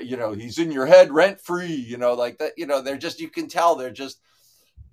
you 0.01 0.17
know 0.17 0.33
he's 0.33 0.57
in 0.57 0.71
your 0.71 0.85
head 0.85 1.09
rent 1.11 1.39
free 1.39 1.73
you 1.73 1.97
know 1.97 2.13
like 2.15 2.37
that 2.39 2.51
you 2.57 2.65
know 2.65 2.81
they're 2.81 2.97
just 2.97 3.21
you 3.21 3.29
can 3.29 3.47
tell 3.47 3.75
they're 3.75 3.91
just 3.91 4.19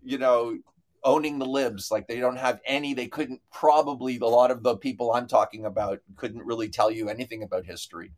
you 0.03 0.19
know 0.19 0.57
owning 1.05 1.39
the 1.39 1.47
libs 1.47 1.91
like 1.91 2.07
they 2.07 2.21
don't 2.21 2.37
have 2.37 2.61
any 2.65 2.95
they 2.95 3.09
couldn't 3.09 3.41
probably 3.53 4.19
a 4.19 4.25
lot 4.25 4.51
of 4.51 4.63
the 4.63 4.77
people 4.77 5.13
i'm 5.13 5.27
talking 5.27 5.65
about 5.67 5.99
couldn't 6.17 6.45
really 6.45 6.69
tell 6.69 6.91
you 6.91 7.09
anything 7.09 7.43
about 7.43 7.67
history 7.67 8.13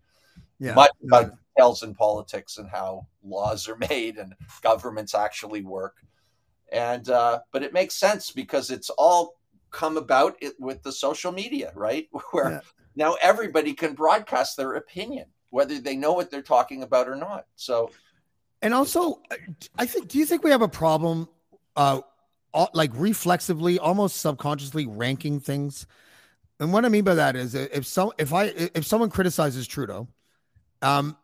yeah, 0.58 0.74
much 0.74 0.90
no, 1.02 1.18
about 1.18 1.32
details 1.56 1.82
in 1.82 1.94
politics 1.94 2.58
and 2.58 2.68
how 2.68 3.06
laws 3.24 3.68
are 3.68 3.76
made 3.90 4.16
and 4.16 4.34
governments 4.62 5.14
actually 5.14 5.62
work 5.62 5.96
and 6.72 7.08
uh 7.08 7.40
but 7.52 7.62
it 7.62 7.72
makes 7.72 7.94
sense 7.94 8.30
because 8.30 8.70
it's 8.70 8.90
all 8.90 9.36
come 9.70 9.96
about 9.96 10.36
it 10.40 10.54
with 10.60 10.82
the 10.82 10.92
social 10.92 11.32
media 11.32 11.72
right 11.74 12.08
where 12.32 12.50
Yeah. 12.50 12.60
now 12.96 13.16
everybody 13.22 13.72
can 13.72 13.94
broadcast 13.94 14.56
their 14.56 14.74
opinion 14.74 15.26
whether 15.50 15.80
they 15.80 15.96
know 15.96 16.12
what 16.12 16.30
they're 16.30 16.42
talking 16.42 16.82
about 16.82 17.08
or 17.08 17.16
not 17.16 17.46
so 17.56 17.90
And 18.62 18.72
also, 18.72 19.20
I 19.78 19.84
think. 19.84 20.08
Do 20.08 20.18
you 20.18 20.24
think 20.24 20.42
we 20.42 20.50
have 20.50 20.62
a 20.62 20.68
problem, 20.68 21.28
uh, 21.76 22.00
like 22.72 22.90
reflexively, 22.94 23.78
almost 23.78 24.16
subconsciously 24.16 24.86
ranking 24.86 25.40
things? 25.40 25.86
And 26.60 26.72
what 26.72 26.84
I 26.84 26.88
mean 26.88 27.04
by 27.04 27.14
that 27.14 27.36
is, 27.36 27.54
if 27.54 27.86
some, 27.86 28.12
if 28.18 28.32
I, 28.32 28.44
if 28.74 28.86
someone 28.86 29.10
criticizes 29.10 29.66
Trudeau, 29.66 30.06
um, 30.82 31.16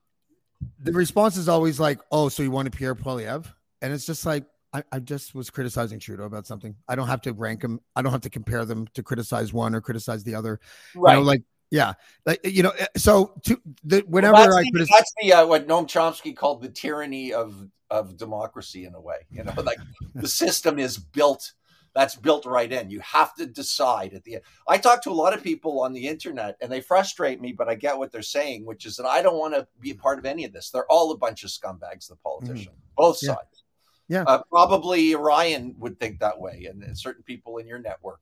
the 0.82 0.92
response 0.92 1.36
is 1.36 1.48
always 1.48 1.78
like, 1.78 2.00
"Oh, 2.10 2.28
so 2.28 2.42
you 2.42 2.50
wanted 2.50 2.72
Pierre 2.72 2.94
Poilievre?" 2.94 3.46
And 3.80 3.92
it's 3.92 4.06
just 4.06 4.26
like, 4.26 4.44
I, 4.72 4.82
I 4.92 4.98
just 4.98 5.34
was 5.34 5.50
criticizing 5.50 5.98
Trudeau 5.98 6.24
about 6.24 6.46
something. 6.46 6.74
I 6.88 6.94
don't 6.94 7.06
have 7.06 7.22
to 7.22 7.32
rank 7.32 7.62
them. 7.62 7.80
I 7.96 8.02
don't 8.02 8.12
have 8.12 8.20
to 8.22 8.30
compare 8.30 8.64
them 8.64 8.86
to 8.94 9.02
criticize 9.02 9.52
one 9.52 9.74
or 9.74 9.80
criticize 9.80 10.22
the 10.24 10.34
other. 10.34 10.60
You 10.94 11.02
know, 11.20 11.22
like, 11.22 11.42
yeah, 11.70 11.94
like 12.26 12.40
you 12.44 12.62
know. 12.62 12.72
So 12.96 13.32
to 13.44 13.60
the 13.84 14.00
whenever 14.08 14.34
Well, 14.34 14.46
that's 14.56 14.56
I 14.56 14.70
the, 14.72 14.88
that's 14.90 15.14
the 15.22 15.32
uh, 15.32 15.46
what 15.46 15.68
Noam 15.68 15.86
Chomsky 15.86 16.36
called 16.36 16.62
the 16.62 16.68
tyranny 16.68 17.32
of 17.32 17.68
of 17.90 18.16
democracy 18.16 18.84
in 18.84 18.94
a 18.94 19.00
way. 19.00 19.26
You 19.30 19.44
know, 19.44 19.52
like 19.64 19.78
the 20.14 20.28
system 20.42 20.78
is 20.78 20.98
built. 20.98 21.52
That's 21.92 22.14
built 22.14 22.46
right 22.46 22.70
in. 22.70 22.88
You 22.88 23.00
have 23.00 23.34
to 23.34 23.46
decide 23.46 24.14
at 24.14 24.22
the 24.22 24.34
end. 24.36 24.44
I 24.68 24.78
talk 24.78 25.02
to 25.02 25.10
a 25.10 25.12
lot 25.12 25.34
of 25.34 25.42
people 25.42 25.80
on 25.80 25.92
the 25.92 26.06
internet, 26.06 26.56
and 26.60 26.70
they 26.70 26.80
frustrate 26.80 27.40
me, 27.40 27.50
but 27.52 27.68
I 27.68 27.74
get 27.74 27.98
what 27.98 28.12
they're 28.12 28.22
saying, 28.22 28.64
which 28.64 28.86
is 28.86 28.96
that 28.96 29.06
I 29.06 29.22
don't 29.22 29.38
want 29.40 29.54
to 29.54 29.66
be 29.80 29.90
a 29.90 29.96
part 29.96 30.20
of 30.20 30.24
any 30.24 30.44
of 30.44 30.52
this. 30.52 30.70
They're 30.70 30.86
all 30.88 31.10
a 31.10 31.16
bunch 31.16 31.42
of 31.42 31.50
scumbags, 31.50 32.06
the 32.08 32.14
politicians, 32.14 32.76
both 32.96 33.16
Mm-hmm. 33.16 33.26
Yeah. 33.26 33.34
sides. 33.34 33.64
Yeah. 34.06 34.22
Uh, 34.22 34.42
probably 34.48 35.16
Ryan 35.16 35.74
would 35.80 35.98
think 35.98 36.20
that 36.20 36.38
way, 36.40 36.68
and 36.70 36.96
certain 36.96 37.24
people 37.24 37.58
in 37.58 37.66
your 37.66 37.80
network. 37.80 38.20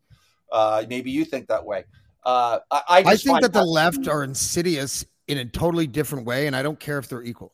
Uh, 0.50 0.84
maybe 0.88 1.10
you 1.10 1.26
think 1.26 1.48
that 1.48 1.64
way. 1.66 1.84
Uh, 2.24 2.58
I, 2.70 2.82
I, 2.88 2.98
I 2.98 3.16
think 3.16 3.40
that 3.42 3.52
the 3.52 3.64
left 3.64 4.08
are 4.08 4.22
insidious 4.22 5.04
in 5.28 5.38
a 5.38 5.44
totally 5.44 5.86
different 5.86 6.26
way, 6.26 6.46
and 6.46 6.56
I 6.56 6.62
don't 6.62 6.78
care 6.78 6.98
if 6.98 7.08
they're 7.08 7.22
equal. 7.22 7.52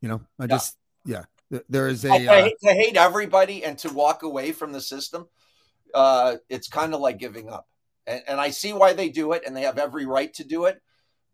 You 0.00 0.08
know, 0.08 0.20
I 0.38 0.46
just 0.46 0.76
yeah. 1.04 1.24
Th- 1.50 1.64
There 1.68 1.88
is 1.88 2.04
a 2.04 2.10
Oh, 2.10 2.18
to, 2.18 2.26
uh, 2.26 2.42
hate, 2.42 2.54
to 2.62 2.72
hate 2.72 2.96
everybody 2.96 3.64
and 3.64 3.78
to 3.78 3.92
walk 3.92 4.22
away 4.22 4.52
from 4.52 4.72
the 4.72 4.80
system, 4.80 5.28
uh, 5.94 6.36
it's 6.48 6.68
kind 6.68 6.92
of 6.94 7.00
like 7.00 7.18
giving 7.18 7.48
up. 7.48 7.68
And, 8.06 8.22
and 8.26 8.40
I 8.40 8.50
see 8.50 8.72
why 8.72 8.92
they 8.94 9.08
do 9.08 9.32
it, 9.32 9.42
and 9.46 9.56
they 9.56 9.62
have 9.62 9.78
every 9.78 10.06
right 10.06 10.32
to 10.34 10.44
do 10.44 10.64
it. 10.64 10.80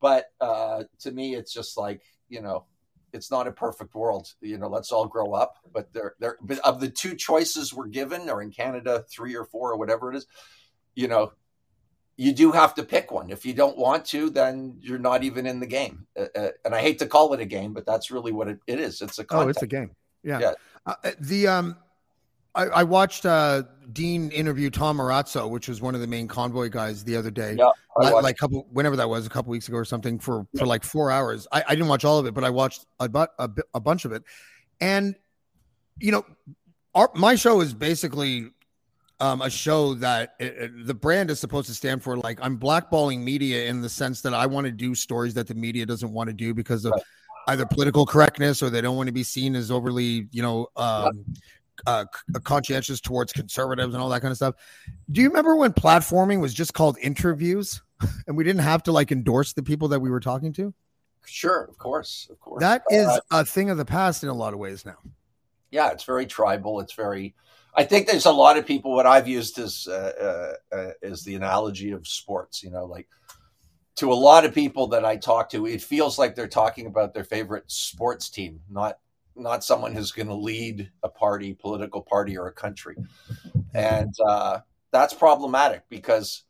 But 0.00 0.26
uh, 0.40 0.84
to 1.00 1.12
me, 1.12 1.34
it's 1.34 1.52
just 1.52 1.78
like 1.78 2.02
you 2.28 2.40
know, 2.40 2.64
it's 3.12 3.30
not 3.30 3.46
a 3.46 3.52
perfect 3.52 3.94
world. 3.94 4.28
You 4.40 4.58
know, 4.58 4.68
let's 4.68 4.92
all 4.92 5.06
grow 5.06 5.32
up. 5.32 5.56
But 5.72 5.92
there, 5.92 6.14
there, 6.18 6.38
but 6.42 6.58
of 6.60 6.80
the 6.80 6.88
two 6.88 7.14
choices 7.14 7.72
we're 7.72 7.88
given, 7.88 8.28
or 8.28 8.42
in 8.42 8.50
Canada, 8.50 9.04
three 9.10 9.36
or 9.36 9.44
four 9.44 9.72
or 9.72 9.76
whatever 9.76 10.12
it 10.12 10.16
is, 10.16 10.26
you 10.94 11.08
know, 11.08 11.32
you 12.16 12.32
do 12.32 12.52
have 12.52 12.74
to 12.74 12.82
pick 12.82 13.10
one. 13.10 13.30
If 13.30 13.44
you 13.46 13.54
don't 13.54 13.76
want 13.76 14.04
to, 14.06 14.30
then 14.30 14.76
you're 14.80 14.98
not 14.98 15.24
even 15.24 15.46
in 15.46 15.60
the 15.60 15.66
game. 15.66 16.06
Uh, 16.18 16.26
uh, 16.36 16.48
and 16.64 16.74
I 16.74 16.80
hate 16.80 16.98
to 16.98 17.06
call 17.06 17.32
it 17.32 17.40
a 17.40 17.44
game, 17.44 17.72
but 17.72 17.86
that's 17.86 18.10
really 18.10 18.32
what 18.32 18.48
it, 18.48 18.58
it 18.66 18.78
is. 18.78 19.00
It's 19.00 19.18
a 19.18 19.24
oh, 19.30 19.48
it's 19.48 19.62
a 19.62 19.66
game. 19.66 19.90
Yeah. 20.22 20.38
Yeah. 20.38 20.52
Uh, 20.86 20.94
the 21.20 21.46
um, 21.48 21.76
I, 22.54 22.66
I 22.66 22.82
watched 22.82 23.24
uh 23.24 23.62
Dean 23.92 24.30
interview 24.30 24.70
Tom 24.70 24.98
Marazzo, 24.98 25.48
which 25.48 25.68
was 25.68 25.80
one 25.80 25.94
of 25.94 26.00
the 26.00 26.06
main 26.06 26.28
convoy 26.28 26.68
guys 26.68 27.02
the 27.04 27.16
other 27.16 27.30
day. 27.30 27.56
Yeah, 27.58 27.70
like, 27.96 28.36
couple 28.36 28.66
whenever 28.72 28.96
that 28.96 29.08
was 29.08 29.26
a 29.26 29.30
couple 29.30 29.50
weeks 29.50 29.68
ago 29.68 29.76
or 29.76 29.84
something 29.84 30.18
for 30.18 30.46
for 30.56 30.66
like 30.66 30.84
four 30.84 31.10
hours 31.10 31.46
I, 31.52 31.62
I 31.68 31.74
didn't 31.74 31.88
watch 31.88 32.04
all 32.04 32.18
of 32.18 32.26
it 32.26 32.32
but 32.32 32.44
i 32.44 32.50
watched 32.50 32.86
a, 33.00 33.08
bu- 33.08 33.26
a, 33.38 33.50
a 33.74 33.80
bunch 33.80 34.04
of 34.04 34.12
it 34.12 34.22
and 34.80 35.14
you 36.00 36.12
know 36.12 36.24
our, 36.94 37.10
my 37.14 37.34
show 37.34 37.60
is 37.60 37.74
basically 37.74 38.50
um, 39.22 39.40
a 39.40 39.48
show 39.48 39.94
that 39.94 40.34
it, 40.38 40.52
it- 40.64 40.86
the 40.86 40.94
brand 40.94 41.30
is 41.30 41.38
supposed 41.40 41.68
to 41.68 41.74
stand 41.74 42.02
for 42.02 42.16
like 42.18 42.38
i'm 42.42 42.58
blackballing 42.58 43.20
media 43.20 43.66
in 43.66 43.80
the 43.80 43.88
sense 43.88 44.20
that 44.20 44.34
i 44.34 44.44
want 44.46 44.64
to 44.66 44.72
do 44.72 44.94
stories 44.94 45.32
that 45.34 45.46
the 45.46 45.54
media 45.54 45.86
doesn't 45.86 46.12
want 46.12 46.28
to 46.28 46.34
do 46.34 46.52
because 46.52 46.84
of 46.84 46.92
Right. 46.92 47.02
either 47.54 47.66
political 47.66 48.04
correctness 48.06 48.62
or 48.62 48.68
they 48.70 48.80
don't 48.80 48.96
want 48.96 49.06
to 49.08 49.12
be 49.12 49.22
seen 49.24 49.54
as 49.56 49.70
overly 49.70 50.28
you 50.32 50.42
know 50.42 50.66
um, 50.76 51.24
uh, 51.86 52.04
conscientious 52.44 53.00
towards 53.00 53.32
conservatives 53.32 53.94
and 53.94 54.02
all 54.02 54.08
that 54.10 54.20
kind 54.20 54.30
of 54.30 54.36
stuff. 54.36 54.54
Do 55.10 55.20
you 55.22 55.28
remember 55.28 55.56
when 55.56 55.72
platforming 55.72 56.40
was 56.40 56.52
just 56.54 56.74
called 56.74 56.96
interviews 57.00 57.82
and 58.28 58.36
we 58.36 58.44
didn't 58.44 58.60
have 58.62 58.82
to 58.84 58.92
like 58.92 59.10
endorse 59.10 59.54
the 59.54 59.62
people 59.62 59.88
that 59.88 59.98
we 59.98 60.08
were 60.10 60.20
talking 60.20 60.52
to? 60.52 60.72
Sure, 61.24 61.64
of 61.64 61.78
course, 61.78 62.28
of 62.30 62.38
course. 62.38 62.60
That 62.60 62.82
is 62.90 63.08
Uh, 63.08 63.18
a 63.32 63.44
thing 63.44 63.70
of 63.70 63.78
the 63.78 63.84
past 63.86 64.22
in 64.22 64.28
a 64.28 64.34
lot 64.34 64.52
of 64.52 64.60
ways 64.60 64.84
now. 64.84 64.98
yeah, 65.72 65.88
it's 65.90 66.04
very 66.04 66.26
tribal. 66.26 66.78
It's 66.80 66.92
very. 66.94 67.34
I 67.74 67.84
think 67.84 68.06
there's 68.06 68.26
a 68.26 68.32
lot 68.32 68.58
of 68.58 68.66
people. 68.66 68.92
What 68.92 69.06
I've 69.06 69.28
used 69.28 69.58
as 69.58 69.88
uh, 69.88 70.56
uh, 70.72 70.76
uh, 70.76 70.90
is 71.00 71.24
the 71.24 71.34
analogy 71.34 71.92
of 71.92 72.06
sports. 72.06 72.62
You 72.62 72.70
know, 72.70 72.84
like 72.84 73.08
to 73.96 74.12
a 74.12 74.14
lot 74.14 74.44
of 74.44 74.54
people 74.54 74.88
that 74.88 75.04
I 75.04 75.16
talk 75.16 75.50
to, 75.50 75.66
it 75.66 75.82
feels 75.82 76.18
like 76.18 76.34
they're 76.34 76.48
talking 76.48 76.86
about 76.86 77.14
their 77.14 77.24
favorite 77.24 77.70
sports 77.70 78.28
team, 78.28 78.60
not 78.70 78.98
not 79.34 79.64
someone 79.64 79.94
who's 79.94 80.12
going 80.12 80.28
to 80.28 80.34
lead 80.34 80.90
a 81.02 81.08
party, 81.08 81.54
political 81.54 82.02
party, 82.02 82.36
or 82.36 82.46
a 82.46 82.52
country, 82.52 82.96
and 83.74 84.14
uh, 84.26 84.60
that's 84.90 85.14
problematic 85.14 85.84
because 85.88 86.44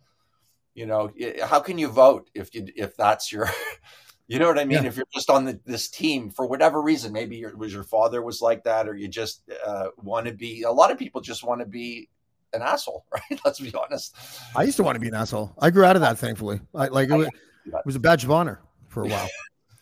you 0.74 0.86
know 0.86 1.12
how 1.44 1.60
can 1.60 1.78
you 1.78 1.88
vote 1.88 2.30
if 2.34 2.54
you 2.54 2.66
if 2.74 2.96
that's 2.96 3.30
your 3.30 3.48
You 4.28 4.38
know 4.38 4.46
what 4.46 4.58
I 4.58 4.64
mean? 4.64 4.82
Yeah. 4.82 4.88
If 4.88 4.96
you're 4.96 5.06
just 5.12 5.28
on 5.28 5.44
the, 5.44 5.60
this 5.66 5.88
team 5.88 6.30
for 6.30 6.46
whatever 6.46 6.80
reason, 6.80 7.12
maybe 7.12 7.36
your, 7.36 7.54
was 7.56 7.72
your 7.72 7.82
father 7.82 8.22
was 8.22 8.40
like 8.40 8.64
that, 8.64 8.88
or 8.88 8.94
you 8.94 9.08
just 9.08 9.42
uh, 9.66 9.88
want 10.02 10.26
to 10.26 10.32
be. 10.32 10.62
A 10.62 10.70
lot 10.70 10.90
of 10.90 10.98
people 10.98 11.20
just 11.20 11.44
want 11.44 11.60
to 11.60 11.66
be 11.66 12.08
an 12.54 12.62
asshole, 12.62 13.04
right? 13.12 13.40
Let's 13.44 13.60
be 13.60 13.74
honest. 13.74 14.16
I 14.56 14.62
used 14.62 14.76
to 14.76 14.82
want 14.84 14.96
to 14.96 15.00
be 15.00 15.08
an 15.08 15.14
asshole. 15.14 15.52
I 15.58 15.70
grew 15.70 15.84
out 15.84 15.96
of 15.96 16.02
that, 16.02 16.18
thankfully. 16.18 16.60
I, 16.74 16.86
like 16.88 17.10
it 17.10 17.16
was, 17.16 17.26
it 17.66 17.74
was 17.84 17.96
a 17.96 18.00
badge 18.00 18.24
of 18.24 18.30
honor 18.30 18.60
for 18.88 19.04
a 19.04 19.08
while. 19.08 19.28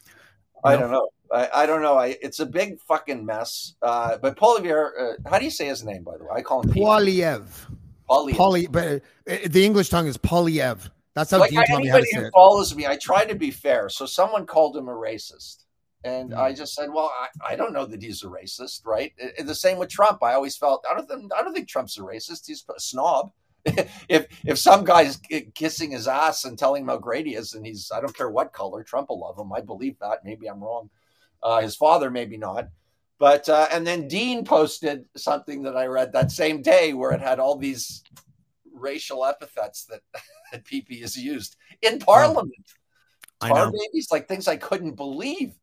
I 0.65 0.75
No. 0.75 0.81
don't 0.81 0.91
know. 0.91 1.09
I, 1.33 1.49
I 1.63 1.67
don't 1.67 1.81
know. 1.83 1.97
I, 1.97 2.17
it's 2.21 2.41
a 2.41 2.47
big 2.47 2.81
fucking 2.81 3.25
mess. 3.25 3.75
Uh, 3.83 4.19
but 4.19 4.37
Polivier, 4.37 4.91
uh, 4.99 5.29
how 5.31 5.39
do 5.39 5.45
you 5.45 5.51
say 5.51 5.67
his 5.67 5.85
name, 5.85 6.03
by 6.03 6.17
the 6.17 6.25
way? 6.25 6.31
I 6.35 6.43
call 6.43 6.63
him. 6.63 6.71
Polyev. 6.73 7.45
Polyev. 8.11 8.35
Poly, 8.37 8.67
but 8.67 9.03
uh, 9.31 9.37
the 9.47 9.65
English 9.65 9.91
tongue 9.91 10.09
is 10.09 10.17
Polyev. 10.19 10.91
That's 11.21 11.31
how 11.33 11.39
like 11.39 11.51
Dean 11.51 11.65
taught 11.67 11.83
me 11.83 11.89
how 11.89 11.97
to 11.97 12.03
anybody 12.03 12.07
say 12.11 12.21
who 12.21 12.27
it. 12.27 12.33
follows 12.33 12.75
me, 12.75 12.87
I 12.87 12.97
try 12.97 13.25
to 13.25 13.35
be 13.35 13.51
fair. 13.51 13.89
So 13.89 14.07
someone 14.07 14.47
called 14.47 14.77
him 14.77 14.89
a 14.89 14.93
racist. 14.93 15.65
And 16.03 16.31
Mm. 16.31 16.39
I 16.39 16.53
just 16.55 16.75
said, 16.75 16.89
well, 16.91 17.13
I, 17.21 17.53
I 17.53 17.57
don't 17.57 17.75
know 17.75 17.85
that 17.85 18.03
he's 18.03 18.23
a 18.23 18.27
racist, 18.27 18.87
right? 18.87 19.13
And 19.39 19.47
the 19.47 19.55
same 19.55 19.77
with 19.77 19.91
Trump. 19.91 20.23
I 20.23 20.33
always 20.33 20.57
felt 20.57 20.85
I 20.91 20.95
don't 20.95 21.07
think 21.07 21.31
I 21.37 21.43
don't 21.43 21.53
think 21.55 21.69
Trump's 21.69 21.99
a 21.99 22.01
racist. 22.01 22.47
He's 22.47 22.65
a 22.75 22.81
snob. 22.81 23.33
if 24.09 24.27
if 24.47 24.59
some 24.59 24.85
guy's 24.85 25.19
kissing 25.55 25.91
his 25.91 26.09
ass 26.09 26.47
and 26.47 26.59
telling 26.59 26.83
him 26.85 26.89
how 26.89 26.97
great 26.97 27.27
he 27.27 27.35
is, 27.35 27.53
and 27.53 27.67
he's 27.67 27.93
I 27.95 28.01
don't 28.01 28.17
care 28.17 28.31
what 28.31 28.55
color, 28.55 28.83
Trump 28.83 29.11
will 29.11 29.21
love 29.21 29.39
him. 29.39 29.53
I 29.53 29.61
believe 29.61 29.99
that. 30.01 30.25
Maybe 30.25 30.49
I'm 30.49 30.65
wrong. 30.65 30.89
Uh, 31.43 31.61
his 31.61 31.77
father, 31.77 32.11
maybe 32.11 32.39
not. 32.39 32.69
But 33.19 33.47
uh, 33.51 33.69
and 33.71 33.87
then 33.87 34.09
Dean 34.09 34.47
posted 34.47 35.05
something 35.15 35.63
that 35.65 35.77
I 35.77 35.85
read 35.85 36.15
that 36.15 36.31
same 36.33 36.63
day 36.63 36.95
where 36.95 37.11
it 37.13 37.21
had 37.21 37.39
all 37.39 37.57
these 37.59 38.03
racial 38.81 39.25
epithets 39.25 39.85
that 39.85 40.01
that 40.53 40.65
PP 40.65 41.01
has 41.01 41.17
used 41.17 41.57
in 41.83 41.99
Parliament. 41.99 42.55
I 43.41 43.49
Tar 43.49 43.73
babies, 43.73 44.09
like 44.11 44.29
things 44.29 44.49
I 44.49 44.57
couldn't 44.57 44.97
believe. 44.97 45.55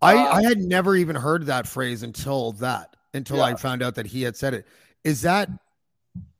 I, 0.00 0.16
Uh, 0.16 0.32
I 0.34 0.42
had 0.42 0.58
never 0.58 0.94
even 0.96 1.16
heard 1.16 1.46
that 1.46 1.66
phrase 1.66 2.02
until 2.02 2.52
that, 2.52 2.96
until 3.14 3.42
I 3.42 3.54
found 3.54 3.82
out 3.82 3.94
that 3.96 4.06
he 4.06 4.22
had 4.22 4.36
said 4.36 4.54
it. 4.54 4.66
Is 5.04 5.22
that 5.22 5.50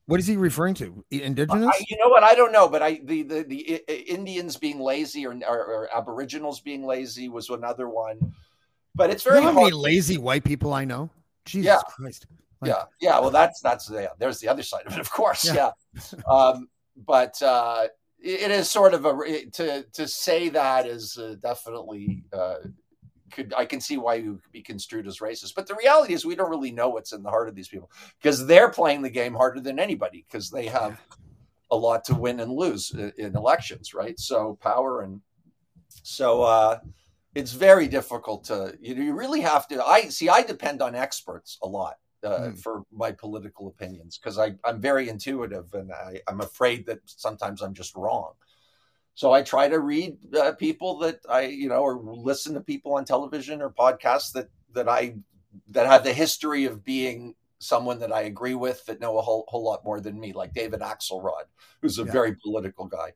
what 0.07 0.21
is 0.21 0.27
he 0.27 0.37
referring 0.37 0.75
to? 0.75 1.05
Indigenous? 1.11 1.67
I, 1.67 1.85
you 1.89 1.97
know 1.97 2.09
what? 2.09 2.23
I 2.23 2.35
don't 2.35 2.53
know, 2.53 2.69
but 2.69 2.81
I 2.81 3.01
the 3.05 3.23
the, 3.23 3.43
the 3.43 4.11
Indians 4.11 4.57
being 4.57 4.79
lazy 4.81 5.27
or, 5.27 5.33
or, 5.49 5.65
or 5.65 5.89
Aboriginals 5.95 6.61
being 6.61 6.85
lazy 6.85 7.29
was 7.29 7.51
another 7.51 7.89
one. 7.89 8.33
But 8.95 9.11
it's 9.11 9.25
you 9.25 9.33
very 9.33 9.45
know 9.45 9.53
how 9.53 9.61
many 9.61 9.73
lazy 9.73 10.17
white 10.17 10.45
people 10.45 10.73
I 10.73 10.85
know? 10.85 11.11
Jesus 11.45 11.67
Yeah. 11.67 11.81
Christ. 11.89 12.27
Like- 12.61 12.71
yeah, 12.71 12.83
yeah. 13.01 13.19
Well, 13.21 13.31
that's 13.31 13.61
that's 13.61 13.91
yeah. 13.91 14.09
There's 14.19 14.39
the 14.41 14.49
other 14.49 14.63
side 14.63 14.87
of 14.87 14.93
it, 14.95 15.01
of 15.01 15.11
course. 15.11 15.45
Yeah. 15.45 15.71
Yeah. 15.95 16.19
um, 16.31 16.69
but 16.97 17.41
uh, 17.43 17.89
it, 18.19 18.51
is 18.51 18.71
sort 18.71 18.95
of 18.95 19.05
a 19.05 19.45
to 19.53 19.83
to 19.93 20.09
say 20.09 20.49
that 20.51 20.87
is 20.87 21.19
uh, 21.19 21.37
definitely 21.43 22.25
uh, 22.33 22.57
could 23.31 23.53
I 23.57 23.67
can 23.67 23.81
see 23.81 23.99
why 23.99 24.15
you 24.15 24.41
could 24.43 24.53
be 24.53 24.63
construed 24.63 25.07
as 25.07 25.19
racist. 25.19 25.55
But 25.55 25.67
the 25.67 25.75
reality 25.75 26.15
is, 26.15 26.25
we 26.25 26.35
don't 26.35 26.49
really 26.51 26.73
know 26.73 26.89
what's 26.89 27.13
in 27.13 27.23
the 27.23 27.31
heart 27.31 27.49
of 27.49 27.55
these 27.55 27.69
people 27.69 27.91
because 28.21 28.47
they're 28.47 28.71
playing 28.71 29.03
the 29.03 29.11
game 29.11 29.35
harder 29.35 29.61
than 29.61 29.79
anybody 29.79 30.25
because 30.27 30.51
they 30.51 30.67
have 30.67 31.01
a 31.71 31.77
lot 31.77 32.05
to 32.05 32.15
win 32.15 32.41
and 32.41 32.53
lose 32.53 32.95
i- 32.97 33.13
in 33.19 33.37
elections, 33.37 33.93
right? 33.93 34.19
So 34.19 34.57
power 34.63 35.03
and 35.03 35.21
so 36.03 36.43
uh, 36.45 36.79
it's 37.35 37.53
very 37.53 37.89
difficult 37.89 38.45
to 38.45 38.79
you, 38.81 38.95
you 38.95 39.13
really 39.15 39.41
have 39.43 39.67
to. 39.69 39.85
I 39.85 40.03
see. 40.03 40.29
I 40.29 40.43
depend 40.43 40.81
on 40.81 40.95
experts 40.95 41.59
a 41.63 41.67
lot 41.69 41.97
uh, 42.25 42.51
Hmm. 42.51 42.55
for 42.55 42.83
my 42.93 43.13
political 43.13 43.69
opinions 43.69 44.19
because 44.19 44.39
I'm 44.39 44.81
very 44.81 45.09
intuitive 45.09 45.73
and 45.75 45.93
I, 45.93 46.21
I'm 46.29 46.41
afraid 46.41 46.87
that 46.87 47.01
sometimes 47.07 47.63
I'm 47.63 47.75
just 47.75 47.95
wrong. 47.97 48.33
So 49.15 49.33
I 49.33 49.43
try 49.43 49.69
to 49.69 49.81
read 49.81 50.19
uh, 50.35 50.53
people 50.53 50.99
that 50.99 51.21
I, 51.29 51.43
you 51.43 51.69
know, 51.69 51.81
or 51.81 51.99
listen 52.03 52.55
to 52.55 52.61
people 52.61 52.95
on 52.95 53.05
television 53.05 53.63
or 53.63 53.71
podcasts 53.71 54.33
that 54.33 54.49
that 54.75 54.89
I 54.89 55.17
that 55.71 55.87
have 55.87 56.05
the 56.05 56.13
history 56.13 56.67
of 56.67 56.85
being 56.85 57.35
someone 57.59 57.99
that 58.01 58.13
I 58.13 58.23
agree 58.23 58.55
with 58.55 58.85
that 58.87 59.01
know 59.01 59.19
a 59.19 59.23
whole 59.23 59.47
whole 59.49 59.65
lot 59.65 59.85
more 59.85 60.01
than 60.01 60.21
me, 60.21 60.33
like 60.35 60.53
David 60.53 60.81
Axelrod, 60.81 61.45
who's 61.81 61.99
a 61.99 62.05
Yeah. 62.05 62.13
very 62.13 62.37
political 62.37 62.87
guy. 62.87 63.15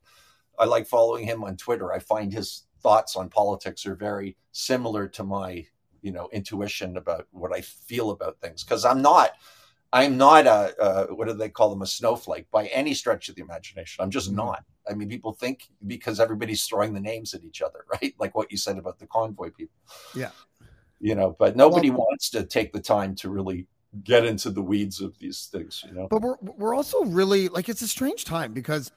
I 0.58 0.64
like 0.64 0.86
following 0.86 1.26
him 1.26 1.44
on 1.44 1.56
Twitter. 1.56 1.92
I 1.92 1.98
find 1.98 2.32
his 2.32 2.66
thoughts 2.82 3.16
on 3.16 3.28
politics 3.28 3.86
are 3.86 3.94
very 3.94 4.36
similar 4.52 5.08
to 5.08 5.24
my, 5.24 5.66
you 6.02 6.12
know, 6.12 6.28
intuition 6.32 6.96
about 6.96 7.26
what 7.30 7.54
I 7.54 7.60
feel 7.60 8.10
about 8.10 8.40
things. 8.40 8.64
Because 8.64 8.84
I'm 8.84 9.02
not, 9.02 9.32
I'm 9.92 10.16
not 10.16 10.46
a, 10.46 10.80
uh, 10.80 11.06
what 11.08 11.26
do 11.28 11.34
they 11.34 11.48
call 11.48 11.70
them, 11.70 11.82
a 11.82 11.86
snowflake 11.86 12.50
by 12.50 12.66
any 12.66 12.94
stretch 12.94 13.28
of 13.28 13.34
the 13.34 13.42
imagination. 13.42 14.02
I'm 14.02 14.10
just 14.10 14.30
Mhm. 14.30 14.36
not. 14.36 14.64
I 14.88 14.94
mean, 14.94 15.08
people 15.08 15.32
think 15.32 15.68
because 15.86 16.20
everybody's 16.20 16.64
throwing 16.64 16.94
the 16.94 17.00
names 17.00 17.34
at 17.34 17.44
each 17.44 17.60
other, 17.62 17.84
right? 17.92 18.14
Like 18.18 18.34
what 18.34 18.50
you 18.50 18.56
said 18.56 18.78
about 18.78 18.98
the 18.98 19.06
convoy 19.06 19.50
people. 19.50 19.76
Yeah. 20.14 20.30
You 21.00 21.14
know, 21.14 21.34
but 21.38 21.56
nobody 21.56 21.90
wants 21.90 22.30
to 22.30 22.44
take 22.44 22.72
the 22.72 22.80
time 22.80 23.14
to 23.16 23.30
really 23.30 23.66
get 24.04 24.24
into 24.24 24.50
the 24.50 24.62
weeds 24.62 25.00
of 25.00 25.18
these 25.18 25.48
things. 25.50 25.82
You 25.86 25.94
know. 25.94 26.08
But 26.08 26.22
we're 26.22 26.36
we're 26.40 26.74
also 26.74 27.04
really 27.04 27.48
like 27.48 27.68
it's 27.68 27.82
a 27.82 27.88
strange 27.88 28.24
time 28.24 28.52
because 28.52 28.92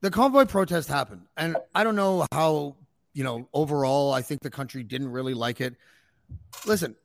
the 0.00 0.10
convoy 0.10 0.44
protest 0.44 0.88
happened, 0.88 1.22
and 1.36 1.56
I 1.74 1.82
don't 1.82 1.96
know 1.96 2.26
how 2.32 2.76
you 3.12 3.24
know 3.24 3.48
overall. 3.52 4.12
I 4.12 4.22
think 4.22 4.40
the 4.42 4.50
country 4.50 4.84
didn't 4.84 5.08
really 5.08 5.34
like 5.34 5.60
it. 5.60 5.74
Listen, 6.66 6.96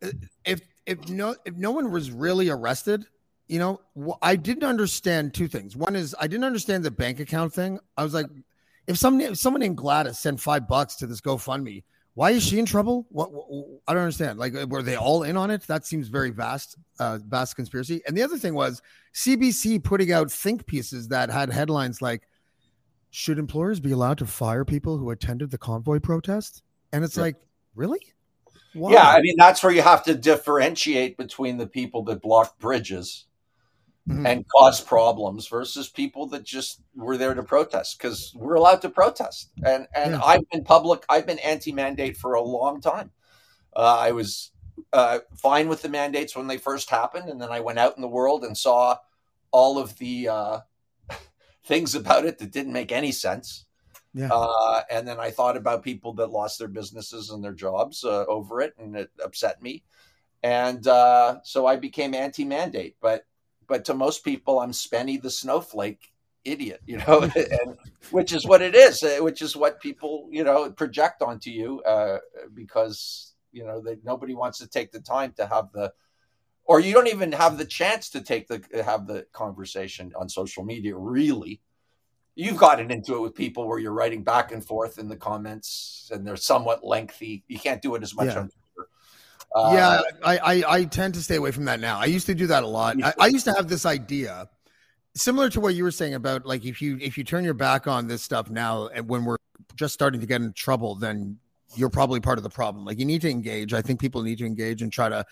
if 0.45 0.61
if 0.85 1.09
no 1.09 1.35
if 1.45 1.55
no 1.55 1.71
one 1.71 1.91
was 1.91 2.11
really 2.11 2.49
arrested, 2.49 3.05
you 3.47 3.59
know, 3.59 3.81
I 4.21 4.35
didn't 4.35 4.63
understand 4.63 5.33
two 5.33 5.47
things. 5.47 5.75
One 5.75 5.95
is 5.95 6.15
I 6.19 6.27
didn't 6.27 6.45
understand 6.45 6.83
the 6.83 6.91
bank 6.91 7.19
account 7.19 7.53
thing. 7.53 7.79
I 7.97 8.03
was 8.03 8.13
like, 8.13 8.27
if 8.87 8.97
some 8.97 9.19
if 9.21 9.37
someone 9.37 9.61
named 9.61 9.77
Gladys 9.77 10.19
sent 10.19 10.39
five 10.39 10.67
bucks 10.67 10.95
to 10.97 11.07
this 11.07 11.21
GoFundMe, 11.21 11.83
why 12.15 12.31
is 12.31 12.43
she 12.43 12.59
in 12.59 12.65
trouble? 12.65 13.05
What, 13.09 13.31
what 13.31 13.81
I 13.87 13.93
don't 13.93 14.03
understand. 14.03 14.39
Like, 14.39 14.53
were 14.69 14.83
they 14.83 14.95
all 14.95 15.23
in 15.23 15.37
on 15.37 15.51
it? 15.51 15.63
That 15.63 15.85
seems 15.85 16.07
very 16.09 16.29
vast, 16.29 16.77
uh, 16.99 17.19
vast 17.27 17.55
conspiracy. 17.55 18.01
And 18.07 18.15
the 18.17 18.23
other 18.23 18.37
thing 18.37 18.53
was 18.53 18.81
CBC 19.13 19.83
putting 19.83 20.11
out 20.11 20.31
think 20.31 20.65
pieces 20.65 21.07
that 21.09 21.29
had 21.29 21.51
headlines 21.51 22.01
like, 22.01 22.27
"Should 23.09 23.39
employers 23.39 23.79
be 23.79 23.91
allowed 23.91 24.19
to 24.19 24.25
fire 24.25 24.65
people 24.65 24.97
who 24.97 25.09
attended 25.11 25.51
the 25.51 25.57
convoy 25.57 25.99
protest?" 25.99 26.63
And 26.91 27.03
it's 27.03 27.17
Yeah. 27.17 27.23
like, 27.23 27.35
really? 27.75 28.12
Why? 28.73 28.93
Yeah, 28.93 29.07
I 29.09 29.21
mean 29.21 29.35
that's 29.37 29.61
where 29.63 29.71
you 29.71 29.81
have 29.81 30.03
to 30.05 30.15
differentiate 30.15 31.17
between 31.17 31.57
the 31.57 31.67
people 31.67 32.03
that 32.05 32.21
block 32.21 32.57
bridges 32.59 33.25
Mhm. 34.09 34.27
and 34.27 34.45
cause 34.49 34.81
problems 34.81 35.47
versus 35.47 35.87
people 35.87 36.27
that 36.27 36.43
just 36.43 36.81
were 36.93 37.15
there 37.17 37.33
to 37.33 37.41
protest 37.43 37.97
because 37.97 38.33
we're 38.35 38.55
allowed 38.55 38.81
to 38.81 38.89
protest. 38.89 39.51
And 39.65 39.87
and 39.95 40.11
Yeah. 40.11 40.21
I've 40.23 40.49
been 40.51 40.63
public. 40.65 41.05
I've 41.07 41.25
been 41.25 41.39
anti-mandate 41.39 42.17
for 42.17 42.33
a 42.33 42.41
long 42.41 42.81
time. 42.81 43.11
Uh, 43.75 43.97
I 43.99 44.11
was 44.11 44.51
uh, 44.91 45.19
fine 45.35 45.69
with 45.69 45.81
the 45.81 45.89
mandates 45.89 46.35
when 46.35 46.47
they 46.47 46.57
first 46.57 46.89
happened, 46.89 47.29
and 47.29 47.39
then 47.41 47.49
I 47.51 47.59
went 47.61 47.79
out 47.79 47.95
in 47.95 48.01
the 48.01 48.07
world 48.07 48.43
and 48.43 48.57
saw 48.57 48.97
all 49.51 49.77
of 49.79 49.97
the 49.99 50.27
uh, 50.27 50.59
things 51.63 51.95
about 51.95 52.25
it 52.25 52.39
that 52.39 52.51
didn't 52.51 52.73
make 52.73 52.91
any 52.91 53.11
sense. 53.11 53.62
Yeah. 54.13 54.29
Uh, 54.31 54.81
and 54.91 55.07
then 55.07 55.19
I 55.19 55.31
thought 55.31 55.57
about 55.57 55.83
people 55.83 56.13
that 56.13 56.31
lost 56.31 56.59
their 56.59 56.67
businesses 56.67 57.31
and 57.31 57.43
their 57.43 57.53
jobs 57.53 58.03
uh, 58.03 58.25
over 58.27 58.61
it, 58.61 58.73
and 58.77 58.95
it 58.95 59.09
upset 59.23 59.61
me. 59.61 59.83
And 60.43 60.85
uh, 60.87 61.39
so 61.43 61.65
I 61.65 61.77
became 61.77 62.13
anti-mandate. 62.13 62.97
But 63.01 63.25
but 63.67 63.85
to 63.85 63.93
most 63.93 64.23
people, 64.23 64.59
I'm 64.59 64.71
Spenny 64.71 65.21
the 65.21 65.31
snowflake 65.31 66.13
idiot, 66.43 66.81
you 66.85 66.97
know, 66.97 67.21
and 67.35 67.77
which 68.11 68.33
is 68.33 68.45
what 68.45 68.61
it 68.61 68.75
is, 68.75 69.01
uh, 69.03 69.17
which 69.21 69.41
is 69.41 69.55
what 69.55 69.81
people 69.81 70.27
you 70.31 70.43
know 70.43 70.71
project 70.71 71.21
onto 71.21 71.49
you 71.49 71.81
uh, 71.81 72.19
because 72.53 73.33
you 73.51 73.63
know 73.63 73.81
that 73.81 74.03
nobody 74.03 74.35
wants 74.35 74.59
to 74.59 74.67
take 74.67 74.91
the 74.91 74.99
time 74.99 75.33
to 75.37 75.47
have 75.47 75.71
the 75.73 75.91
or 76.65 76.79
you 76.79 76.93
don't 76.93 77.07
even 77.07 77.31
have 77.31 77.57
the 77.57 77.65
chance 77.65 78.09
to 78.09 78.21
take 78.21 78.47
the 78.47 78.61
have 78.85 79.07
the 79.07 79.25
conversation 79.33 80.11
on 80.15 80.29
social 80.29 80.63
media 80.63 80.95
really 80.95 81.61
you've 82.35 82.57
gotten 82.57 82.89
into 82.91 83.15
it 83.15 83.21
with 83.21 83.35
people 83.35 83.67
where 83.67 83.79
you're 83.79 83.93
writing 83.93 84.23
back 84.23 84.51
and 84.51 84.65
forth 84.65 84.97
in 84.97 85.07
the 85.07 85.15
comments 85.15 86.09
and 86.13 86.25
they're 86.25 86.35
somewhat 86.35 86.83
lengthy 86.83 87.43
you 87.47 87.59
can't 87.59 87.81
do 87.81 87.95
it 87.95 88.03
as 88.03 88.15
much 88.15 88.27
Yeah. 88.27 88.39
on 88.39 88.49
twitter 88.49 88.89
uh, 89.55 89.71
yeah, 89.75 90.01
I, 90.25 90.37
I 90.37 90.63
I 90.77 90.83
tend 90.85 91.13
to 91.13 91.21
stay 91.21 91.35
away 91.35 91.51
from 91.51 91.65
that 91.65 91.79
now. 91.79 91.99
I 91.99 92.05
used 92.05 92.25
to 92.25 92.33
do 92.33 92.47
that 92.47 92.63
a 92.63 92.67
lot. 92.67 92.97
I, 93.03 93.13
I 93.19 93.27
used 93.27 93.45
to 93.45 93.53
have 93.53 93.67
this 93.67 93.85
idea, 93.85 94.49
similar 95.13 95.47
to 95.51 95.59
what 95.59 95.75
you 95.75 95.83
were 95.83 95.91
saying 95.91 96.15
about 96.15 96.43
like 96.43 96.65
if 96.65 96.81
you 96.81 96.97
if 96.99 97.19
you 97.19 97.23
turn 97.23 97.43
your 97.43 97.53
back 97.53 97.85
on 97.85 98.07
this 98.07 98.23
stuff 98.23 98.49
now, 98.49 98.87
and 98.87 99.07
when 99.07 99.25
we're 99.25 99.37
just 99.75 99.93
starting 99.93 100.19
to 100.21 100.25
get 100.25 100.41
in 100.41 100.53
trouble, 100.53 100.95
then 100.95 101.37
you're 101.75 101.91
probably 101.91 102.19
part 102.19 102.39
of 102.39 102.43
the 102.43 102.49
problem. 102.49 102.83
Like 102.83 102.97
you 102.97 103.05
need 103.05 103.21
to 103.21 103.29
engage. 103.29 103.75
I 103.75 103.83
think 103.83 103.99
people 103.99 104.23
need 104.23 104.39
to 104.39 104.45
engage 104.45 104.81
and 104.81 104.91
try 104.91 105.07
to 105.07 105.23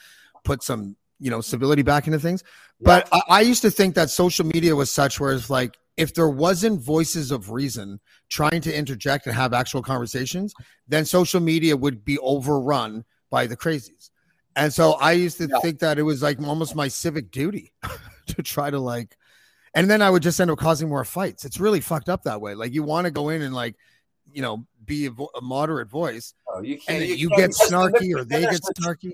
put 0.43 0.61
some 0.61 0.95
you 1.19 1.31
know 1.31 1.41
civility 1.41 1.81
back 1.81 2.05
into 2.05 2.19
things. 2.19 2.43
But 2.79 3.09
I, 3.11 3.21
I 3.27 3.41
used 3.41 3.63
to 3.63 3.71
think 3.71 3.95
that 3.95 4.11
social 4.11 4.45
media 4.45 4.75
was 4.75 4.91
such 4.91 5.19
where 5.19 5.33
it's 5.33 5.49
like 5.49 5.77
if 5.97 6.13
there 6.13 6.29
wasn't 6.29 6.81
voices 6.81 7.31
of 7.31 7.51
reason 7.51 7.99
trying 8.29 8.61
to 8.61 8.75
interject 8.75 9.25
and 9.27 9.35
have 9.35 9.53
actual 9.53 9.81
conversations, 9.81 10.53
then 10.87 11.05
social 11.05 11.39
media 11.39 11.75
would 11.75 12.03
be 12.05 12.17
overrun 12.19 13.03
by 13.29 13.45
the 13.47 13.57
crazies. 13.57 14.09
And 14.55 14.73
so 14.73 14.93
I 14.93 15.13
used 15.13 15.37
to 15.37 15.47
Yeah. 15.47 15.59
think 15.59 15.79
that 15.79 15.97
it 15.99 16.03
was 16.03 16.21
like 16.21 16.39
almost 16.41 16.75
my 16.75 16.87
civic 16.87 17.31
duty 17.31 17.73
to 18.27 18.41
try 18.43 18.69
to 18.69 18.79
like, 18.79 19.17
and 19.73 19.89
then 19.89 20.01
I 20.01 20.09
would 20.09 20.23
just 20.23 20.39
end 20.41 20.51
up 20.51 20.57
causing 20.59 20.89
more 20.89 21.05
fights. 21.05 21.45
It's 21.45 21.59
really 21.59 21.79
fucked 21.81 22.09
up 22.09 22.23
that 22.23 22.41
way. 22.41 22.55
Like 22.55 22.73
you 22.73 22.83
want 22.83 23.05
to 23.05 23.11
go 23.11 23.29
in 23.29 23.41
and 23.41 23.53
like, 23.53 23.75
you 24.31 24.41
know, 24.41 24.65
be 24.85 25.05
a, 25.05 25.11
vo- 25.11 25.29
a 25.35 25.41
moderate 25.41 25.89
voice, 25.89 26.33
No, 26.53 26.61
you 26.61 26.77
can't. 26.79 27.05
you 27.05 27.15
you 27.15 27.29
can't 27.29 27.41
get 27.41 27.69
snarky 27.69 28.13
or 28.15 28.23
they 28.25 28.41
get 28.41 28.61
snarky. 28.79 29.13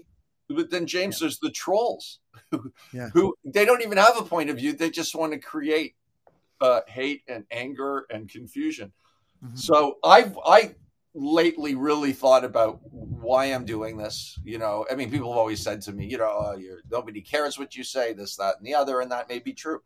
But 0.50 0.70
then 0.72 0.86
James, 0.88 1.20
there's 1.20 1.40
the 1.40 1.52
trolls 1.52 2.20
who, 2.52 2.72
Yeah. 2.94 3.10
who 3.14 3.36
they 3.46 3.66
don't 3.66 3.82
even 3.82 3.98
have 3.98 4.18
a 4.18 4.24
point 4.24 4.50
of 4.50 4.58
view. 4.58 4.74
They 4.74 4.90
just 4.90 5.14
want 5.16 5.34
to 5.34 5.40
create 5.40 5.96
uh, 6.62 6.82
hate 6.88 7.24
and 7.28 7.46
anger 7.52 8.06
and 8.10 8.30
confusion. 8.30 8.92
Mhm. 9.44 9.58
So 9.58 9.98
I've 10.04 10.38
I 10.46 10.76
lately 11.14 11.74
really 11.74 12.14
thought 12.14 12.46
about 12.46 12.80
why 12.92 13.46
I'm 13.46 13.66
doing 13.66 13.98
this. 13.98 14.40
You 14.44 14.60
know, 14.60 14.86
I 14.92 14.96
mean, 14.96 15.10
people 15.10 15.32
have 15.32 15.40
always 15.40 15.62
said 15.62 15.82
to 15.84 15.92
me, 15.92 16.06
you 16.06 16.18
know, 16.18 16.32
oh, 16.32 16.56
you're, 16.56 16.82
nobody 16.92 17.22
cares 17.22 17.58
what 17.58 17.76
you 17.76 17.84
say, 17.84 18.14
this, 18.14 18.36
that, 18.36 18.58
and 18.58 18.66
the 18.66 18.76
other, 18.76 19.02
and 19.02 19.12
that 19.12 19.28
may 19.28 19.40
be 19.40 19.54
true. 19.54 19.82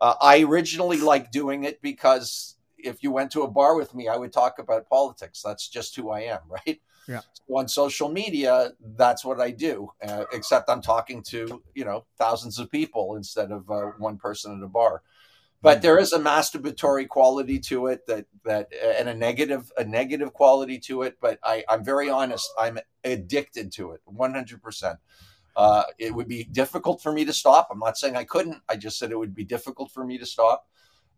Uh, 0.00 0.14
I 0.20 0.42
originally 0.42 0.96
liked 0.98 1.32
doing 1.32 1.64
it 1.64 1.82
because 1.82 2.56
if 2.78 3.02
you 3.02 3.12
went 3.12 3.30
to 3.32 3.42
a 3.42 3.50
bar 3.50 3.74
with 3.74 3.94
me, 3.94 4.08
I 4.08 4.16
would 4.16 4.32
talk 4.32 4.58
about 4.58 4.88
politics. 4.88 5.42
That's 5.42 5.68
just 5.68 5.94
who 5.96 6.10
I 6.10 6.20
am, 6.20 6.40
right? 6.48 6.80
Yeah. 7.06 7.20
So 7.32 7.56
on 7.56 7.68
social 7.68 8.08
media, 8.08 8.72
that's 8.96 9.24
what 9.24 9.40
I 9.40 9.50
do. 9.50 9.90
Uh, 10.06 10.24
except 10.32 10.70
I'm 10.70 10.80
talking 10.80 11.22
to 11.24 11.62
you 11.74 11.84
know 11.84 12.04
thousands 12.18 12.58
of 12.58 12.70
people 12.70 13.16
instead 13.16 13.50
of 13.50 13.68
uh, 13.70 13.92
one 13.98 14.16
person 14.16 14.56
at 14.56 14.64
a 14.64 14.68
bar. 14.68 15.02
But 15.62 15.82
there 15.82 15.98
is 15.98 16.12
a 16.12 16.18
masturbatory 16.18 17.06
quality 17.06 17.58
to 17.60 17.88
it 17.88 18.06
that 18.06 18.26
that 18.44 18.68
and 18.98 19.08
a 19.08 19.14
negative 19.14 19.70
a 19.76 19.84
negative 19.84 20.32
quality 20.32 20.78
to 20.80 21.02
it. 21.02 21.18
But 21.20 21.38
I, 21.44 21.64
I'm 21.68 21.84
very 21.84 22.08
honest. 22.08 22.48
I'm 22.58 22.78
addicted 23.04 23.72
to 23.72 23.92
it, 23.92 24.00
100. 24.06 24.62
percent 24.62 24.98
uh, 25.56 25.84
It 25.98 26.14
would 26.14 26.28
be 26.28 26.44
difficult 26.44 27.02
for 27.02 27.12
me 27.12 27.24
to 27.26 27.32
stop. 27.32 27.68
I'm 27.70 27.78
not 27.78 27.98
saying 27.98 28.16
I 28.16 28.24
couldn't. 28.24 28.62
I 28.68 28.76
just 28.76 28.98
said 28.98 29.10
it 29.10 29.18
would 29.18 29.34
be 29.34 29.44
difficult 29.44 29.90
for 29.90 30.04
me 30.04 30.18
to 30.18 30.26
stop. 30.26 30.66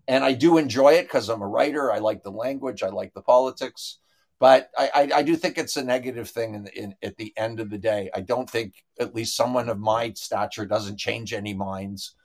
And 0.09 0.25
I 0.25 0.33
do 0.33 0.59
enjoy 0.59 0.95
it 0.95 1.05
because 1.05 1.29
I'm 1.29 1.43
a 1.43 1.49
writer. 1.49 1.93
I 1.93 1.99
like 1.99 2.25
the 2.25 2.33
language. 2.33 2.83
I 2.83 2.89
like 2.89 3.15
the 3.15 3.23
politics. 3.23 3.99
But 4.41 4.71
I, 4.77 4.91
I, 4.93 5.11
I 5.19 5.23
do 5.23 5.37
think 5.37 5.57
it's 5.57 5.77
a 5.77 5.85
negative 5.85 6.29
thing 6.29 6.55
in, 6.55 6.67
in, 6.75 6.95
at 7.01 7.17
the 7.17 7.33
end 7.37 7.61
of 7.61 7.71
the 7.71 7.79
day. 7.79 8.11
I 8.13 8.23
don't 8.23 8.51
think 8.51 8.85
at 8.99 9.15
least 9.15 9.37
someone 9.37 9.69
of 9.69 9.79
my 9.79 10.13
stature 10.15 10.67
doesn't 10.67 10.99
change 10.99 11.33
any 11.33 11.55
minds. 11.55 12.17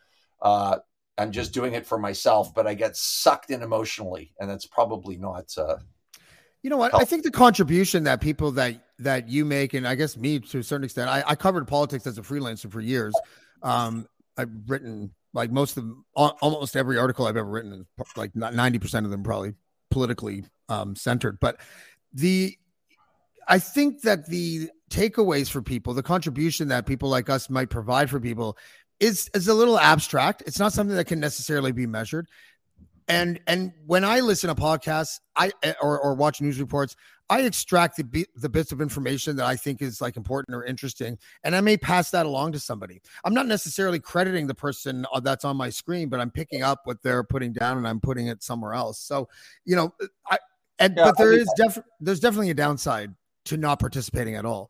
Uh, 0.41 0.79
I'm 1.17 1.31
just 1.31 1.53
doing 1.53 1.73
it 1.73 1.85
for 1.85 1.97
myself, 1.97 2.53
but 2.53 2.67
I 2.67 2.73
get 2.73 2.95
sucked 2.95 3.49
in 3.49 3.63
emotionally, 3.63 4.33
and 4.39 4.49
that's 4.49 4.65
probably 4.65 5.17
not. 5.17 5.57
Uh, 5.57 5.77
You 6.61 6.69
know 6.69 6.77
what? 6.77 6.93
I 6.93 7.05
think 7.05 7.23
the 7.23 7.31
contribution 7.31 8.03
that 8.03 8.21
people 8.21 8.51
that 8.53 8.83
that 8.99 9.29
you 9.29 9.45
make, 9.45 9.73
and 9.73 9.87
I 9.87 9.95
guess 9.95 10.17
me 10.17 10.39
to 10.39 10.59
a 10.59 10.63
certain 10.63 10.83
extent, 10.83 11.09
I, 11.09 11.23
I 11.25 11.35
covered 11.35 11.67
politics 11.67 12.07
as 12.07 12.17
a 12.17 12.21
freelancer 12.21 12.71
for 12.71 12.81
years. 12.81 13.13
Um, 13.61 14.07
I've 14.37 14.49
written 14.67 15.13
like 15.33 15.51
most 15.51 15.77
of 15.77 15.85
almost 16.15 16.75
every 16.75 16.97
article 16.97 17.25
I've 17.25 17.37
ever 17.37 17.49
written, 17.49 17.85
like 18.15 18.35
ninety 18.35 18.79
percent 18.79 19.05
of 19.05 19.11
them 19.11 19.23
probably 19.23 19.53
politically 19.91 20.45
um, 20.67 20.95
centered. 20.95 21.39
But 21.39 21.59
the 22.13 22.57
I 23.47 23.59
think 23.59 24.01
that 24.01 24.27
the 24.27 24.69
takeaways 24.89 25.49
for 25.49 25.61
people, 25.61 25.93
the 25.93 26.03
contribution 26.03 26.67
that 26.69 26.85
people 26.85 27.09
like 27.09 27.29
us 27.29 27.49
might 27.49 27.69
provide 27.69 28.09
for 28.09 28.19
people, 28.19 28.57
is 28.99 29.29
is 29.33 29.47
a 29.47 29.53
little 29.53 29.79
abstract. 29.79 30.43
It's 30.45 30.59
not 30.59 30.73
something 30.73 30.95
that 30.95 31.07
can 31.07 31.19
necessarily 31.19 31.71
be 31.71 31.85
measured. 31.85 32.27
And 33.07 33.39
and 33.47 33.71
when 33.85 34.03
I 34.03 34.19
listen 34.19 34.53
to 34.53 34.61
podcasts, 34.61 35.19
I 35.35 35.51
or 35.81 35.99
or 35.99 36.13
watch 36.13 36.41
news 36.41 36.59
reports, 36.59 36.95
I 37.29 37.41
extract 37.41 37.97
the 37.97 38.27
the 38.35 38.49
bits 38.49 38.71
of 38.71 38.81
information 38.81 39.37
that 39.37 39.45
I 39.45 39.55
think 39.55 39.81
is 39.81 40.01
like 40.01 40.17
important 40.17 40.55
or 40.55 40.65
interesting, 40.65 41.17
and 41.43 41.55
I 41.55 41.61
may 41.61 41.77
pass 41.77 42.11
that 42.11 42.25
along 42.25 42.51
to 42.53 42.59
somebody. 42.59 43.01
I'm 43.23 43.33
not 43.33 43.47
necessarily 43.47 43.99
crediting 43.99 44.47
the 44.47 44.55
person 44.55 45.05
uh, 45.13 45.21
that's 45.21 45.45
on 45.45 45.55
my 45.55 45.69
screen, 45.69 46.09
but 46.09 46.19
I'm 46.19 46.31
picking 46.31 46.63
up 46.63 46.81
what 46.83 47.01
they're 47.01 47.23
putting 47.23 47.53
down 47.53 47.77
and 47.77 47.87
I'm 47.87 48.01
putting 48.01 48.27
it 48.27 48.43
somewhere 48.43 48.73
else. 48.73 48.99
So 48.99 49.29
you 49.63 49.77
know, 49.77 49.93
I 50.29 50.37
and 50.79 50.95
Yeah, 50.97 51.05
but 51.05 51.17
there 51.17 51.31
is 51.31 51.49
def- 51.55 51.83
there's 52.01 52.19
definitely 52.19 52.49
a 52.49 52.55
downside 52.55 53.13
to 53.45 53.57
not 53.57 53.79
participating 53.79 54.35
at 54.35 54.45
all. 54.45 54.69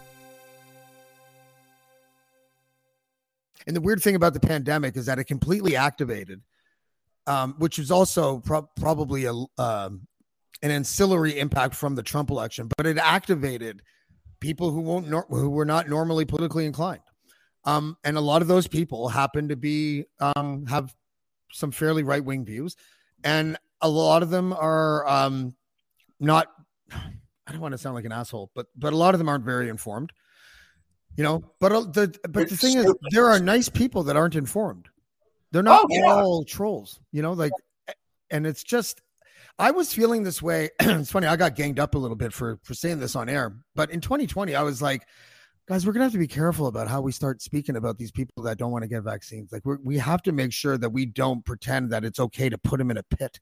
And 3.71 3.75
the 3.77 3.81
weird 3.81 4.03
thing 4.03 4.15
about 4.15 4.33
the 4.33 4.41
pandemic 4.41 4.97
is 4.97 5.05
that 5.05 5.17
it 5.17 5.23
completely 5.23 5.77
activated, 5.77 6.41
um, 7.25 7.55
which 7.57 7.79
is 7.79 7.89
also 7.89 8.39
pro- 8.39 8.67
probably 8.75 9.23
a 9.23 9.31
um, 9.31 10.09
an 10.61 10.71
ancillary 10.71 11.39
impact 11.39 11.75
from 11.75 11.95
the 11.95 12.03
Trump 12.03 12.31
election, 12.31 12.69
but 12.75 12.85
it 12.85 12.97
activated 12.97 13.81
people 14.41 14.71
who 14.71 14.81
won't 14.81 15.07
nor- 15.07 15.25
who 15.29 15.49
were 15.49 15.63
not 15.63 15.87
normally 15.87 16.25
politically 16.25 16.65
inclined, 16.65 16.99
um, 17.63 17.95
and 18.03 18.17
a 18.17 18.19
lot 18.19 18.41
of 18.41 18.49
those 18.49 18.67
people 18.67 19.07
happen 19.07 19.47
to 19.47 19.55
be 19.55 20.03
um, 20.19 20.65
have 20.65 20.93
some 21.53 21.71
fairly 21.71 22.03
right 22.03 22.25
wing 22.25 22.43
views, 22.43 22.75
and 23.23 23.55
a 23.79 23.87
lot 23.87 24.21
of 24.21 24.31
them 24.31 24.51
are 24.51 25.07
um, 25.07 25.55
not. 26.19 26.47
I 26.91 27.53
don't 27.53 27.61
want 27.61 27.71
to 27.71 27.77
sound 27.77 27.95
like 27.95 28.03
an 28.03 28.11
asshole, 28.11 28.51
but 28.53 28.65
but 28.75 28.91
a 28.91 28.97
lot 28.97 29.15
of 29.15 29.19
them 29.19 29.29
aren't 29.29 29.45
very 29.45 29.69
informed 29.69 30.11
you 31.17 31.23
know 31.23 31.43
but 31.59 31.71
uh, 31.71 31.81
the 31.81 32.13
but 32.29 32.49
the 32.49 32.57
thing 32.57 32.77
is 32.77 32.93
there 33.11 33.27
are 33.29 33.39
nice 33.39 33.69
people 33.69 34.03
that 34.03 34.15
aren't 34.15 34.35
informed 34.35 34.87
they're 35.51 35.63
not 35.63 35.81
Oh, 35.83 35.87
yeah. 35.89 36.05
all 36.05 36.43
trolls 36.45 36.99
you 37.11 37.21
know 37.21 37.33
like 37.33 37.51
and 38.29 38.47
it's 38.47 38.63
just 38.63 39.01
i 39.59 39.71
was 39.71 39.93
feeling 39.93 40.23
this 40.23 40.41
way 40.41 40.69
it's 40.79 41.11
funny 41.11 41.27
i 41.27 41.35
got 41.35 41.55
ganged 41.55 41.79
up 41.79 41.95
a 41.95 41.97
little 41.97 42.15
bit 42.17 42.31
for 42.33 42.59
for 42.63 42.73
saying 42.73 42.99
this 42.99 43.15
on 43.15 43.27
air 43.29 43.55
but 43.75 43.91
in 43.91 43.99
2020 44.01 44.55
i 44.55 44.61
was 44.63 44.81
like 44.81 45.03
guys 45.67 45.85
we're 45.85 45.93
gonna 45.93 46.05
have 46.05 46.11
to 46.11 46.17
be 46.17 46.27
careful 46.27 46.67
about 46.67 46.87
how 46.87 47.01
we 47.01 47.11
start 47.11 47.41
speaking 47.41 47.75
about 47.75 47.97
these 47.97 48.11
people 48.11 48.43
that 48.43 48.57
don't 48.57 48.71
want 48.71 48.83
to 48.83 48.87
get 48.87 49.03
vaccines 49.03 49.51
like 49.51 49.63
we're, 49.65 49.77
we 49.83 49.97
have 49.97 50.21
to 50.21 50.31
make 50.31 50.51
sure 50.51 50.77
that 50.77 50.89
we 50.89 51.05
don't 51.05 51.45
pretend 51.45 51.91
that 51.91 52.03
it's 52.03 52.19
okay 52.19 52.49
to 52.49 52.57
put 52.57 52.77
them 52.79 52.89
in 52.89 52.97
a 52.97 53.03
pit 53.03 53.39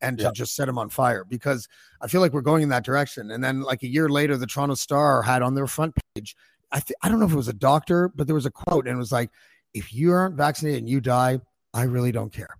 and 0.00 0.18
to 0.18 0.24
Yeah. 0.24 0.30
just 0.34 0.54
set 0.56 0.66
them 0.66 0.78
on 0.78 0.88
fire 0.88 1.24
because 1.24 1.68
i 2.00 2.06
feel 2.08 2.20
like 2.22 2.32
we're 2.32 2.40
going 2.40 2.62
in 2.62 2.70
that 2.70 2.84
direction 2.84 3.30
and 3.30 3.44
then 3.44 3.60
like 3.62 3.82
a 3.82 3.88
year 3.88 4.08
later 4.08 4.36
the 4.36 4.46
toronto 4.46 4.74
star 4.74 5.22
had 5.22 5.42
on 5.42 5.54
their 5.54 5.66
front 5.66 5.94
page 6.14 6.34
I 6.72 6.80
th- 6.80 6.96
I 7.02 7.08
don't 7.08 7.18
know 7.18 7.26
if 7.26 7.32
it 7.32 7.36
was 7.36 7.48
a 7.48 7.52
doctor, 7.52 8.08
but 8.08 8.26
there 8.26 8.34
was 8.34 8.46
a 8.46 8.50
quote 8.50 8.86
and 8.86 8.94
it 8.94 8.98
was 8.98 9.12
like, 9.12 9.30
if 9.74 9.92
you 9.92 10.12
aren't 10.12 10.36
vaccinated 10.36 10.80
and 10.80 10.88
you 10.88 11.00
die, 11.00 11.40
I 11.72 11.82
really 11.82 12.12
don't 12.12 12.32
care. 12.32 12.56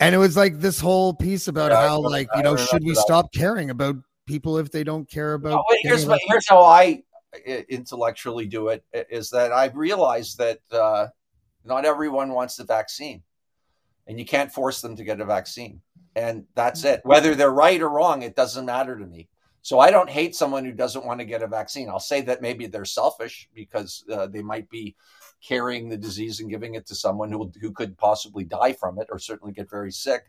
And 0.00 0.14
it 0.14 0.18
was 0.18 0.36
like 0.36 0.60
this 0.60 0.80
whole 0.80 1.14
piece 1.14 1.48
about 1.48 1.70
Yeah, 1.70 1.88
how, 1.88 2.00
like, 2.00 2.28
you 2.36 2.42
know, 2.42 2.56
should 2.56 2.84
we 2.84 2.94
stop 2.94 3.32
caring 3.32 3.70
about 3.70 3.96
people 4.26 4.58
if 4.58 4.70
they 4.70 4.84
don't 4.84 5.08
care 5.08 5.34
about? 5.34 5.60
Oh, 5.60 5.64
wait, 5.70 5.80
here's 5.82 6.06
what, 6.06 6.20
here's 6.26 6.48
how 6.48 6.62
I 6.62 7.02
uh, 7.34 7.62
intellectually 7.68 8.46
do 8.46 8.68
it 8.68 8.84
is 8.92 9.30
that 9.30 9.52
I've 9.52 9.76
realized 9.76 10.38
that 10.38 10.60
uh, 10.72 11.08
not 11.64 11.84
everyone 11.84 12.32
wants 12.32 12.56
the 12.56 12.64
vaccine, 12.64 13.22
and 14.06 14.18
you 14.18 14.24
can't 14.24 14.52
force 14.52 14.80
them 14.80 14.96
to 14.96 15.04
get 15.04 15.20
a 15.20 15.24
vaccine, 15.24 15.80
and 16.16 16.44
that's 16.54 16.84
it. 16.84 17.00
Whether 17.04 17.34
they're 17.34 17.50
right 17.50 17.80
or 17.80 17.88
wrong, 17.88 18.22
it 18.22 18.36
doesn't 18.36 18.66
matter 18.66 18.98
to 18.98 19.06
me. 19.06 19.28
So 19.64 19.80
I 19.80 19.90
don't 19.90 20.10
hate 20.10 20.36
someone 20.36 20.62
who 20.66 20.72
doesn't 20.72 21.06
want 21.06 21.20
to 21.20 21.24
get 21.24 21.42
a 21.42 21.46
vaccine. 21.46 21.88
I'll 21.88 21.98
say 21.98 22.20
that 22.20 22.42
maybe 22.42 22.66
they're 22.66 22.84
selfish 22.84 23.48
because 23.54 24.04
uh, 24.12 24.26
they 24.26 24.42
might 24.42 24.68
be 24.68 24.94
carrying 25.42 25.88
the 25.88 25.96
disease 25.96 26.40
and 26.40 26.50
giving 26.50 26.74
it 26.74 26.86
to 26.88 26.94
someone 26.94 27.32
who 27.32 27.50
who 27.62 27.72
could 27.72 27.96
possibly 27.96 28.44
die 28.44 28.74
from 28.74 28.98
it 28.98 29.08
or 29.10 29.18
certainly 29.18 29.54
get 29.54 29.70
very 29.70 29.90
sick. 29.90 30.24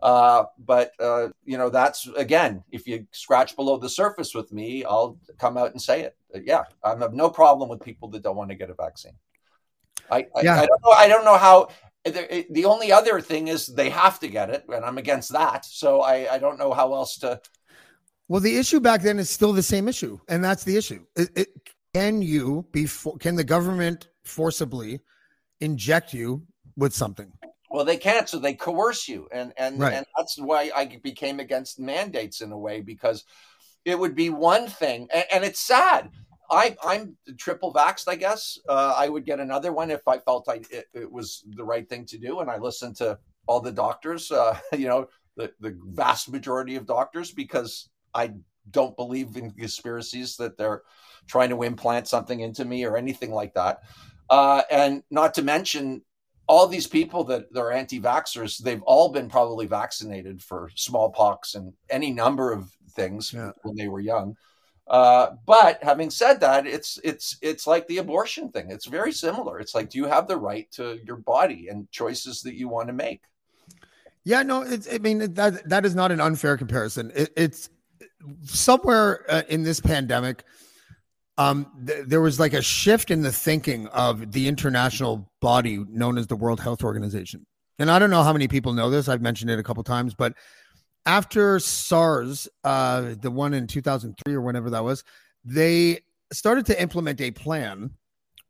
Uh, 0.00 0.44
but 0.64 0.92
uh, 1.00 1.26
you 1.44 1.58
know, 1.58 1.70
that's 1.70 2.06
again, 2.16 2.62
if 2.70 2.86
you 2.86 3.04
scratch 3.10 3.56
below 3.56 3.78
the 3.78 3.88
surface 3.88 4.32
with 4.32 4.52
me, 4.52 4.84
I'll 4.84 5.18
come 5.38 5.58
out 5.58 5.72
and 5.72 5.82
say 5.82 6.02
it. 6.02 6.16
Yeah, 6.44 6.62
I 6.84 6.90
have 6.96 7.14
no 7.14 7.30
problem 7.30 7.68
with 7.68 7.82
people 7.82 8.08
that 8.10 8.22
don't 8.22 8.36
want 8.36 8.50
to 8.50 8.56
get 8.56 8.70
a 8.70 8.74
vaccine. 8.74 9.16
I, 10.08 10.18
I, 10.36 10.42
Yeah. 10.42 10.54
I 10.54 10.66
don't 10.66 10.82
know. 10.84 10.90
I 10.92 11.08
don't 11.08 11.24
know 11.24 11.36
how. 11.36 11.68
The, 12.04 12.46
the 12.50 12.64
only 12.64 12.92
other 12.92 13.20
thing 13.20 13.48
is 13.48 13.66
they 13.66 13.90
have 13.90 14.20
to 14.20 14.28
get 14.28 14.50
it, 14.50 14.64
and 14.68 14.84
I'm 14.84 14.98
against 14.98 15.32
that. 15.32 15.64
So 15.64 16.00
I, 16.00 16.32
I 16.34 16.38
don't 16.38 16.60
know 16.60 16.72
how 16.72 16.94
else 16.94 17.18
to. 17.18 17.40
Well, 18.28 18.40
the 18.40 18.56
issue 18.56 18.80
back 18.80 19.02
then 19.02 19.18
is 19.18 19.30
still 19.30 19.52
the 19.52 19.62
same 19.62 19.88
issue, 19.88 20.18
and 20.28 20.44
that's 20.44 20.64
the 20.64 20.76
issue. 20.76 21.04
It, 21.16 21.30
it, 21.34 21.48
can 21.94 22.20
you 22.20 22.66
be? 22.72 22.86
Can 23.18 23.36
the 23.36 23.44
government 23.44 24.08
forcibly 24.22 25.00
inject 25.60 26.12
you 26.12 26.46
with 26.76 26.94
something. 26.94 27.32
Well, 27.70 27.84
they 27.84 27.96
can't, 27.96 28.28
so 28.28 28.38
they 28.38 28.54
coerce 28.54 29.08
you, 29.08 29.28
and 29.30 29.52
and 29.58 29.80
Right. 29.80 29.94
and 29.94 30.06
that's 30.16 30.38
why 30.38 30.70
I 30.74 30.98
became 31.02 31.40
against 31.40 31.78
mandates 31.78 32.40
in 32.40 32.52
a 32.52 32.58
way 32.58 32.80
because 32.80 33.24
it 33.84 33.98
would 33.98 34.14
be 34.14 34.30
one 34.30 34.68
thing, 34.68 35.08
and, 35.12 35.24
and 35.30 35.44
it's 35.44 35.60
sad. 35.60 36.10
I 36.50 36.76
I'm 36.82 37.18
triple 37.36 37.74
vaxxed, 37.74 38.08
I 38.08 38.16
guess. 38.16 38.58
Uh, 38.66 38.94
I 38.96 39.08
would 39.08 39.26
get 39.26 39.40
another 39.40 39.72
one 39.72 39.90
if 39.90 40.06
I 40.08 40.18
felt 40.18 40.48
I 40.48 40.62
it, 40.70 40.86
it 40.94 41.12
was 41.12 41.44
the 41.46 41.64
right 41.64 41.86
thing 41.86 42.06
to 42.06 42.18
do, 42.18 42.40
and 42.40 42.50
I 42.50 42.56
listened 42.56 42.96
to 42.96 43.18
all 43.46 43.60
the 43.60 43.72
doctors. 43.72 44.30
Uh, 44.30 44.58
you 44.72 44.88
know, 44.88 45.08
the 45.36 45.52
the 45.60 45.78
vast 45.88 46.30
majority 46.30 46.76
of 46.76 46.86
doctors 46.86 47.32
because 47.32 47.90
I 48.14 48.32
don't 48.70 48.96
believe 48.96 49.36
in 49.36 49.50
conspiracies 49.50 50.36
that 50.36 50.56
they're 50.58 50.82
trying 51.26 51.50
to 51.50 51.62
implant 51.62 52.08
something 52.08 52.40
into 52.40 52.64
me 52.64 52.84
or 52.84 52.96
anything 52.96 53.32
like 53.32 53.54
that. 53.54 53.80
Uh, 54.30 54.62
and 54.70 55.02
not 55.10 55.34
to 55.34 55.42
mention 55.42 56.02
all 56.46 56.66
these 56.66 56.86
people 56.86 57.24
that 57.24 57.44
are 57.56 57.72
anti-vaxxers, 57.72 58.58
they've 58.58 58.82
all 58.82 59.10
been 59.10 59.28
probably 59.28 59.66
vaccinated 59.66 60.42
for 60.42 60.70
smallpox 60.74 61.54
and 61.54 61.72
any 61.90 62.10
number 62.10 62.52
of 62.52 62.70
things 62.92 63.32
Yeah. 63.32 63.52
when 63.62 63.76
they 63.76 63.88
were 63.88 64.00
young. 64.00 64.36
Uh, 64.86 65.32
but 65.44 65.82
having 65.82 66.08
said 66.08 66.40
that, 66.40 66.66
it's 66.66 66.98
it's 67.04 67.36
it's 67.42 67.66
like 67.66 67.86
the 67.86 67.98
abortion 67.98 68.48
thing. 68.50 68.70
It's 68.70 68.86
very 68.86 69.12
similar. 69.12 69.60
It's 69.60 69.74
like, 69.74 69.90
do 69.90 69.98
you 69.98 70.06
have 70.06 70.26
the 70.26 70.38
right 70.38 70.66
to 70.72 70.98
your 71.04 71.16
body 71.16 71.68
and 71.68 71.90
choices 71.90 72.40
that 72.42 72.54
you 72.54 72.68
want 72.68 72.88
to 72.88 72.94
make? 72.94 73.20
Yeah, 74.24 74.42
no, 74.42 74.62
it's. 74.62 74.88
I 74.90 74.96
mean 74.96 75.34
that 75.34 75.68
that 75.68 75.84
is 75.84 75.94
not 75.94 76.10
an 76.10 76.22
unfair 76.22 76.56
comparison. 76.56 77.12
It, 77.14 77.32
it's 77.36 77.68
somewhere 78.44 79.24
uh, 79.28 79.42
in 79.48 79.62
this 79.62 79.80
pandemic. 79.80 80.44
Um, 81.36 81.70
th- 81.86 82.06
there 82.06 82.20
was 82.20 82.40
like 82.40 82.52
a 82.52 82.62
shift 82.62 83.10
in 83.10 83.22
the 83.22 83.30
thinking 83.30 83.86
of 83.88 84.32
the 84.32 84.48
international 84.48 85.30
body 85.40 85.84
known 85.88 86.18
as 86.18 86.26
the 86.26 86.34
World 86.36 86.58
Health 86.60 86.82
Organization, 86.82 87.46
and 87.78 87.90
I 87.90 87.98
don't 88.00 88.10
know 88.10 88.24
how 88.24 88.32
many 88.32 88.48
people 88.48 88.72
know 88.72 88.90
this. 88.90 89.08
I've 89.08 89.22
mentioned 89.22 89.50
it 89.50 89.58
a 89.58 89.62
couple 89.62 89.84
times, 89.84 90.14
but 90.14 90.34
after 91.06 91.60
SARS, 91.60 92.48
uh, 92.64 93.14
the 93.20 93.30
one 93.30 93.54
in 93.54 93.68
two 93.68 93.80
thousand 93.80 94.16
three 94.24 94.34
or 94.34 94.40
whenever 94.40 94.68
that 94.70 94.82
was, 94.82 95.04
they 95.44 96.00
started 96.32 96.66
to 96.66 96.82
implement 96.82 97.20
a 97.20 97.30
plan 97.30 97.90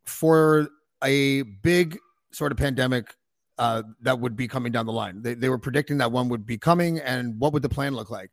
for 0.05 0.67
a 1.03 1.43
big 1.43 1.97
sort 2.31 2.51
of 2.51 2.57
pandemic 2.57 3.13
uh, 3.59 3.83
that 4.01 4.19
would 4.19 4.35
be 4.35 4.47
coming 4.47 4.71
down 4.71 4.85
the 4.85 4.91
line. 4.91 5.21
They, 5.21 5.35
they 5.35 5.49
were 5.49 5.59
predicting 5.59 5.99
that 5.99 6.11
one 6.11 6.27
would 6.29 6.45
be 6.45 6.57
coming, 6.57 6.99
and 6.99 7.39
what 7.39 7.53
would 7.53 7.61
the 7.61 7.69
plan 7.69 7.93
look 7.93 8.09
like? 8.09 8.31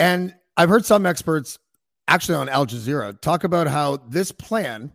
And 0.00 0.34
I've 0.56 0.70
heard 0.70 0.86
some 0.86 1.04
experts, 1.04 1.58
actually 2.08 2.36
on 2.36 2.48
Al 2.48 2.66
Jazeera, 2.66 3.20
talk 3.20 3.44
about 3.44 3.68
how 3.68 3.98
this 4.08 4.32
plan 4.32 4.92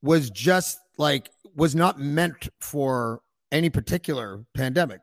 was 0.00 0.30
just 0.30 0.78
like 0.96 1.28
was 1.56 1.74
not 1.74 1.98
meant 1.98 2.48
for 2.60 3.20
any 3.52 3.68
particular 3.68 4.44
pandemic. 4.54 5.00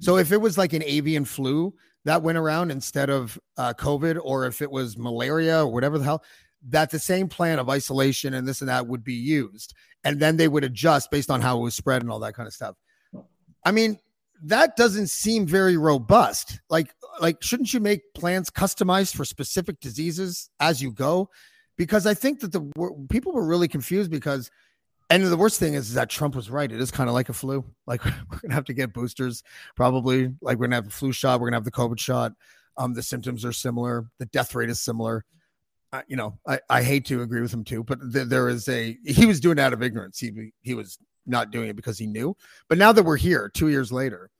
So 0.00 0.16
if 0.16 0.32
it 0.32 0.40
was 0.40 0.56
like 0.56 0.72
an 0.72 0.82
avian 0.82 1.24
flu 1.24 1.74
that 2.04 2.22
went 2.22 2.38
around 2.38 2.70
instead 2.70 3.10
of 3.10 3.38
uh, 3.56 3.74
COVID, 3.74 4.18
or 4.22 4.46
if 4.46 4.62
it 4.62 4.70
was 4.70 4.96
malaria 4.96 5.64
or 5.64 5.72
whatever 5.72 5.98
the 5.98 6.04
hell, 6.04 6.24
that 6.68 6.90
the 6.90 6.98
same 6.98 7.28
plan 7.28 7.58
of 7.58 7.68
isolation 7.68 8.32
and 8.34 8.48
this 8.48 8.60
and 8.60 8.70
that 8.70 8.86
would 8.86 9.04
be 9.04 9.14
used, 9.14 9.74
and 10.02 10.18
then 10.18 10.38
they 10.38 10.48
would 10.48 10.64
adjust 10.64 11.10
based 11.10 11.30
on 11.30 11.42
how 11.42 11.58
it 11.58 11.62
was 11.62 11.74
spread 11.74 12.00
and 12.02 12.10
all 12.10 12.20
that 12.20 12.34
kind 12.34 12.46
of 12.46 12.54
stuff. 12.54 12.76
I 13.64 13.70
mean, 13.70 13.98
that 14.42 14.76
doesn't 14.76 15.08
seem 15.08 15.46
very 15.46 15.76
robust. 15.76 16.60
Like, 16.68 16.94
like 17.20 17.42
shouldn't 17.42 17.72
you 17.72 17.80
make 17.80 18.14
plans 18.14 18.50
customized 18.50 19.14
for 19.14 19.24
specific 19.24 19.80
diseases 19.80 20.50
as 20.60 20.82
you 20.82 20.92
go? 20.92 21.30
Because 21.76 22.06
I 22.06 22.14
think 22.14 22.40
that 22.40 22.52
the 22.52 22.62
people 23.08 23.32
were 23.32 23.44
really 23.44 23.68
confused 23.68 24.10
because, 24.10 24.50
and 25.10 25.24
the 25.24 25.36
worst 25.36 25.58
thing 25.58 25.74
is, 25.74 25.88
is 25.88 25.94
that 25.94 26.08
Trump 26.08 26.34
was 26.34 26.50
right. 26.50 26.70
It 26.70 26.80
is 26.80 26.90
kind 26.90 27.08
of 27.08 27.14
like 27.14 27.28
a 27.28 27.32
flu. 27.32 27.64
Like 27.86 28.04
we're 28.04 28.38
gonna 28.42 28.54
have 28.54 28.64
to 28.66 28.74
get 28.74 28.92
boosters, 28.92 29.42
probably. 29.76 30.34
Like 30.40 30.58
we're 30.58 30.66
gonna 30.66 30.76
have 30.76 30.84
the 30.84 30.90
flu 30.90 31.12
shot. 31.12 31.40
We're 31.40 31.48
gonna 31.48 31.56
have 31.56 31.64
the 31.64 31.70
COVID 31.70 31.98
shot. 31.98 32.32
Um, 32.76 32.94
the 32.94 33.02
symptoms 33.02 33.44
are 33.44 33.52
similar. 33.52 34.06
The 34.18 34.26
death 34.26 34.54
rate 34.54 34.70
is 34.70 34.80
similar. 34.80 35.24
I, 35.92 36.02
you 36.08 36.16
know, 36.16 36.38
I, 36.46 36.58
I 36.68 36.82
hate 36.82 37.04
to 37.06 37.22
agree 37.22 37.40
with 37.40 37.54
him 37.54 37.62
too, 37.62 37.84
but 37.84 38.00
th- 38.12 38.26
there 38.26 38.48
is 38.48 38.68
a 38.68 38.98
he 39.04 39.26
was 39.26 39.38
doing 39.38 39.60
out 39.60 39.72
of 39.72 39.82
ignorance. 39.82 40.18
He 40.18 40.52
he 40.62 40.74
was 40.74 40.98
not 41.26 41.50
doing 41.50 41.68
it 41.68 41.76
because 41.76 41.98
he 41.98 42.06
knew. 42.06 42.36
But 42.68 42.78
now 42.78 42.92
that 42.92 43.02
we're 43.02 43.16
here, 43.16 43.48
two 43.48 43.68
years 43.68 43.92
later, 43.92 44.30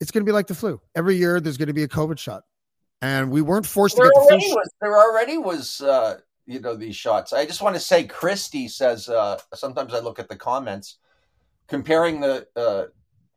it's 0.00 0.10
going 0.10 0.24
to 0.24 0.28
be 0.28 0.32
like 0.32 0.46
the 0.46 0.54
flu. 0.54 0.80
Every 0.94 1.16
year, 1.16 1.40
there's 1.40 1.56
going 1.56 1.68
to 1.68 1.74
be 1.74 1.84
a 1.84 1.88
COVID 1.88 2.18
shot, 2.18 2.44
and 3.00 3.30
we 3.30 3.42
weren't 3.42 3.66
forced 3.66 3.96
There 3.96 4.06
to 4.06 4.12
get 4.28 4.28
the 4.28 4.40
flu. 4.40 4.54
was 4.54 4.70
there 4.80 4.98
already 4.98 5.38
was 5.38 5.80
uh, 5.80 6.18
you 6.46 6.60
know 6.60 6.76
these 6.76 6.96
shots. 6.96 7.32
I 7.32 7.46
just 7.46 7.62
want 7.62 7.76
to 7.76 7.80
say, 7.80 8.04
Christy 8.04 8.68
says 8.68 9.08
uh, 9.08 9.38
sometimes 9.54 9.94
I 9.94 10.00
look 10.00 10.18
at 10.18 10.28
the 10.28 10.36
comments 10.36 10.98
comparing 11.68 12.20
the 12.20 12.46
uh, 12.56 12.84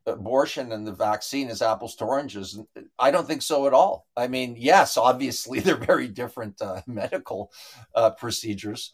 abortion 0.06 0.72
and 0.72 0.86
the 0.86 0.92
vaccine 0.92 1.48
as 1.48 1.62
apples 1.62 1.94
to 1.96 2.04
oranges. 2.04 2.58
I 2.98 3.10
don't 3.10 3.26
think 3.26 3.42
so 3.42 3.66
at 3.66 3.72
all. 3.72 4.06
I 4.16 4.28
mean, 4.28 4.56
yes, 4.58 4.96
obviously 4.96 5.60
they're 5.60 5.76
very 5.76 6.08
different 6.08 6.60
uh, 6.60 6.82
medical 6.86 7.52
uh, 7.94 8.10
procedures, 8.10 8.92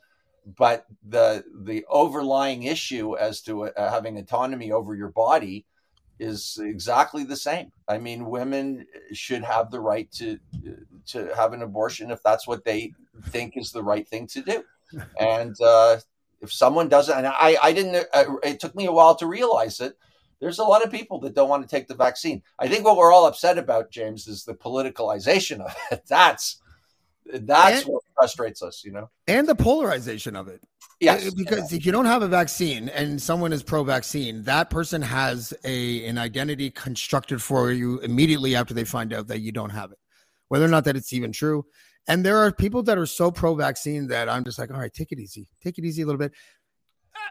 but 0.58 0.86
the 1.08 1.44
the 1.62 1.84
overlying 1.88 2.64
issue 2.64 3.16
as 3.16 3.40
to 3.42 3.64
uh, 3.64 3.90
having 3.90 4.18
autonomy 4.18 4.72
over 4.72 4.94
your 4.94 5.10
body 5.10 5.64
is 6.18 6.58
exactly 6.62 7.24
the 7.24 7.36
same. 7.36 7.72
I 7.88 7.98
mean, 7.98 8.26
women 8.26 8.86
should 9.12 9.42
have 9.42 9.70
the 9.70 9.80
right 9.80 10.10
to 10.12 10.38
to 11.06 11.34
have 11.34 11.52
an 11.52 11.62
abortion 11.62 12.10
if 12.10 12.22
that's 12.22 12.46
what 12.46 12.64
they 12.64 12.92
think 13.30 13.56
is 13.56 13.72
the 13.72 13.82
right 13.82 14.06
thing 14.06 14.26
to 14.28 14.42
do. 14.42 14.64
And 15.18 15.56
uh, 15.60 15.96
if 16.40 16.52
someone 16.52 16.88
doesn't, 16.88 17.16
and 17.18 17.26
I, 17.26 17.56
I 17.60 17.72
didn't, 17.72 18.06
uh, 18.12 18.36
it 18.44 18.60
took 18.60 18.76
me 18.76 18.86
a 18.86 18.92
while 18.92 19.16
to 19.16 19.26
realize 19.26 19.80
it. 19.80 19.98
There's 20.40 20.60
a 20.60 20.64
lot 20.64 20.84
of 20.84 20.92
people 20.92 21.18
that 21.20 21.34
don't 21.34 21.48
want 21.48 21.68
to 21.68 21.68
take 21.76 21.88
the 21.88 21.96
vaccine. 21.96 22.42
I 22.60 22.68
think 22.68 22.84
what 22.84 22.96
we're 22.96 23.12
all 23.12 23.26
upset 23.26 23.58
about, 23.58 23.90
James, 23.90 24.28
is 24.28 24.44
the 24.44 24.54
politicalization 24.54 25.60
of 25.60 25.74
it. 25.90 26.02
That's 26.08 26.60
that's 27.26 27.80
And- 27.82 27.92
what 27.92 28.03
frustrates 28.24 28.62
us, 28.62 28.82
you 28.84 28.92
know. 28.92 29.10
and 29.26 29.46
the 29.46 29.54
polarization 29.54 30.34
of 30.36 30.48
it. 30.48 30.60
Yes, 31.00 31.26
Uh, 31.26 31.30
because 31.36 31.72
if 31.72 31.84
you 31.84 31.92
don't 31.92 32.06
have 32.06 32.22
a 32.22 32.28
vaccine 32.28 32.88
and 32.88 33.20
someone 33.20 33.52
is 33.52 33.62
pro-vaccine, 33.62 34.42
that 34.44 34.70
person 34.70 35.02
has 35.02 35.52
a 35.64 36.06
an 36.06 36.16
identity 36.18 36.70
constructed 36.70 37.42
for 37.42 37.70
you 37.72 37.98
immediately 38.00 38.54
after 38.56 38.72
they 38.74 38.84
find 38.84 39.12
out 39.12 39.26
that 39.26 39.40
you 39.40 39.52
don't 39.52 39.70
have 39.70 39.92
it, 39.92 39.98
whether 40.48 40.64
or 40.64 40.68
not 40.68 40.84
that 40.84 40.96
it's 40.96 41.12
even 41.12 41.32
true. 41.32 41.66
And 42.06 42.24
there 42.24 42.38
are 42.38 42.52
people 42.52 42.82
that 42.84 42.98
are 42.98 43.06
so 43.06 43.30
pro-vaccine 43.30 44.08
that 44.08 44.28
I'm 44.28 44.44
just 44.44 44.58
like, 44.58 44.70
all 44.70 44.78
right, 44.78 44.92
take 44.92 45.10
it 45.12 45.18
easy, 45.18 45.48
take 45.62 45.78
it 45.78 45.84
easy 45.84 46.02
a 46.02 46.06
little 46.06 46.18
bit. 46.18 46.32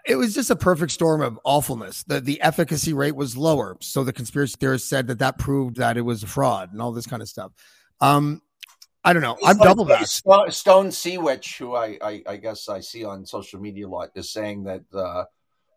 It 0.05 0.15
was 0.15 0.33
just 0.33 0.49
a 0.49 0.55
perfect 0.55 0.91
storm 0.91 1.21
of 1.21 1.39
awfulness. 1.43 2.03
The 2.03 2.19
the 2.21 2.41
efficacy 2.41 2.93
rate 2.93 3.15
was 3.15 3.35
lower, 3.37 3.77
so 3.81 4.03
the 4.03 4.13
conspiracy 4.13 4.55
theorists 4.59 4.89
said 4.89 5.07
that 5.07 5.19
that 5.19 5.37
proved 5.37 5.77
that 5.77 5.97
it 5.97 6.01
was 6.01 6.23
a 6.23 6.27
fraud 6.27 6.71
and 6.71 6.81
all 6.81 6.91
this 6.91 7.07
kind 7.07 7.21
of 7.21 7.29
stuff. 7.29 7.51
Um, 8.01 8.41
I 9.03 9.13
don't 9.13 9.21
know. 9.21 9.37
I'm 9.43 9.57
like 9.57 9.67
double 9.67 9.85
vaxxed. 9.85 10.07
Stone, 10.07 10.51
Stone 10.51 10.91
Sea 10.91 11.17
Witch, 11.17 11.57
who 11.57 11.75
I, 11.75 11.97
I, 12.01 12.23
I 12.25 12.37
guess 12.37 12.69
I 12.69 12.79
see 12.79 13.03
on 13.03 13.25
social 13.25 13.59
media 13.59 13.87
a 13.87 13.89
lot, 13.89 14.11
is 14.15 14.31
saying 14.31 14.63
that 14.63 14.83
uh, 14.93 15.25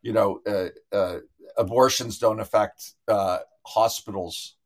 you 0.02 0.12
know 0.12 0.40
uh, 0.46 0.68
uh, 0.94 1.18
abortions 1.56 2.18
don't 2.18 2.40
affect 2.40 2.92
uh, 3.08 3.38
hospitals 3.64 4.56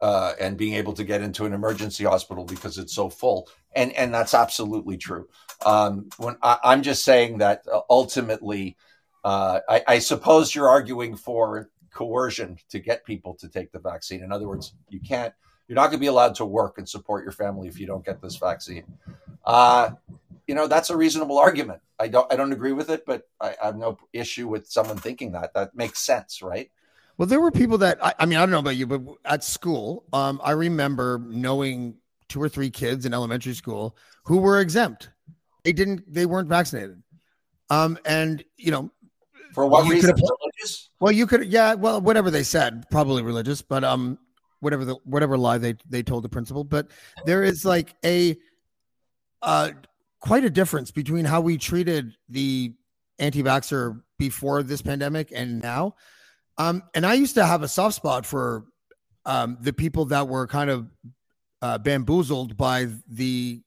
uh, 0.00 0.34
and 0.40 0.56
being 0.56 0.74
able 0.74 0.92
to 0.94 1.04
get 1.04 1.22
into 1.22 1.44
an 1.46 1.52
emergency 1.52 2.04
hospital 2.04 2.44
because 2.44 2.78
it's 2.78 2.94
so 2.94 3.08
full, 3.08 3.48
and 3.74 3.92
and 3.92 4.12
that's 4.12 4.34
absolutely 4.34 4.96
true. 4.96 5.28
Um, 5.64 6.08
when 6.18 6.36
I, 6.42 6.58
I'm 6.62 6.82
just 6.82 7.04
saying 7.04 7.38
that 7.38 7.62
uh, 7.72 7.80
ultimately, 7.88 8.76
uh, 9.24 9.60
I, 9.68 9.82
I 9.86 9.98
suppose 9.98 10.54
you're 10.54 10.68
arguing 10.68 11.16
for 11.16 11.70
coercion 11.90 12.56
to 12.70 12.78
get 12.78 13.04
people 13.04 13.34
to 13.34 13.48
take 13.48 13.72
the 13.72 13.78
vaccine. 13.78 14.22
In 14.22 14.32
other 14.32 14.48
words, 14.48 14.74
you 14.88 15.00
can't 15.00 15.34
you're 15.70 15.76
not 15.76 15.82
going 15.82 15.98
to 15.98 15.98
be 15.98 16.08
allowed 16.08 16.34
to 16.34 16.44
work 16.44 16.78
and 16.78 16.88
support 16.88 17.22
your 17.22 17.30
family 17.30 17.68
if 17.68 17.78
you 17.78 17.86
don't 17.86 18.04
get 18.04 18.20
this 18.20 18.34
vaccine. 18.34 18.82
Uh, 19.44 19.90
you 20.48 20.56
know 20.56 20.66
that's 20.66 20.90
a 20.90 20.96
reasonable 20.96 21.38
argument. 21.38 21.80
I 22.00 22.08
don't 22.08 22.30
I 22.32 22.34
don't 22.34 22.52
agree 22.52 22.72
with 22.72 22.90
it, 22.90 23.06
but 23.06 23.28
I, 23.40 23.54
I 23.62 23.66
have 23.66 23.76
no 23.76 23.96
issue 24.12 24.48
with 24.48 24.66
someone 24.66 24.96
thinking 24.96 25.30
that. 25.30 25.54
That 25.54 25.76
makes 25.76 26.00
sense, 26.00 26.42
right? 26.42 26.68
Well, 27.18 27.28
there 27.28 27.40
were 27.40 27.52
people 27.52 27.78
that 27.78 28.04
I, 28.04 28.12
I 28.18 28.26
mean, 28.26 28.36
I 28.36 28.40
don't 28.40 28.50
know 28.50 28.58
about 28.58 28.74
you, 28.74 28.88
but 28.88 29.00
at 29.24 29.44
school, 29.44 30.06
um, 30.12 30.40
I 30.42 30.50
remember 30.50 31.22
knowing 31.24 31.94
two 32.28 32.42
or 32.42 32.48
three 32.48 32.70
kids 32.70 33.06
in 33.06 33.14
elementary 33.14 33.54
school 33.54 33.96
who 34.24 34.38
were 34.38 34.58
exempt. 34.58 35.10
They 35.62 35.72
didn't, 35.72 36.12
they 36.12 36.26
weren't 36.26 36.48
vaccinated. 36.48 37.00
Um, 37.68 37.96
and 38.04 38.42
you 38.56 38.72
know, 38.72 38.90
For 39.54 39.66
what 39.66 39.86
You 39.86 40.00
could 40.00 40.16
reason? 40.16 40.88
well, 40.98 41.12
you 41.12 41.28
could, 41.28 41.44
yeah, 41.46 41.74
well, 41.74 42.00
whatever 42.00 42.28
they 42.28 42.42
said, 42.42 42.90
probably 42.90 43.22
religious, 43.22 43.62
but 43.62 43.84
um, 43.84 44.18
whatever 44.60 44.84
the 44.84 44.94
whatever 45.04 45.36
lie 45.36 45.58
they 45.58 45.74
they 45.88 46.02
told 46.02 46.24
the 46.24 46.28
principal. 46.28 46.64
But 46.64 46.88
there 47.26 47.42
is 47.42 47.64
like 47.64 47.94
a 48.04 48.36
uh, 49.42 49.70
quite 50.20 50.44
a 50.44 50.50
difference 50.50 50.90
between 50.90 51.24
how 51.24 51.40
we 51.40 51.58
treated 51.58 52.14
the 52.28 52.74
anti-vaxxer 53.18 54.00
before 54.18 54.62
this 54.62 54.82
pandemic 54.82 55.32
and 55.34 55.62
now. 55.62 55.94
Um, 56.58 56.82
and 56.94 57.06
I 57.06 57.14
used 57.14 57.34
to 57.36 57.46
have 57.46 57.62
a 57.62 57.68
soft 57.68 57.96
spot 57.96 58.26
for 58.26 58.66
um, 59.24 59.58
the 59.60 59.72
people 59.72 60.04
that 60.06 60.28
were 60.28 60.46
kind 60.46 60.70
of 60.70 60.90
uh, 61.62 61.78
bamboozled 61.78 62.56
by 62.56 62.88
the 63.08 63.62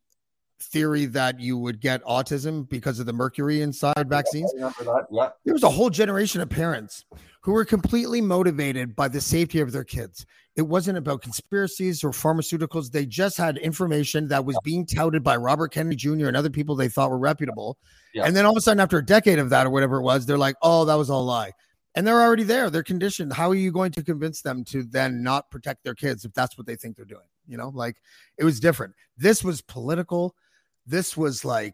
theory 0.62 1.06
that 1.06 1.39
you 1.39 1.58
would 1.58 1.80
get 1.80 2.04
autism 2.04 2.68
because 2.70 3.00
of 3.00 3.06
the 3.06 3.14
mercury 3.14 3.62
inside 3.62 4.08
vaccines. 4.08 4.52
Yeah. 4.56 4.72
There 4.80 5.54
was 5.54 5.64
a 5.64 5.70
whole 5.70 5.89
generation 5.89 6.41
of 6.41 6.50
parents 6.50 7.06
who 7.41 7.52
were 7.52 7.66
completely 7.66 8.22
motivated 8.22 8.96
by 8.96 9.08
the 9.08 9.22
safety 9.22 9.60
of 9.60 9.72
their 9.72 9.84
kids. 9.84 10.26
It 10.56 10.62
wasn't 10.62 10.99
about 10.99 11.22
conspiracies 11.22 12.04
or 12.04 12.12
pharmaceuticals. 12.12 12.91
They 12.91 13.08
just 13.08 13.38
had 13.38 13.58
information 13.58 14.28
that 14.28 14.45
was 14.45 14.58
being 14.64 14.86
touted 14.86 15.24
by 15.24 15.36
Robert 15.36 15.70
Kennedy 15.70 15.95
Jr. 15.95 16.28
and 16.28 16.38
other 16.38 16.51
people 16.51 16.76
they 16.76 16.89
thought 16.89 17.10
were 17.10 17.18
reputable. 17.18 17.78
Yeah. 18.14 18.26
And 18.26 18.36
then 18.36 18.45
all 18.45 18.51
of 18.51 18.58
a 18.58 18.62
sudden, 18.62 18.80
after 18.80 18.99
a 18.99 19.06
decade 19.06 19.39
of 19.39 19.49
that 19.49 19.66
or 19.66 19.72
whatever 19.72 19.97
it 19.97 20.04
was, 20.04 20.26
they're 20.26 20.38
like, 20.38 20.56
oh, 20.62 20.86
that 20.86 20.95
was 20.95 21.10
all 21.10 21.22
a 21.22 21.24
lie. 21.24 21.51
And 21.95 22.06
they're 22.06 22.22
already 22.22 22.43
there. 22.43 22.70
They're 22.70 22.84
conditioned. 22.84 23.34
How 23.34 23.49
are 23.49 23.56
you 23.56 23.72
going 23.72 23.91
to 23.93 24.04
convince 24.04 24.41
them 24.41 24.64
to 24.66 24.84
then 24.84 25.24
not 25.24 25.49
protect 25.49 25.84
their 25.84 25.95
kids 25.95 26.26
if 26.26 26.34
that's 26.34 26.58
what 26.58 26.68
they 26.68 26.76
think 26.76 26.95
they're 26.95 27.06
doing? 27.06 27.28
You 27.47 27.58
know, 27.58 27.70
like 27.70 27.97
it 28.38 28.43
was 28.43 28.60
different. 28.60 28.93
This 29.18 29.43
was 29.43 29.62
political. 29.62 30.36
This 30.86 31.18
was 31.18 31.43
like 31.43 31.74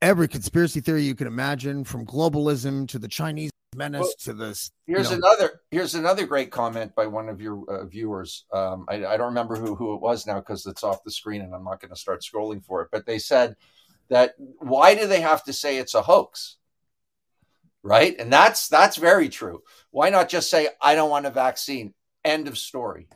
every 0.00 0.28
conspiracy 0.28 0.80
theory 0.80 1.02
you 1.02 1.14
can 1.14 1.26
imagine 1.26 1.84
from 1.84 2.04
globalism 2.06 2.88
to 2.88 2.98
the 2.98 3.08
Chinese 3.08 3.50
menace 3.74 4.00
Well, 4.00 4.12
to 4.20 4.32
this. 4.34 4.70
Here's 4.86 5.10
you 5.10 5.18
know, 5.18 5.28
another. 5.28 5.60
Here's 5.70 5.94
another 5.94 6.26
great 6.26 6.50
comment 6.50 6.94
by 6.94 7.06
one 7.06 7.28
of 7.28 7.40
your 7.40 7.64
uh, 7.70 7.84
viewers. 7.86 8.44
Um, 8.52 8.84
I, 8.88 9.04
I 9.06 9.16
don't 9.16 9.28
remember 9.28 9.56
who 9.56 9.74
who 9.74 9.94
it 9.94 10.00
was 10.00 10.26
now 10.26 10.40
because 10.40 10.66
it's 10.66 10.84
off 10.84 11.04
the 11.04 11.10
screen 11.10 11.42
and 11.42 11.54
I'm 11.54 11.64
not 11.64 11.80
going 11.80 11.90
to 11.90 11.96
start 11.96 12.22
scrolling 12.22 12.64
for 12.64 12.82
it. 12.82 12.88
But 12.92 13.06
they 13.06 13.18
said 13.18 13.56
that 14.08 14.34
why 14.58 14.94
do 14.94 15.06
they 15.06 15.20
have 15.20 15.44
to 15.44 15.52
say 15.52 15.78
it's 15.78 15.94
a 15.94 16.02
hoax? 16.02 16.56
Right, 17.84 18.14
and 18.18 18.32
that's 18.32 18.68
that's 18.68 18.96
very 18.96 19.28
true. 19.28 19.62
Why 19.90 20.08
not 20.10 20.28
just 20.28 20.48
say 20.50 20.68
I 20.80 20.94
don't 20.94 21.10
want 21.10 21.26
a 21.26 21.30
vaccine? 21.30 21.94
End 22.24 22.46
of 22.46 22.56
story. 22.56 23.08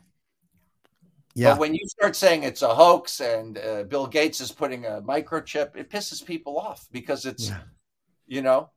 yeah. 1.33 1.51
But 1.51 1.59
when 1.59 1.73
you 1.73 1.87
start 1.87 2.17
saying 2.17 2.43
it's 2.43 2.61
a 2.61 2.75
hoax 2.75 3.21
and 3.21 3.57
uh, 3.57 3.83
Bill 3.83 4.07
Gates 4.07 4.41
is 4.41 4.51
putting 4.51 4.85
a 4.85 5.01
microchip, 5.01 5.77
it 5.77 5.89
pisses 5.89 6.25
people 6.25 6.57
off 6.59 6.85
because 6.91 7.25
it's, 7.25 7.47
Yeah. 7.47 7.59
you 8.25 8.41
know, 8.41 8.71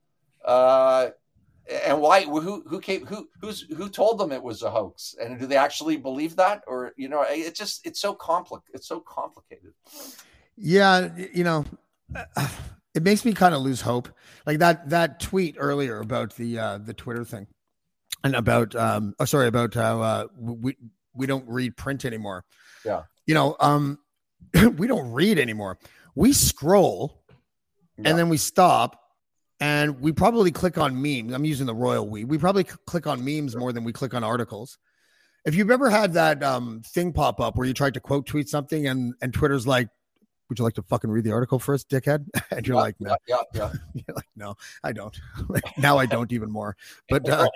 uh, 0.44 1.08
and 1.84 2.00
why? 2.00 2.24
Who 2.24 2.62
who 2.66 2.80
came? 2.80 3.06
Who 3.06 3.28
who's 3.40 3.60
who 3.62 3.88
told 3.88 4.18
them 4.18 4.32
it 4.32 4.42
was 4.42 4.62
a 4.62 4.70
hoax? 4.70 5.14
And 5.20 5.38
do 5.38 5.46
they 5.46 5.56
actually 5.56 5.96
believe 5.96 6.36
that, 6.36 6.62
or 6.66 6.92
you 6.96 7.08
know, 7.08 7.22
it 7.22 7.54
just 7.54 7.86
it's 7.86 8.00
so 8.00 8.14
complex. 8.14 8.64
It's 8.74 8.88
so 8.88 9.00
complicated. 9.00 9.72
Yeah, 10.56 11.10
you 11.32 11.44
know, 11.44 11.64
it 12.94 13.02
makes 13.02 13.24
me 13.24 13.32
kind 13.32 13.54
of 13.54 13.62
lose 13.62 13.80
hope. 13.80 14.08
Like 14.46 14.58
that 14.58 14.88
that 14.90 15.20
tweet 15.20 15.56
earlier 15.58 16.00
about 16.00 16.34
the 16.36 16.58
uh 16.58 16.78
the 16.78 16.94
Twitter 16.94 17.24
thing, 17.24 17.46
and 18.24 18.34
about 18.34 18.74
um 18.74 19.14
oh 19.20 19.24
sorry 19.24 19.46
about 19.46 19.74
how 19.74 20.00
uh 20.00 20.26
we 20.36 20.76
we 21.14 21.26
don't 21.26 21.48
read 21.48 21.76
print 21.76 22.04
anymore. 22.04 22.44
Yeah. 22.84 23.02
you 23.26 23.34
know, 23.34 23.56
um, 23.60 23.98
we 24.76 24.86
don't 24.86 25.12
read 25.12 25.38
anymore. 25.38 25.78
We 26.14 26.32
scroll, 26.32 27.22
Yeah. 27.98 28.08
and 28.10 28.18
then 28.18 28.28
we 28.28 28.36
stop. 28.38 28.96
And 29.60 30.00
we 30.00 30.12
probably 30.12 30.50
click 30.50 30.78
on 30.78 31.00
memes. 31.00 31.34
I'm 31.34 31.44
using 31.44 31.66
the 31.66 31.74
royal 31.74 32.08
we. 32.08 32.24
We 32.24 32.38
probably 32.38 32.64
c- 32.64 32.76
click 32.86 33.06
on 33.06 33.22
memes 33.24 33.54
more 33.54 33.72
than 33.72 33.84
we 33.84 33.92
click 33.92 34.14
on 34.14 34.24
articles. 34.24 34.78
If 35.44 35.54
you've 35.54 35.70
ever 35.70 35.90
had 35.90 36.14
that 36.14 36.42
um, 36.42 36.80
thing 36.86 37.12
pop 37.12 37.40
up 37.40 37.56
where 37.56 37.66
you 37.66 37.74
tried 37.74 37.94
to 37.94 38.00
quote 38.00 38.26
tweet 38.26 38.48
something 38.48 38.86
and 38.86 39.14
and 39.20 39.32
Twitter's 39.34 39.66
like, 39.66 39.88
"Would 40.48 40.58
you 40.58 40.64
like 40.64 40.74
to 40.74 40.82
fucking 40.82 41.10
read 41.10 41.24
the 41.24 41.32
article 41.32 41.58
first, 41.58 41.88
dickhead?" 41.90 42.26
And 42.50 42.66
you're 42.66 42.76
Yeah, 42.76 42.82
like, 42.82 42.96
"No." 43.00 43.16
yeah, 43.28 43.36
yeah. 43.54 43.72
You're 43.94 44.16
like, 44.16 44.28
"No, 44.36 44.54
I 44.82 44.92
don't." 44.92 45.18
like, 45.48 45.64
now 45.78 45.98
I 45.98 46.06
don't 46.06 46.32
even 46.32 46.50
more. 46.50 46.76
But 47.08 47.28
uh, 47.28 47.48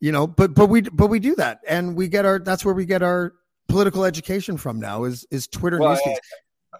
you 0.00 0.12
know, 0.12 0.26
but 0.26 0.54
but 0.54 0.66
we 0.66 0.82
but 0.82 1.08
we 1.08 1.18
do 1.18 1.34
that, 1.36 1.60
and 1.68 1.96
we 1.96 2.08
get 2.08 2.24
our. 2.24 2.38
That's 2.38 2.64
where 2.64 2.74
we 2.74 2.84
get 2.84 3.02
our 3.02 3.34
political 3.68 4.04
education 4.04 4.56
from 4.56 4.78
now. 4.80 5.04
Is 5.04 5.26
is 5.30 5.46
Twitter 5.48 5.78
Well, 5.78 5.90
news 5.90 6.00
feeds. 6.02 6.20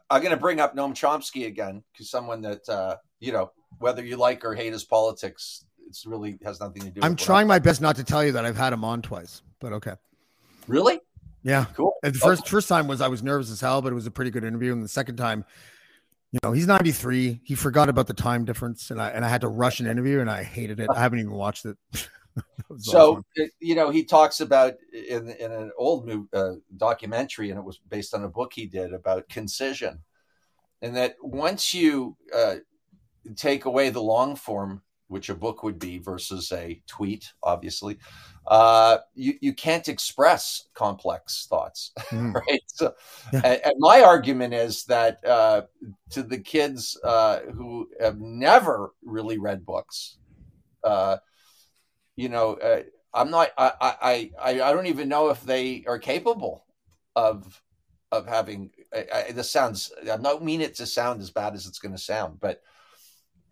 I'm 0.09 0.21
going 0.21 0.31
to 0.35 0.41
bring 0.41 0.61
up 0.61 0.77
Noam 0.77 0.93
Chomsky 0.95 1.47
again 1.47 1.83
because 1.93 2.11
someone 2.11 2.41
that 2.43 2.69
uh, 2.69 2.97
you 3.21 3.33
know, 3.33 3.51
whether 3.79 4.05
you 4.05 4.17
like 4.17 4.45
or 4.45 4.55
hate 4.55 4.73
his 4.73 4.85
politics, 4.85 5.65
it's 5.89 6.07
really 6.07 6.39
has 6.45 6.61
nothing 6.61 6.83
to 6.83 6.91
do. 6.91 7.01
I'm 7.03 7.17
trying 7.17 7.47
my 7.47 7.59
best 7.59 7.81
not 7.81 7.97
to 7.97 8.05
tell 8.05 8.25
you 8.25 8.33
that 8.33 8.45
I've 8.45 8.57
had 8.57 8.73
him 8.73 8.85
on 8.85 9.03
twice, 9.03 9.43
but 9.61 9.73
okay. 9.75 9.95
Really 10.67 11.01
Yeah. 11.43 11.67
cool. 11.75 11.95
And 12.03 12.15
the 12.15 12.19
first 12.19 12.49
first 12.49 12.69
time 12.69 12.87
was 12.87 13.01
I 13.01 13.09
was 13.09 13.23
nervous 13.23 13.51
as 13.51 13.61
hell, 13.61 13.83
but 13.83 13.93
it 13.93 13.95
was 13.95 14.07
a 14.07 14.11
pretty 14.11 14.31
good 14.31 14.45
interview. 14.45 14.73
And 14.73 14.83
the 14.83 14.89
second 14.89 15.17
time, 15.17 15.45
you 16.33 16.39
know, 16.45 16.53
he's 16.53 16.67
93. 16.67 17.41
He 17.45 17.55
forgot 17.57 17.89
about 17.89 18.07
the 18.07 18.15
time 18.15 18.45
difference, 18.45 18.91
and 18.91 19.01
I 19.03 19.09
and 19.11 19.25
I 19.25 19.29
had 19.29 19.41
to 19.41 19.49
rush 19.49 19.81
an 19.81 19.87
interview, 19.87 20.21
and 20.21 20.31
I 20.31 20.45
hated 20.45 20.79
it. 20.79 20.89
I 20.95 21.01
haven't 21.01 21.19
even 21.21 21.33
watched 21.33 21.65
it. 21.67 21.77
So 22.79 23.15
awful. 23.15 23.25
it- 23.35 23.51
you 23.59 23.75
know 23.75 23.91
he 23.91 24.05
talks 24.05 24.39
about 24.41 24.75
in 24.93 25.29
in 25.29 25.51
an 25.51 25.73
old 25.77 26.07
mov- 26.07 26.29
uh, 26.33 26.53
documentary 26.77 27.51
and 27.51 27.59
it 27.59 27.65
was 27.65 27.79
based 27.89 28.15
on 28.15 28.23
a 28.23 28.29
book 28.29 28.53
he 28.55 28.67
did 28.67 28.95
about 28.95 29.29
concision 29.29 29.99
and 30.81 30.95
that 30.95 31.17
once 31.21 31.75
you 31.75 32.17
uh, 32.33 32.57
take 33.37 33.65
away 33.65 33.91
the 33.91 34.03
long 34.03 34.37
form 34.37 34.83
which 35.09 35.29
a 35.29 35.35
book 35.35 35.63
would 35.65 35.79
be 35.79 35.99
versus 35.99 36.53
a 36.53 36.81
tweet 36.87 37.33
obviously 37.43 37.99
uh, 38.47 38.99
you, 39.15 39.35
you 39.41 39.53
can't 39.53 39.89
express 39.89 40.69
complex 40.75 41.47
thoughts 41.49 41.93
Mm. 42.11 42.35
right 42.35 42.63
so 42.67 42.95
Yeah. 43.33 43.43
and, 43.45 43.61
and 43.65 43.75
my 43.79 44.03
argument 44.03 44.55
is 44.55 44.85
that 44.85 45.25
uh, 45.25 45.63
to 46.11 46.23
the 46.23 46.39
kids 46.39 46.99
uh, 47.05 47.41
who 47.55 47.89
have 48.01 48.21
never 48.21 48.95
really 49.05 49.39
read 49.39 49.65
books 49.65 50.17
uh, 50.85 51.19
you 52.17 52.29
know, 52.29 52.55
uh, 52.55 52.83
I'm 53.15 53.31
not. 53.31 53.51
I, 53.57 53.73
I 53.81 54.31
I 54.41 54.51
I 54.63 54.73
don't 54.73 54.87
even 54.87 55.09
know 55.09 55.31
if 55.31 55.43
they 55.43 55.85
are 55.87 55.99
capable 55.99 56.65
of 57.17 57.63
of 58.13 58.27
having. 58.27 58.71
I, 58.93 59.07
I, 59.29 59.33
this 59.33 59.51
sounds. 59.51 59.93
I 60.03 60.17
don't 60.17 60.45
mean 60.45 60.61
it 60.61 60.75
to 60.77 60.87
sound 60.87 61.21
as 61.21 61.31
bad 61.31 61.55
as 61.55 61.67
it's 61.67 61.79
going 61.79 61.95
to 61.95 62.01
sound, 62.01 62.39
but 62.41 62.63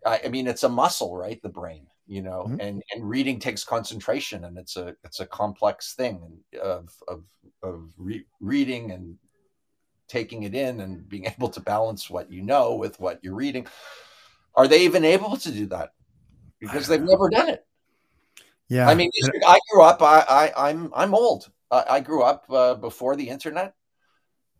I, 0.05 0.21
I 0.25 0.27
mean 0.29 0.47
it's 0.47 0.63
a 0.63 0.69
muscle, 0.69 1.15
right? 1.15 1.41
The 1.41 1.49
brain, 1.49 1.87
you 2.07 2.21
know, 2.21 2.45
Mhm. 2.47 2.59
and 2.61 2.83
and 2.93 3.09
reading 3.09 3.39
takes 3.39 3.63
concentration, 3.63 4.45
and 4.45 4.57
it's 4.57 4.77
a 4.77 4.95
it's 5.03 5.19
a 5.19 5.25
complex 5.25 5.93
thing 5.95 6.43
of 6.61 6.93
of 7.07 7.23
of 7.63 7.93
re- 7.97 8.25
reading 8.39 8.91
and 8.91 9.17
taking 10.07 10.43
it 10.43 10.55
in 10.55 10.79
and 10.81 11.07
being 11.07 11.25
able 11.37 11.49
to 11.49 11.59
balance 11.59 12.09
what 12.09 12.31
you 12.31 12.41
know 12.41 12.75
with 12.75 12.99
what 12.99 13.23
you're 13.23 13.35
reading. 13.35 13.67
Are 14.55 14.67
they 14.67 14.83
even 14.83 15.05
able 15.05 15.37
to 15.37 15.51
do 15.51 15.67
that? 15.67 15.93
Because 16.59 16.87
they've 16.87 17.01
never 17.01 17.29
done 17.29 17.49
it. 17.49 17.65
yeah. 18.67 18.89
I 18.89 18.95
mean, 18.95 19.09
I 19.47 19.59
grew 19.71 19.83
up. 19.83 20.01
I, 20.01 20.19
I 20.29 20.69
I'm 20.69 20.91
I'm 20.95 21.13
old. 21.13 21.49
I, 21.71 21.85
I 21.89 21.99
grew 22.01 22.23
up 22.23 22.45
uh, 22.49 22.75
before 22.75 23.15
the 23.15 23.29
internet. 23.29 23.73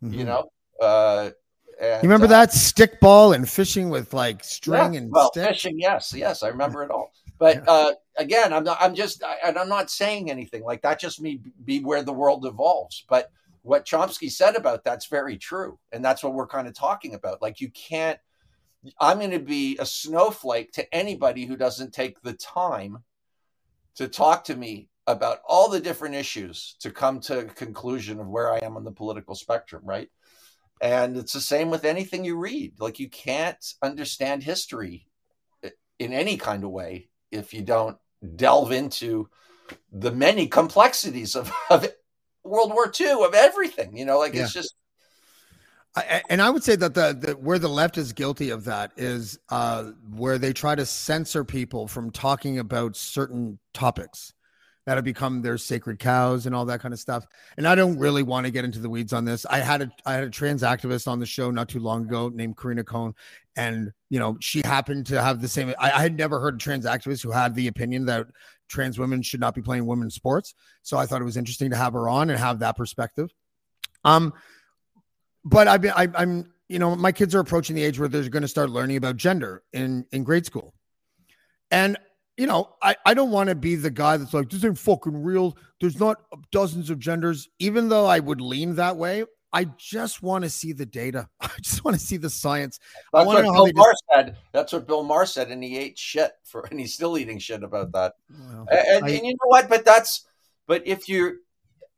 Mhm. 0.03 0.13
You 0.13 0.23
know. 0.25 0.49
Uh, 0.81 1.31
and, 1.79 2.03
you 2.03 2.09
remember 2.09 2.25
uh, 2.25 2.39
that 2.39 2.49
stickball 2.49 3.33
and 3.33 3.49
fishing 3.49 3.89
with 3.89 4.13
like 4.13 4.43
string 4.43 4.93
yeah, 4.93 4.99
and 4.99 5.11
well, 5.11 5.31
stick? 5.31 5.49
fishing. 5.49 5.79
Yes, 5.79 6.13
yes, 6.15 6.43
I 6.43 6.49
remember 6.49 6.83
it 6.83 6.91
all. 6.91 7.11
But 7.39 7.55
Yeah. 7.55 7.71
uh, 7.71 7.91
again, 8.17 8.51
I'm 8.51 8.65
not. 8.65 8.79
I'm 8.81 8.93
just. 8.93 9.23
I, 9.23 9.37
and 9.45 9.57
I'm 9.57 9.69
not 9.69 9.89
saying 9.89 10.29
anything 10.29 10.61
like 10.61 10.81
that. 10.81 10.99
Just 10.99 11.21
me 11.21 11.39
be 11.63 11.79
where 11.79 12.03
the 12.03 12.11
world 12.11 12.45
evolves. 12.45 13.05
But 13.07 13.31
what 13.61 13.85
Chomsky 13.85 14.29
said 14.29 14.57
about 14.57 14.83
that's 14.83 15.05
very 15.05 15.37
true, 15.37 15.79
and 15.93 16.03
that's 16.03 16.21
what 16.21 16.33
we're 16.33 16.47
kind 16.47 16.67
of 16.67 16.73
talking 16.73 17.13
about. 17.13 17.41
Like 17.41 17.61
you 17.61 17.69
can't. 17.69 18.19
I'm 18.99 19.19
going 19.19 19.31
to 19.31 19.39
be 19.39 19.77
a 19.77 19.85
snowflake 19.85 20.73
to 20.73 20.93
anybody 20.93 21.45
who 21.45 21.55
doesn't 21.55 21.93
take 21.93 22.21
the 22.21 22.33
time 22.33 23.03
to 23.95 24.09
talk 24.09 24.43
to 24.45 24.55
me 24.55 24.89
about 25.07 25.39
all 25.47 25.69
the 25.69 25.79
different 25.79 26.15
issues 26.15 26.75
to 26.79 26.91
come 26.91 27.19
to 27.21 27.39
a 27.39 27.45
conclusion 27.45 28.19
of 28.19 28.27
where 28.27 28.53
I 28.53 28.59
am 28.59 28.77
on 28.77 28.83
the 28.83 28.91
political 28.91 29.35
spectrum, 29.35 29.81
right? 29.85 30.09
And 30.81 31.17
it's 31.17 31.33
the 31.33 31.41
same 31.41 31.69
with 31.69 31.83
anything 31.83 32.23
you 32.23 32.37
read. 32.37 32.79
Like 32.79 32.99
you 32.99 33.09
can't 33.09 33.63
understand 33.81 34.43
history 34.43 35.07
in 35.97 36.13
any 36.13 36.37
kind 36.37 36.63
of 36.63 36.71
way 36.71 37.09
if 37.31 37.53
you 37.53 37.61
don't 37.61 37.97
delve 38.35 38.71
into 38.71 39.29
the 39.91 40.11
many 40.11 40.47
complexities 40.47 41.35
of, 41.35 41.51
of 41.69 41.87
World 42.43 42.71
War 42.73 42.91
II, 42.97 43.23
of 43.25 43.33
everything. 43.33 43.97
You 43.97 44.05
know, 44.05 44.19
like 44.19 44.35
it's 44.35 44.53
just 44.53 44.75
I- 45.95 46.23
and 46.29 46.41
I 46.41 46.49
would 46.49 46.63
say 46.63 46.75
that 46.75 46.93
the, 46.93 47.17
the 47.19 47.33
where 47.33 47.59
the 47.59 47.67
left 47.67 47.97
is 47.97 48.13
guilty 48.13 48.51
of 48.51 48.65
that 48.65 48.91
is 48.95 49.39
uh, 49.49 49.91
where 50.11 50.37
they 50.37 50.53
try 50.53 50.75
to 50.75 50.85
censor 50.85 51.43
people 51.43 51.87
from 51.87 52.11
talking 52.11 52.59
about 52.59 52.95
certain 52.95 53.59
topics 53.73 54.33
that 54.89 54.97
have 54.97 55.05
become 55.05 55.43
their 55.43 55.55
sacred 55.59 55.99
cows 55.99 56.47
and 56.47 56.55
all 56.55 56.65
that 56.65 56.79
kind 56.79 56.95
of 56.95 56.99
stuff. 56.99 57.23
And 57.57 57.67
I 57.67 57.75
don't 57.75 57.99
really 57.99 58.23
want 58.23 58.47
to 58.47 58.51
get 58.51 58.65
into 58.65 58.79
the 58.79 58.89
weeds 58.89 59.13
on 59.13 59.23
this. 59.23 59.45
I 59.45 59.59
had 59.59 59.83
a 59.83 59.91
I 60.03 60.13
had 60.13 60.23
a 60.23 60.31
trans 60.31 60.63
activist 60.63 61.07
on 61.07 61.19
the 61.19 61.27
show 61.27 61.51
not 61.51 61.69
too 61.69 61.79
long 61.79 62.05
ago 62.05 62.29
named 62.29 62.57
Karina 62.57 62.83
Cohn, 62.83 63.13
and 63.55 63.91
you 64.09 64.17
know 64.17 64.35
she 64.39 64.63
happened 64.65 65.05
to 65.05 65.21
have 65.21 65.43
the 65.43 65.47
same. 65.47 65.75
I, 65.77 65.91
I 65.91 66.01
had 66.01 66.17
never 66.17 66.39
heard 66.39 66.55
a 66.55 66.57
trans 66.57 66.85
activist 66.85 67.21
who 67.21 67.29
had 67.29 67.53
the 67.53 67.67
opinion 67.67 68.07
that 68.07 68.25
trans 68.67 68.97
women 68.97 69.21
should 69.21 69.39
not 69.39 69.53
be 69.53 69.61
playing 69.61 69.85
women's 69.85 70.15
sports. 70.15 70.55
So 70.81 70.97
I 70.97 71.05
thought 71.05 71.21
it 71.21 71.25
was 71.25 71.37
interesting 71.37 71.69
to 71.69 71.77
have 71.77 71.93
her 71.93 72.09
on 72.09 72.31
and 72.31 72.39
have 72.39 72.57
that 72.59 72.75
perspective. 72.75 73.29
Um, 74.03 74.33
but 75.45 75.67
I've 75.67 75.81
been, 75.81 75.93
I, 75.95 76.07
I'm, 76.15 76.51
you 76.67 76.79
know, 76.79 76.95
my 76.95 77.11
kids 77.11 77.35
are 77.35 77.39
approaching 77.41 77.75
the 77.75 77.83
age 77.83 77.99
where 77.99 78.09
they're 78.09 78.27
going 78.27 78.41
to 78.41 78.47
start 78.47 78.71
learning 78.71 78.97
about 78.97 79.17
gender 79.17 79.61
in 79.71 80.07
in 80.11 80.23
grade 80.23 80.47
school, 80.47 80.73
and 81.69 81.95
you 82.39 82.47
know, 82.47 82.73
I 82.81 82.95
I 83.05 83.13
don't 83.13 83.31
want 83.31 83.49
to 83.49 83.55
be 83.55 83.75
the 83.75 83.89
guy 83.91 84.15
that's 84.15 84.33
like 84.33 84.49
this 84.49 84.63
ain't 84.63 84.77
fucking 84.77 85.23
real. 85.23 85.57
There's 85.81 85.99
not 85.99 86.21
dozens 86.51 86.89
of 86.89 86.97
genders, 86.97 87.49
even 87.59 87.89
though 87.89 88.05
I 88.05 88.19
would 88.19 88.39
lean 88.39 88.75
that 88.75 88.95
way. 88.95 89.25
I 89.51 89.65
just 89.77 90.23
want 90.23 90.45
to 90.45 90.49
see 90.49 90.71
the 90.71 90.85
data. 90.85 91.27
I 91.41 91.49
just 91.61 91.83
want 91.83 91.99
to 91.99 92.05
see 92.05 92.15
the 92.15 92.29
science. 92.29 92.79
I 93.13 93.19
That's 93.19 93.27
want 93.27 93.35
what 93.35 93.41
to 93.41 93.47
know 93.47 93.53
how 93.53 93.57
Bill 93.57 93.65
they 93.65 93.71
Maher 93.73 93.93
said. 94.13 94.37
That's 94.53 94.71
what 94.71 94.87
Bill 94.87 95.03
Maher 95.03 95.25
said, 95.25 95.51
and 95.51 95.61
he 95.61 95.77
ate 95.77 95.97
shit 95.97 96.31
for, 96.45 96.61
and 96.71 96.79
he's 96.79 96.93
still 96.93 97.17
eating 97.17 97.39
shit 97.39 97.61
about 97.61 97.89
mm, 97.89 97.93
that. 97.93 98.13
well, 98.29 98.67
And, 98.71 99.05
I- 99.05 99.09
and 99.09 99.25
you 99.25 99.33
know 99.33 99.47
what? 99.47 99.67
But 99.67 99.83
that's, 99.83 100.25
but 100.65 100.87
if 100.87 101.09
you're, 101.09 101.33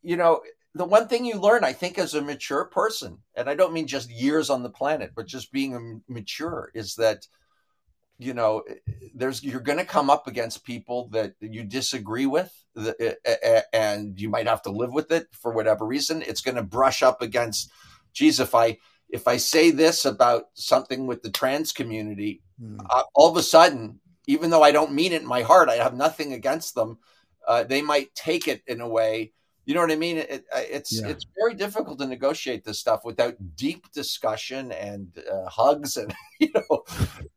you 0.02 0.18
know, 0.18 0.42
the 0.74 0.86
one 0.86 1.08
thing 1.08 1.24
you 1.26 1.40
learn, 1.40 1.64
I 1.64 1.74
think, 1.74 2.00
as 2.00 2.16
a 2.16 2.22
mature 2.22 2.66
person, 2.66 3.20
and 3.36 3.48
I 3.48 3.54
don't 3.54 3.74
mean 3.74 3.86
just 3.86 4.10
years 4.10 4.50
on 4.50 4.64
the 4.64 4.70
planet, 4.72 5.12
but 5.16 5.28
just 5.28 5.52
being 5.52 6.02
mature, 6.08 6.72
is 6.74 6.96
that, 6.96 7.28
you 8.22 8.34
know, 8.34 8.64
there's 9.16 9.44
you're 9.44 9.60
going 9.60 9.80
to 9.80 9.86
come 9.86 10.10
up 10.10 10.28
against 10.28 10.64
people 10.64 11.10
that 11.10 11.34
you 11.40 11.64
disagree 11.64 12.26
with, 12.28 12.52
a- 12.78 13.16
a- 13.26 13.76
and 13.76 14.20
you 14.20 14.30
might 14.30 14.48
have 14.48 14.62
to 14.64 14.72
live 14.72 14.94
with 14.94 15.12
it 15.12 15.28
for 15.32 15.52
whatever 15.52 15.86
reason. 15.86 16.22
It's 16.22 16.42
going 16.42 16.56
to 16.56 16.64
brush 16.64 17.02
up 17.04 17.22
against, 17.22 17.72
geez, 18.14 18.40
if 18.40 18.54
I 18.56 18.78
if 19.10 19.28
I 19.28 19.38
say 19.38 19.72
this 19.72 20.06
about 20.06 20.46
something 20.54 21.06
with 21.06 21.22
the 21.22 21.32
trans 21.32 21.74
community, 21.74 22.42
Hmm. 22.60 22.80
uh, 22.90 23.04
all 23.14 23.30
of 23.30 23.36
a 23.38 23.44
sudden, 23.44 24.00
even 24.28 24.52
though 24.52 24.64
I 24.64 24.72
don't 24.72 24.94
mean 24.94 25.12
it 25.14 25.22
in 25.22 25.28
my 25.28 25.42
heart, 25.42 25.68
I 25.68 25.76
have 25.76 25.96
nothing 25.96 26.32
against 26.32 26.76
them. 26.76 27.00
Uh, 27.48 27.64
they 27.64 27.82
might 27.82 28.14
take 28.16 28.48
it 28.48 28.62
in 28.68 28.80
a 28.82 28.88
way. 28.88 29.34
You 29.66 29.76
know 29.76 29.82
what 29.82 29.92
I 29.92 29.96
mean? 29.96 30.18
It, 30.18 30.30
it, 30.30 30.46
it's 30.54 31.02
Yeah. 31.02 31.10
it's 31.10 31.26
very 31.40 31.54
difficult 31.54 32.00
to 32.00 32.08
negotiate 32.08 32.64
this 32.64 32.80
stuff 32.80 33.06
without 33.06 33.36
deep 33.56 33.92
discussion 33.92 34.72
and 34.72 35.08
uh, 35.32 35.48
hugs 35.48 35.98
and 35.98 36.14
you 36.40 36.50
know, 36.54 36.84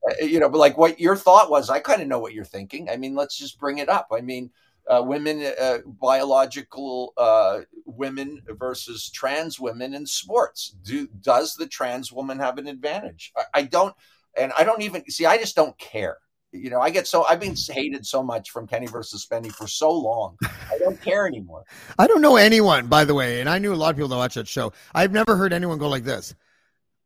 uh, 0.08 0.24
you 0.24 0.40
know. 0.40 0.48
But 0.48 0.58
like 0.58 0.78
what 0.78 0.98
your 0.98 1.16
thought 1.16 1.50
was, 1.50 1.68
I 1.70 1.80
kind 1.80 2.00
of 2.00 2.08
know 2.08 2.18
what 2.18 2.32
you're 2.32 2.44
thinking. 2.44 2.88
I 2.88 2.96
mean, 2.96 3.14
let's 3.14 3.36
just 3.36 3.58
bring 3.58 3.78
it 3.78 3.88
up. 3.88 4.08
I 4.10 4.22
mean, 4.22 4.50
uh, 4.88 5.02
women, 5.04 5.52
uh, 5.60 5.78
biological 5.86 7.12
uh, 7.16 7.60
women 7.84 8.42
versus 8.48 9.10
trans 9.10 9.60
women 9.60 9.94
in 9.94 10.06
sports. 10.06 10.74
Do 10.82 11.06
does 11.20 11.54
the 11.54 11.66
trans 11.66 12.12
woman 12.12 12.38
have 12.38 12.58
an 12.58 12.66
advantage? 12.66 13.32
I, 13.36 13.44
I 13.54 13.62
don't, 13.62 13.94
and 14.36 14.52
I 14.58 14.64
don't 14.64 14.82
even 14.82 15.08
see. 15.10 15.26
I 15.26 15.38
just 15.38 15.56
don't 15.56 15.76
care. 15.78 16.18
You 16.54 16.70
know, 16.70 16.80
I 16.80 16.90
get 16.90 17.06
so 17.06 17.24
I've 17.28 17.40
been 17.40 17.56
hated 17.56 18.06
so 18.06 18.22
much 18.22 18.50
from 18.50 18.66
Kenny 18.66 18.86
versus 18.86 19.26
Spenny 19.26 19.52
for 19.52 19.66
so 19.66 19.90
long. 19.90 20.36
I 20.42 20.78
don't 20.78 21.00
care 21.00 21.26
anymore. 21.26 21.64
I 21.98 22.06
don't 22.06 22.22
know 22.22 22.36
anyone, 22.36 22.86
by 22.86 23.04
the 23.04 23.14
way, 23.14 23.40
and 23.40 23.48
I 23.48 23.58
knew 23.58 23.74
a 23.74 23.76
lot 23.76 23.90
of 23.90 23.96
people 23.96 24.08
that 24.08 24.16
watch 24.16 24.34
that 24.34 24.46
show. 24.46 24.72
I've 24.94 25.12
never 25.12 25.36
heard 25.36 25.52
anyone 25.52 25.78
go 25.78 25.88
like 25.88 26.04
this. 26.04 26.34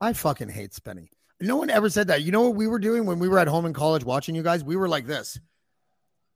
I 0.01 0.13
fucking 0.13 0.51
hate 0.51 0.73
Spenny. 0.73 1.09
No 1.41 1.57
one 1.57 1.71
ever 1.71 1.89
said 1.89 2.09
that. 2.09 2.23
You 2.23 2.33
know 2.33 2.43
what 2.43 2.57
we 2.57 2.67
were 2.67 2.79
doing 2.79 3.07
when 3.07 3.19
we 3.19 3.29
were 3.29 3.39
at 3.39 3.49
home 3.49 3.65
in 3.65 3.73
college 3.73 4.05
watching 4.05 4.35
you 4.35 4.43
guys? 4.43 4.63
We 4.63 4.77
were 4.77 4.89
like 4.89 5.07
this. 5.07 5.41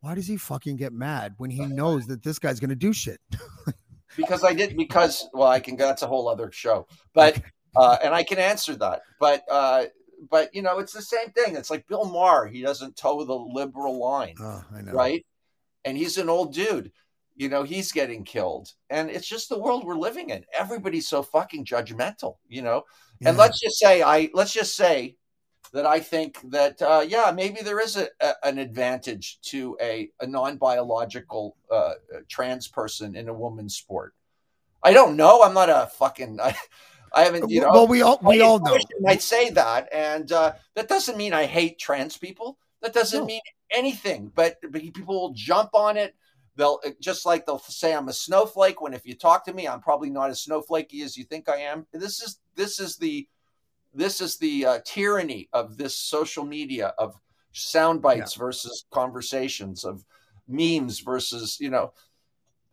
Why 0.00 0.14
does 0.14 0.26
he 0.26 0.36
fucking 0.36 0.76
get 0.76 0.92
mad 0.92 1.34
when 1.36 1.50
he 1.50 1.66
knows 1.66 2.06
that 2.06 2.22
this 2.22 2.38
guy's 2.38 2.60
gonna 2.60 2.74
do 2.74 2.92
shit? 2.92 3.20
because 4.16 4.44
I 4.44 4.52
did 4.54 4.76
because 4.76 5.28
well 5.32 5.48
I 5.48 5.60
can 5.60 5.76
that's 5.76 6.02
a 6.02 6.06
whole 6.06 6.28
other 6.28 6.50
show 6.52 6.86
but 7.14 7.40
uh, 7.76 7.96
and 8.02 8.14
I 8.14 8.22
can 8.22 8.38
answer 8.38 8.74
that 8.76 9.02
but 9.18 9.44
uh, 9.50 9.84
but 10.30 10.54
you 10.54 10.62
know 10.62 10.78
it's 10.78 10.92
the 10.92 11.02
same 11.02 11.30
thing 11.30 11.56
it's 11.56 11.70
like 11.70 11.86
Bill 11.88 12.04
Maher 12.04 12.46
he 12.46 12.62
doesn't 12.62 12.96
toe 12.96 13.24
the 13.24 13.34
liberal 13.34 13.98
line 13.98 14.34
Oh, 14.40 14.64
I 14.74 14.80
know. 14.82 14.92
right 14.92 15.24
and 15.84 15.96
he's 15.96 16.18
an 16.18 16.28
old 16.28 16.52
dude 16.54 16.92
you 17.34 17.48
know 17.48 17.62
he's 17.62 17.92
getting 17.92 18.24
killed 18.24 18.68
and 18.90 19.10
it's 19.10 19.26
just 19.28 19.48
the 19.48 19.58
world 19.58 19.84
we're 19.84 19.96
living 19.96 20.30
in 20.30 20.44
everybody's 20.58 21.08
so 21.08 21.22
fucking 21.22 21.64
judgmental 21.64 22.36
you 22.48 22.62
know 22.62 22.84
and 23.24 23.36
let's 23.36 23.60
just 23.60 23.78
say 23.78 24.02
I 24.02 24.30
let's 24.34 24.52
just 24.52 24.74
say 24.76 25.16
that 25.72 25.86
I 25.86 26.00
think 26.00 26.38
that 26.50 26.82
uh, 26.82 27.04
yeah 27.06 27.32
maybe 27.34 27.62
there 27.62 27.80
is 27.80 27.96
a, 27.96 28.08
a, 28.20 28.34
an 28.44 28.58
advantage 28.58 29.40
to 29.42 29.76
a, 29.80 30.10
a 30.20 30.26
non 30.26 30.56
biological 30.58 31.56
uh, 31.70 31.94
trans 32.28 32.68
person 32.68 33.14
in 33.16 33.28
a 33.28 33.32
woman's 33.34 33.76
sport. 33.76 34.12
I 34.82 34.92
don't 34.92 35.16
know. 35.16 35.42
I'm 35.42 35.54
not 35.54 35.70
a 35.70 35.88
fucking. 35.96 36.40
I, 36.42 36.54
I 37.14 37.22
haven't. 37.22 37.50
You 37.50 37.60
know. 37.62 37.70
well, 37.72 37.86
we 37.86 38.02
all 38.02 38.18
we 38.22 38.40
all 38.40 38.58
know. 38.60 38.74
I 38.74 38.80
might 39.00 39.22
say 39.22 39.50
that, 39.50 39.88
and 39.92 40.30
uh, 40.32 40.54
that 40.74 40.88
doesn't 40.88 41.16
mean 41.16 41.32
I 41.32 41.46
hate 41.46 41.78
trans 41.78 42.16
people. 42.16 42.58
That 42.80 42.92
doesn't 42.92 43.20
No. 43.20 43.26
mean 43.26 43.40
anything. 43.70 44.30
But, 44.34 44.58
but 44.70 44.82
people 44.82 45.20
will 45.20 45.32
jump 45.34 45.70
on 45.74 45.96
it. 45.96 46.14
They'll 46.56 46.80
just 47.00 47.24
like 47.24 47.46
they'll 47.46 47.58
say 47.58 47.94
I'm 47.94 48.08
a 48.08 48.12
snowflake. 48.12 48.82
When 48.82 48.92
if 48.92 49.06
you 49.06 49.14
talk 49.14 49.44
to 49.46 49.54
me, 49.54 49.66
I'm 49.66 49.80
probably 49.80 50.10
not 50.10 50.28
as 50.30 50.44
snowflakey 50.44 51.02
as 51.02 51.16
you 51.16 51.24
think 51.24 51.48
I 51.48 51.56
am. 51.56 51.86
This 51.92 52.20
is 52.20 52.40
this 52.56 52.78
is 52.78 52.96
the 52.96 53.26
this 53.94 54.20
is 54.20 54.36
the 54.36 54.66
uh, 54.66 54.78
tyranny 54.84 55.48
of 55.52 55.76
this 55.78 55.96
social 55.96 56.44
media 56.44 56.92
of 56.98 57.14
sound 57.52 58.02
bites 58.02 58.34
versus 58.34 58.84
conversations 58.90 59.84
of 59.84 60.04
memes 60.48 61.00
versus 61.00 61.56
you 61.60 61.70
know 61.70 61.92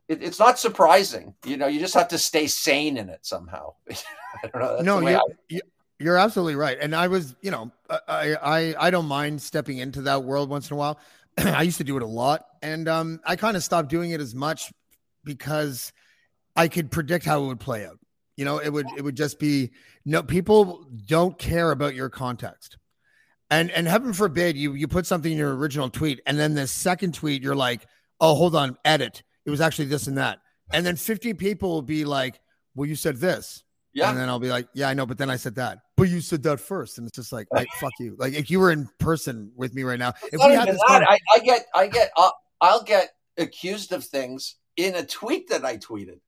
it, 0.09 0.21
it's 0.21 0.39
not 0.39 0.59
surprising 0.59 1.33
you 1.45 1.55
know 1.55 1.67
you 1.67 1.79
just 1.79 1.93
have 1.93 2.09
to 2.09 2.17
stay 2.17 2.47
sane 2.47 2.97
in 2.97 3.07
it 3.07 3.25
somehow 3.25 3.73
i 3.89 3.95
don't 4.43 4.61
know 4.61 4.71
that's 4.73 4.83
no, 4.83 4.99
you're, 4.99 5.21
I- 5.51 5.61
you're 5.99 6.17
absolutely 6.17 6.55
right. 6.55 6.77
And 6.79 6.95
I 6.95 7.09
was, 7.09 7.35
you 7.41 7.51
know, 7.51 7.71
I, 8.07 8.35
I 8.41 8.75
I 8.87 8.89
don't 8.89 9.05
mind 9.05 9.41
stepping 9.41 9.79
into 9.79 10.03
that 10.03 10.23
world 10.23 10.49
once 10.49 10.69
in 10.69 10.75
a 10.75 10.77
while. 10.77 10.97
I 11.37 11.63
used 11.63 11.77
to 11.79 11.83
do 11.83 11.97
it 11.97 12.03
a 12.03 12.07
lot, 12.07 12.45
and 12.61 12.87
um, 12.87 13.19
I 13.25 13.35
kind 13.35 13.57
of 13.57 13.63
stopped 13.63 13.89
doing 13.89 14.11
it 14.11 14.21
as 14.21 14.33
much 14.33 14.71
because 15.25 15.91
I 16.55 16.69
could 16.69 16.89
predict 16.89 17.25
how 17.25 17.43
it 17.43 17.47
would 17.47 17.59
play 17.59 17.85
out. 17.85 17.99
You 18.37 18.45
know, 18.45 18.59
it 18.59 18.71
would 18.71 18.87
it 18.97 19.03
would 19.03 19.17
just 19.17 19.39
be 19.39 19.71
no 20.05 20.23
people 20.23 20.85
don't 21.05 21.37
care 21.37 21.71
about 21.71 21.95
your 21.95 22.09
context. 22.09 22.77
And 23.51 23.69
and 23.71 23.85
heaven 23.85 24.13
forbid 24.13 24.55
you 24.55 24.73
you 24.73 24.87
put 24.87 25.05
something 25.05 25.31
in 25.31 25.37
your 25.37 25.55
original 25.55 25.89
tweet 25.89 26.21
and 26.25 26.39
then 26.39 26.53
the 26.53 26.67
second 26.67 27.13
tweet 27.13 27.43
you're 27.43 27.55
like, 27.55 27.85
"Oh, 28.21 28.35
hold 28.35 28.55
on, 28.55 28.77
edit. 28.85 29.23
It 29.45 29.49
was 29.49 29.61
actually 29.61 29.85
this 29.85 30.07
and 30.07 30.17
that." 30.17 30.39
And 30.71 30.85
then 30.85 30.95
50 30.95 31.33
people 31.33 31.69
will 31.69 31.81
be 31.81 32.05
like, 32.05 32.39
"Well, 32.75 32.87
you 32.87 32.95
said 32.95 33.17
this." 33.17 33.63
yeah 33.93 34.09
And 34.09 34.17
then 34.17 34.29
I'll 34.29 34.39
be 34.39 34.49
like, 34.49 34.67
yeah, 34.73 34.89
I 34.89 34.93
know, 34.93 35.05
but 35.05 35.17
then 35.17 35.29
I 35.29 35.35
said 35.35 35.55
that. 35.55 35.79
But 35.97 36.09
you 36.09 36.21
said 36.21 36.43
that 36.43 36.59
first. 36.59 36.97
And 36.97 37.07
it's 37.07 37.15
just 37.15 37.31
like, 37.31 37.47
like 37.51 37.67
fuck 37.79 37.91
you. 37.99 38.15
Like 38.17 38.33
if 38.33 38.49
you 38.49 38.59
were 38.59 38.71
in 38.71 38.89
person 38.99 39.51
with 39.55 39.73
me 39.73 39.83
right 39.83 39.99
now, 39.99 40.13
if 40.31 40.39
we 40.45 40.53
had 40.53 40.67
this 40.67 40.79
that. 40.87 41.03
I, 41.07 41.17
I 41.35 41.39
get 41.39 41.65
i 41.73 41.87
get 41.87 42.11
uh, 42.15 42.31
i'll 42.61 42.83
get 42.83 43.09
accused 43.37 43.91
of 43.91 44.03
things 44.03 44.55
in 44.75 44.95
a 44.95 45.05
tweet 45.05 45.49
that 45.49 45.65
i 45.65 45.77
tweeted 45.77 46.19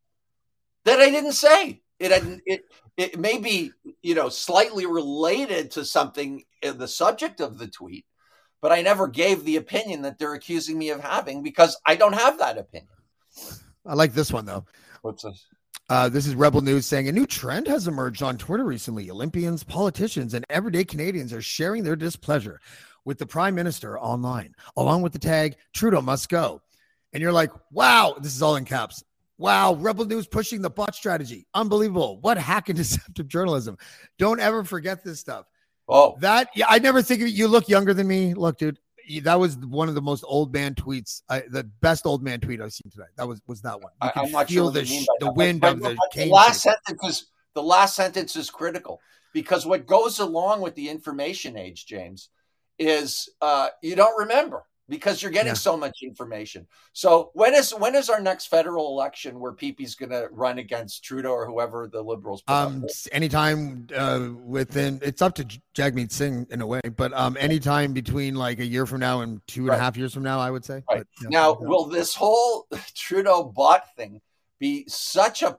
that 0.86 1.00
i 1.00 1.10
didn't 1.10 1.34
say 1.34 1.82
it 2.00 2.12
had, 2.12 2.42
it 2.46 2.64
it 2.98 3.20
may 3.20 3.38
be 3.38 3.72
you 4.02 4.16
know 4.16 4.30
slightly 4.30 4.86
related 4.86 5.72
to 5.72 5.86
something 5.86 6.44
in 6.62 6.78
the 6.78 6.88
subject 6.88 7.42
of 7.42 7.58
the 7.58 7.68
tweet 7.68 8.06
but 8.62 8.72
i 8.72 8.82
never 8.82 9.08
gave 9.08 9.44
the 9.44 9.58
opinion 9.58 10.02
that 10.02 10.18
they're 10.18 10.34
accusing 10.34 10.78
me 10.78 10.90
of 10.90 11.02
having 11.02 11.44
because 11.44 11.78
i 11.86 11.96
don't 11.96 12.14
have 12.14 12.40
that 12.40 12.58
opinion 12.58 12.88
I 13.86 13.94
like 13.96 14.14
this 14.14 14.32
one 14.32 14.46
though. 14.46 14.66
what's 15.02 15.24
this 15.24 15.46
Uh, 15.90 16.10
this 16.10 16.28
is 16.28 16.36
Rebel 16.36 16.62
News 16.62 16.86
saying 16.86 17.08
a 17.08 17.12
new 17.12 17.26
trend 17.26 17.68
has 17.68 17.88
emerged 17.88 18.24
on 18.24 18.38
Twitter 18.38 18.64
recently. 18.64 19.10
Olympians, 19.10 19.64
politicians, 19.64 20.34
and 20.34 20.46
everyday 20.50 20.84
Canadians 20.86 21.34
are 21.34 21.42
sharing 21.42 21.84
their 21.84 21.96
displeasure 21.96 22.60
with 23.06 23.18
the 23.18 23.26
prime 23.26 23.56
minister 23.56 24.00
online, 24.00 24.54
along 24.78 25.02
with 25.02 25.14
the 25.14 25.20
tag 25.20 25.56
Trudeau 25.74 26.02
must 26.02 26.30
go. 26.30 26.62
And 27.14 27.22
you're 27.22 27.34
like, 27.34 27.52
wow, 27.72 28.16
this 28.22 28.36
is 28.36 28.42
all 28.42 28.56
in 28.56 28.66
caps. 28.66 29.04
Wow, 29.38 29.74
Rebel 29.74 30.06
News 30.06 30.28
pushing 30.28 30.62
the 30.62 30.70
bot 30.70 30.94
strategy. 30.96 31.48
Unbelievable. 31.54 32.20
What 32.22 32.38
hack 32.38 32.70
and 32.70 32.78
deceptive 32.78 33.28
journalism. 33.28 33.78
Don't 34.20 34.40
ever 34.40 34.64
forget 34.64 35.04
this 35.04 35.20
stuff. 35.20 35.46
oh 35.90 36.16
That 36.20 36.50
yeah, 36.56 36.68
I 36.70 36.80
never 36.80 37.02
think 37.02 37.22
of 37.22 37.28
you. 37.28 37.48
Look 37.48 37.68
younger 37.68 37.94
than 37.94 38.08
me. 38.08 38.34
Look, 38.36 38.60
dude, 38.60 38.78
that 39.24 39.40
was 39.40 39.58
one 39.58 39.90
of 39.90 39.96
the 39.96 40.02
most 40.02 40.24
old 40.28 40.54
man 40.54 40.76
tweets. 40.76 41.22
I, 41.30 41.44
the 41.50 41.64
best 41.82 42.06
old 42.06 42.24
man 42.24 42.40
tweet 42.40 42.62
I've 42.62 42.74
seen 42.74 42.92
today. 42.92 43.06
That 43.18 43.28
was 43.28 43.42
was 43.48 43.62
that 43.62 43.82
one. 43.82 43.92
You 44.02 44.10
I, 44.16 44.24
am 44.26 44.32
not 44.32 44.48
feel 44.48 44.72
sure 44.72 44.82
the 44.82 44.86
sh- 44.86 45.06
the 45.20 45.32
wind 45.34 45.62
But- 45.62 45.74
of 45.74 45.82
the 45.82 45.98
the 46.16 46.26
last 46.28 46.64
shape. 46.64 46.74
sentence 46.88 47.04
is 47.10 47.28
the 47.54 47.64
last 47.64 47.96
sentence 47.96 48.36
is 48.36 48.50
critical 48.50 49.00
because 49.34 49.66
what 49.66 49.86
goes 49.86 50.20
along 50.20 50.62
with 50.62 50.76
the 50.76 50.90
information 50.90 51.58
age, 51.58 51.86
James, 51.86 52.30
is 52.80 53.30
uh, 53.42 53.70
you 53.82 53.96
don't 53.96 54.18
remember 54.20 54.64
because 54.92 55.24
you're 55.24 55.32
getting 55.32 55.52
Yeah. 55.52 55.70
so 55.70 55.78
much 55.78 56.00
information. 56.04 56.68
So 56.92 57.32
when 57.34 57.56
is 57.56 57.72
when 57.72 57.96
is 57.96 58.10
our 58.10 58.20
next 58.20 58.48
federal 58.48 58.90
election 58.90 59.40
where 59.40 59.54
PP's 59.54 59.96
going 59.96 60.10
to 60.10 60.28
run 60.32 60.60
against 60.60 61.04
Trudeau 61.06 61.32
or 61.32 61.46
whoever 61.48 61.88
the 61.88 62.02
Liberals? 62.02 62.44
Um, 62.50 62.86
anytime 63.14 63.88
uh, 63.96 64.30
within 64.46 65.00
it's 65.02 65.22
up 65.22 65.34
to 65.36 65.46
Jagmeet 65.74 66.12
Singh 66.12 66.46
in 66.52 66.62
a 66.62 66.68
way, 66.68 66.82
but 66.98 67.14
um, 67.14 67.38
anytime 67.40 67.94
between 67.94 68.36
like 68.36 68.60
a 68.60 68.66
year 68.66 68.86
from 68.86 69.00
now 69.00 69.22
and 69.22 69.40
two 69.48 69.62
and 69.62 69.72
a 69.72 69.78
half 69.80 69.96
years 69.96 70.14
from 70.14 70.24
now, 70.24 70.40
I 70.40 70.52
would 70.52 70.66
say. 70.66 70.84
Right. 70.92 70.98
But, 71.00 71.08
yeah, 71.22 71.30
Now, 71.30 71.58
yeah. 71.62 71.68
will 71.70 71.86
this 71.86 72.14
whole 72.14 72.68
Trudeau 72.96 73.44
bot 73.46 73.96
thing 73.96 74.20
be 74.60 74.84
such 74.90 75.42
a, 75.42 75.58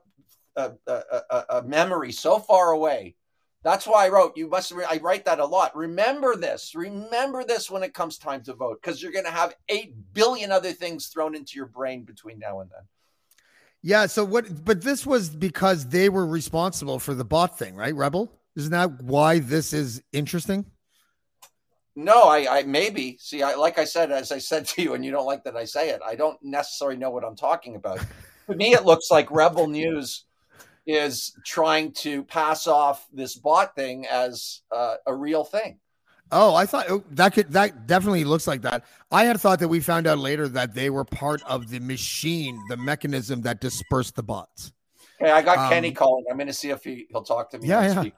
a, 0.57 0.72
a- 0.87 1.45
a 1.49 1.62
memory 1.62 2.12
so 2.12 2.39
far 2.39 2.72
away? 2.72 3.16
That's 3.63 3.87
why 3.87 4.07
I 4.07 4.09
wrote. 4.09 4.37
You 4.37 4.49
must. 4.49 4.73
Re- 4.73 4.87
I 4.89 4.99
write 5.03 5.25
that 5.27 5.39
a 5.39 5.47
lot. 5.47 5.77
Remember 5.77 6.35
this. 6.35 6.75
Remember 6.75 7.45
this 7.45 7.71
when 7.71 7.83
it 7.83 7.95
comes 7.95 8.19
time 8.19 8.43
to 8.45 8.55
vote, 8.55 8.81
because 8.83 9.01
you're 9.01 9.13
going 9.13 9.25
to 9.25 9.31
have 9.31 9.55
eight 9.69 9.95
billion 10.13 10.51
other 10.51 10.73
things 10.73 11.07
thrown 11.07 11.37
into 11.37 11.53
your 11.57 11.67
brain 11.67 12.03
between 12.03 12.39
now 12.39 12.61
and 12.61 12.71
then. 12.71 12.83
yeah. 13.83 14.07
So 14.07 14.25
what? 14.25 14.65
But 14.65 14.83
this 14.83 15.07
was 15.07 15.31
because 15.31 15.89
they 15.89 16.09
were 16.09 16.27
responsible 16.27 16.99
for 16.99 17.15
the 17.15 17.25
bot 17.25 17.57
thing, 17.59 17.77
right? 17.77 17.95
Rebel. 17.95 18.33
Isn't 18.57 18.73
that 18.73 19.01
why 19.03 19.39
this 19.39 19.73
is 19.73 20.03
interesting? 20.13 20.67
No, 21.95 22.23
I, 22.25 22.59
I 22.59 22.63
maybe 22.65 23.17
see. 23.21 23.43
I 23.43 23.55
like 23.55 23.79
I 23.79 23.85
said, 23.85 24.11
as 24.11 24.33
I 24.33 24.39
said 24.39 24.67
to 24.69 24.83
you, 24.83 24.95
and 24.95 25.05
you 25.05 25.11
don't 25.11 25.27
like 25.27 25.45
that 25.45 25.57
I 25.57 25.67
say 25.67 25.91
it. 25.91 26.01
I 26.05 26.17
don't 26.17 26.39
necessarily 26.43 26.97
know 26.97 27.11
what 27.11 27.25
I'm 27.25 27.37
talking 27.37 27.77
about. 27.77 28.01
to 28.51 28.57
me, 28.57 28.73
it 28.73 28.85
looks 28.85 29.11
like 29.11 29.31
Rebel 29.31 29.69
News 29.69 30.25
is 30.87 31.37
trying 31.45 31.93
to 31.93 32.24
pass 32.24 32.66
off 32.66 33.07
this 33.12 33.37
bot 33.37 33.74
thing 33.74 34.07
as 34.07 34.62
uh, 34.70 34.97
a 35.07 35.14
real 35.14 35.45
thing. 35.45 35.78
Oh, 36.35 36.55
I 36.55 36.64
thought 36.64 36.87
oh, 36.89 37.05
that 37.11 37.35
could 37.35 37.53
that 37.53 37.87
definitely 37.87 38.24
looks 38.24 38.47
like 38.47 38.62
that. 38.62 38.85
I 39.11 39.26
had 39.26 39.39
thought 39.39 39.59
that 39.59 39.68
we 39.68 39.80
found 39.80 40.07
out 40.07 40.18
later 40.18 40.49
that 40.49 40.74
they 40.74 40.89
were 40.89 41.05
part 41.05 41.43
of 41.45 41.68
the 41.68 41.78
machine, 41.78 42.59
the 42.70 42.76
mechanism 42.78 43.43
that 43.43 43.61
dispersed 43.61 44.16
the 44.16 44.22
bots. 44.22 44.72
Hey, 45.18 45.30
I 45.30 45.43
got 45.43 45.59
Um, 45.59 45.70
Kenny 45.70 45.93
calling. 45.93 46.24
I'm 46.30 46.37
going 46.39 46.47
to 46.47 46.55
see 46.55 46.70
if 46.70 46.83
he, 46.83 47.07
he'll 47.11 47.22
talk 47.22 47.51
to 47.51 47.59
me. 47.59 47.68
Yeah, 47.68 47.80
next 47.80 47.95
yeah. 47.95 48.03
week. 48.03 48.14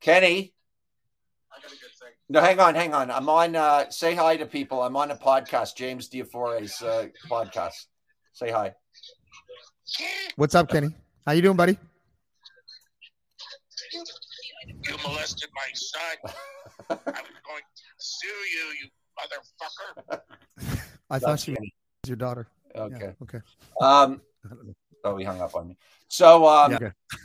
Kenny. 0.00 0.54
No, 2.28 2.40
hang 2.40 2.58
on, 2.58 2.74
hang 2.74 2.92
on. 2.92 3.10
I'm 3.10 3.28
on. 3.28 3.54
Uh, 3.54 3.88
say 3.90 4.14
hi 4.14 4.36
to 4.38 4.46
people. 4.46 4.82
I'm 4.82 4.96
on 4.96 5.10
a 5.10 5.16
podcast, 5.16 5.76
James 5.76 6.08
Di 6.08 6.22
Fiore's 6.22 6.82
uh, 6.82 7.06
podcast. 7.28 7.86
Say 8.32 8.50
hi. 8.50 8.74
What's 10.36 10.54
up, 10.54 10.68
Kenny? 10.68 10.88
How 11.24 11.32
you 11.32 11.42
doing, 11.42 11.56
buddy? 11.56 11.78
You 13.92 14.96
molested 15.04 15.48
my 15.54 15.68
son. 15.74 16.34
I'm 16.90 16.96
going 16.98 17.62
to 17.76 17.82
sue 17.98 18.26
you, 18.26 18.74
you 18.80 18.88
motherfucker. 19.18 20.20
I 21.10 21.18
thought 21.18 21.30
That's 21.30 21.44
she 21.44 21.52
was 21.52 21.58
your 22.06 22.16
daughter. 22.16 22.48
Okay. 22.74 22.96
Yeah, 23.00 23.12
okay. 23.22 23.38
Um. 23.80 24.20
I. 24.44 24.54
Oh, 25.04 25.16
he 25.16 25.24
hung 25.24 25.40
up 25.40 25.54
on 25.54 25.68
me. 25.68 25.76
So, 26.08 26.46
um, 26.46 26.72
Yeah, 26.72 26.76
okay. 26.76 26.90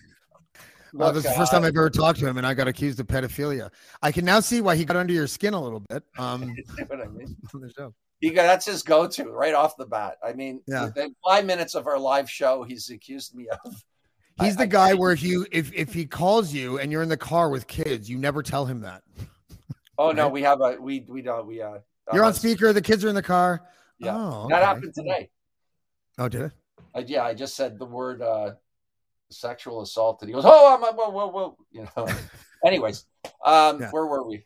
Well, 0.94 1.14
this 1.14 1.24
is 1.24 1.32
the 1.32 1.38
first 1.38 1.54
uh, 1.54 1.56
time 1.56 1.64
I've 1.64 1.70
ever 1.70 1.90
talked 1.90 2.20
to 2.20 2.28
him, 2.28 2.38
and 2.38 2.46
I 2.46 2.54
got 2.54 2.68
accused 2.68 3.00
of 3.00 3.08
pedophilia. 3.08 3.70
I 4.02 4.12
can 4.12 4.26
now 4.26 4.42
see 4.42 4.60
why 4.60 4.76
he 4.76 4.84
got 4.84 4.98
under 4.98 5.14
your 5.14 5.26
skin 5.26 5.54
a 5.54 5.62
little 5.62 5.80
bit. 5.80 6.04
Um, 6.18 6.44
you 6.58 6.64
know 6.80 6.86
what 6.88 7.00
I 7.00 7.08
mean? 7.08 7.34
on 7.54 7.62
the 7.62 7.72
show. 7.72 7.94
He 8.22 8.30
got, 8.30 8.44
that's 8.44 8.66
his 8.68 8.84
go-to 8.84 9.26
right 9.32 9.54
off 9.54 9.76
the 9.78 9.86
bat. 9.86 10.18
I 10.24 10.34
mean, 10.34 10.62
Yeah. 10.68 10.86
within 10.86 11.16
five 11.28 11.44
minutes 11.46 11.74
of 11.76 11.88
our 11.88 11.98
live 12.00 12.30
show, 12.30 12.64
he's 12.64 12.90
accused 12.90 13.36
me 13.36 13.48
of. 13.50 13.84
He's 14.40 14.54
I- 14.54 14.58
the 14.58 14.64
I- 14.64 14.66
guy 14.68 14.94
where 14.94 15.12
if 15.12 15.22
you 15.22 15.46
if 15.52 15.74
if 15.74 15.94
he 15.94 16.06
calls 16.06 16.54
you 16.54 16.80
and 16.80 16.92
you're 16.92 17.02
in 17.04 17.10
the 17.10 17.18
car 17.18 17.50
with 17.50 17.68
kids, 17.68 18.10
you 18.10 18.18
never 18.18 18.42
tell 18.42 18.66
him 18.66 18.82
that. 18.82 19.04
Oh 19.98 20.12
no, 20.12 20.30
we 20.30 20.42
have 20.44 20.62
a 20.62 20.78
we 20.80 21.02
we 21.08 21.22
don't 21.22 21.46
we 21.46 21.62
uh. 21.62 21.80
You're 22.12 22.24
uh, 22.24 22.28
on 22.28 22.34
speaker. 22.34 22.74
The 22.74 22.82
kids 22.82 23.04
are 23.06 23.10
in 23.10 23.14
the 23.14 23.22
car. 23.22 23.68
Yeah, 24.00 24.16
Oh, 24.18 24.48
that 24.50 24.64
happened 24.64 24.96
today. 24.96 25.30
Oh, 26.18 26.28
did 26.28 26.42
it? 26.44 26.52
I, 26.96 27.00
yeah, 27.00 27.24
I 27.24 27.36
just 27.36 27.56
said 27.56 27.78
the 27.78 27.86
word 27.86 28.22
uh, 28.24 28.54
sexual 29.30 29.82
assault, 29.82 30.22
and 30.22 30.30
he 30.30 30.34
goes, 30.34 30.46
"Oh, 30.46 30.74
I'm 30.74 30.82
whoa, 30.96 31.10
whoa, 31.10 31.28
whoa," 31.28 31.58
you 31.72 31.88
know. 31.96 32.08
Anyways, 32.66 33.06
um, 33.46 33.80
Yeah. 33.82 33.92
where 33.92 34.08
were 34.08 34.26
we? 34.28 34.46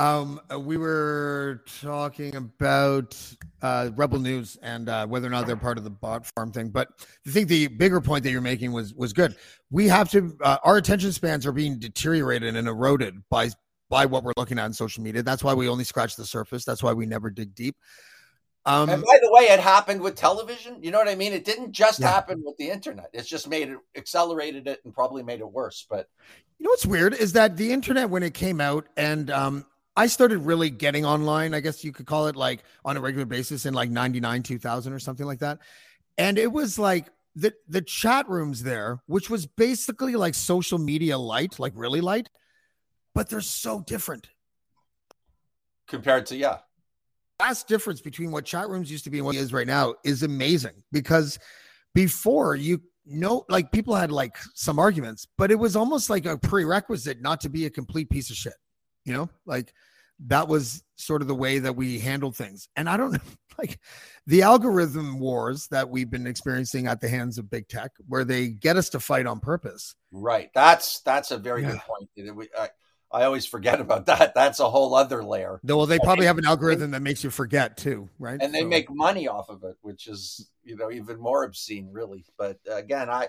Um, 0.00 0.40
uh, 0.50 0.58
we 0.58 0.78
were 0.78 1.62
talking 1.82 2.34
about 2.34 3.18
uh, 3.60 3.90
Rebel 3.96 4.18
News 4.18 4.56
and 4.62 4.88
uh, 4.88 5.06
whether 5.06 5.26
or 5.26 5.30
not 5.30 5.46
they're 5.46 5.56
part 5.56 5.76
of 5.76 5.84
the 5.84 5.90
bot 5.90 6.24
farm 6.34 6.52
thing. 6.52 6.70
But 6.70 6.88
I 7.26 7.30
think 7.30 7.48
the 7.48 7.66
bigger 7.66 8.00
point 8.00 8.24
that 8.24 8.30
you're 8.30 8.40
making 8.40 8.72
was 8.72 8.94
was 8.94 9.12
good. 9.12 9.36
We 9.70 9.88
have 9.88 10.10
to. 10.12 10.34
Uh, 10.42 10.56
our 10.64 10.78
attention 10.78 11.12
spans 11.12 11.46
are 11.46 11.52
being 11.52 11.78
deteriorated 11.78 12.56
and 12.56 12.66
eroded 12.66 13.22
by 13.28 13.50
by 13.90 14.06
what 14.06 14.24
we're 14.24 14.32
looking 14.38 14.58
at 14.58 14.64
on 14.64 14.72
social 14.72 15.02
media. 15.02 15.22
That's 15.22 15.44
why 15.44 15.52
we 15.52 15.68
only 15.68 15.84
scratch 15.84 16.16
the 16.16 16.24
surface. 16.24 16.64
That's 16.64 16.82
why 16.82 16.94
we 16.94 17.04
never 17.04 17.28
dig 17.28 17.54
deep. 17.54 17.76
Um, 18.64 18.88
and 18.88 19.02
by 19.02 19.18
the 19.22 19.30
way, 19.30 19.44
it 19.44 19.60
happened 19.60 20.00
with 20.00 20.14
television. 20.14 20.82
You 20.82 20.92
know 20.92 20.98
what 20.98 21.08
I 21.08 21.14
mean? 21.14 21.34
It 21.34 21.44
didn't 21.44 21.72
just 21.72 22.00
Yeah. 22.00 22.10
happen 22.10 22.42
with 22.42 22.56
the 22.56 22.70
internet. 22.70 23.10
It's 23.12 23.28
just 23.28 23.48
made 23.48 23.68
it 23.68 23.78
accelerated 23.96 24.66
it 24.66 24.80
and 24.84 24.94
probably 24.94 25.22
made 25.22 25.40
it 25.40 25.50
worse. 25.50 25.86
But 25.90 26.08
You 26.58 26.64
know 26.64 26.70
what's 26.70 26.86
weird 26.86 27.14
is 27.14 27.32
that 27.32 27.56
the 27.56 27.72
internet, 27.72 28.08
when 28.10 28.22
it 28.22 28.34
came 28.34 28.60
out, 28.60 28.86
and 28.96 29.30
um, 29.30 29.64
I 29.96 30.06
started 30.06 30.38
really 30.38 30.70
getting 30.70 31.04
online, 31.04 31.52
I 31.52 31.60
guess 31.60 31.84
you 31.84 31.92
could 31.92 32.06
call 32.06 32.28
it 32.28 32.36
like 32.36 32.62
on 32.84 32.96
a 32.96 33.00
regular 33.00 33.26
basis 33.26 33.66
in 33.66 33.74
like 33.74 33.90
99, 33.90 34.42
2000 34.42 34.92
or 34.92 34.98
something 34.98 35.26
like 35.26 35.40
that. 35.40 35.58
And 36.16 36.38
it 36.38 36.50
was 36.50 36.78
like 36.78 37.08
the, 37.34 37.52
the 37.68 37.82
chat 37.82 38.28
rooms 38.28 38.62
there, 38.62 39.02
which 39.06 39.28
was 39.28 39.46
basically 39.46 40.14
like 40.14 40.34
social 40.34 40.78
media 40.78 41.18
light, 41.18 41.58
like 41.58 41.72
really 41.74 42.00
light, 42.00 42.30
but 43.14 43.28
they're 43.28 43.40
so 43.40 43.80
different. 43.80 44.28
compared 45.86 46.26
to 46.26 46.36
yeah, 46.36 46.58
Vast 47.40 47.68
difference 47.68 48.02
between 48.02 48.30
what 48.30 48.44
chat 48.44 48.68
rooms 48.68 48.90
used 48.90 49.04
to 49.04 49.10
be 49.10 49.18
and 49.18 49.24
what 49.24 49.34
it 49.34 49.38
is 49.38 49.52
right 49.52 49.66
now 49.66 49.94
is 50.04 50.22
amazing 50.22 50.82
because 50.92 51.38
before 51.94 52.54
you 52.54 52.82
know, 53.06 53.46
like 53.48 53.72
people 53.72 53.94
had 53.94 54.12
like 54.12 54.36
some 54.54 54.78
arguments, 54.78 55.26
but 55.38 55.50
it 55.50 55.54
was 55.54 55.74
almost 55.74 56.10
like 56.10 56.26
a 56.26 56.36
prerequisite 56.36 57.22
not 57.22 57.40
to 57.40 57.48
be 57.48 57.64
a 57.64 57.70
complete 57.70 58.10
piece 58.10 58.28
of 58.28 58.36
shit. 58.36 58.52
You 59.04 59.12
know, 59.14 59.30
like 59.46 59.72
that 60.26 60.48
was 60.48 60.82
sort 60.96 61.22
of 61.22 61.28
the 61.28 61.34
way 61.34 61.60
that 61.60 61.74
we 61.76 61.98
handled 61.98 62.36
things. 62.36 62.68
And 62.76 62.88
I 62.88 62.96
don't 62.98 63.18
like 63.58 63.78
the 64.26 64.42
algorithm 64.42 65.18
wars 65.18 65.66
that 65.68 65.88
we've 65.88 66.10
been 66.10 66.26
experiencing 66.26 66.86
at 66.86 67.00
the 67.00 67.08
hands 67.08 67.38
of 67.38 67.50
big 67.50 67.68
tech, 67.68 67.92
where 68.06 68.24
they 68.24 68.48
get 68.48 68.76
us 68.76 68.90
to 68.90 69.00
fight 69.00 69.26
on 69.26 69.40
purpose. 69.40 69.94
right. 70.12 70.50
That's 70.54 71.00
that's 71.00 71.30
a 71.30 71.38
very 71.38 71.62
good 71.62 71.80
point. 71.80 72.10
I, 72.58 72.68
I 73.12 73.24
always 73.24 73.46
forget 73.46 73.80
about 73.86 74.06
that. 74.06 74.34
That's 74.34 74.60
a 74.60 74.68
whole 74.70 74.94
other 74.94 75.24
layer. 75.24 75.58
Though 75.64 75.78
well, 75.78 75.86
they 75.86 75.98
probably 75.98 76.26
have 76.26 76.38
an 76.38 76.44
algorithm 76.46 76.90
that 76.92 77.02
makes 77.02 77.24
you 77.24 77.30
forget 77.30 77.76
too, 77.78 78.08
right? 78.18 78.40
and 78.40 78.54
they 78.54 78.60
So- 78.60 78.68
make 78.68 78.90
money 78.90 79.26
off 79.26 79.48
of 79.48 79.64
it, 79.64 79.76
which 79.80 80.06
is 80.06 80.50
you 80.62 80.76
know 80.76 80.90
even 80.90 81.18
more 81.18 81.44
obscene, 81.44 81.88
really. 81.90 82.24
But 82.36 82.58
again, 82.70 83.08
I, 83.08 83.28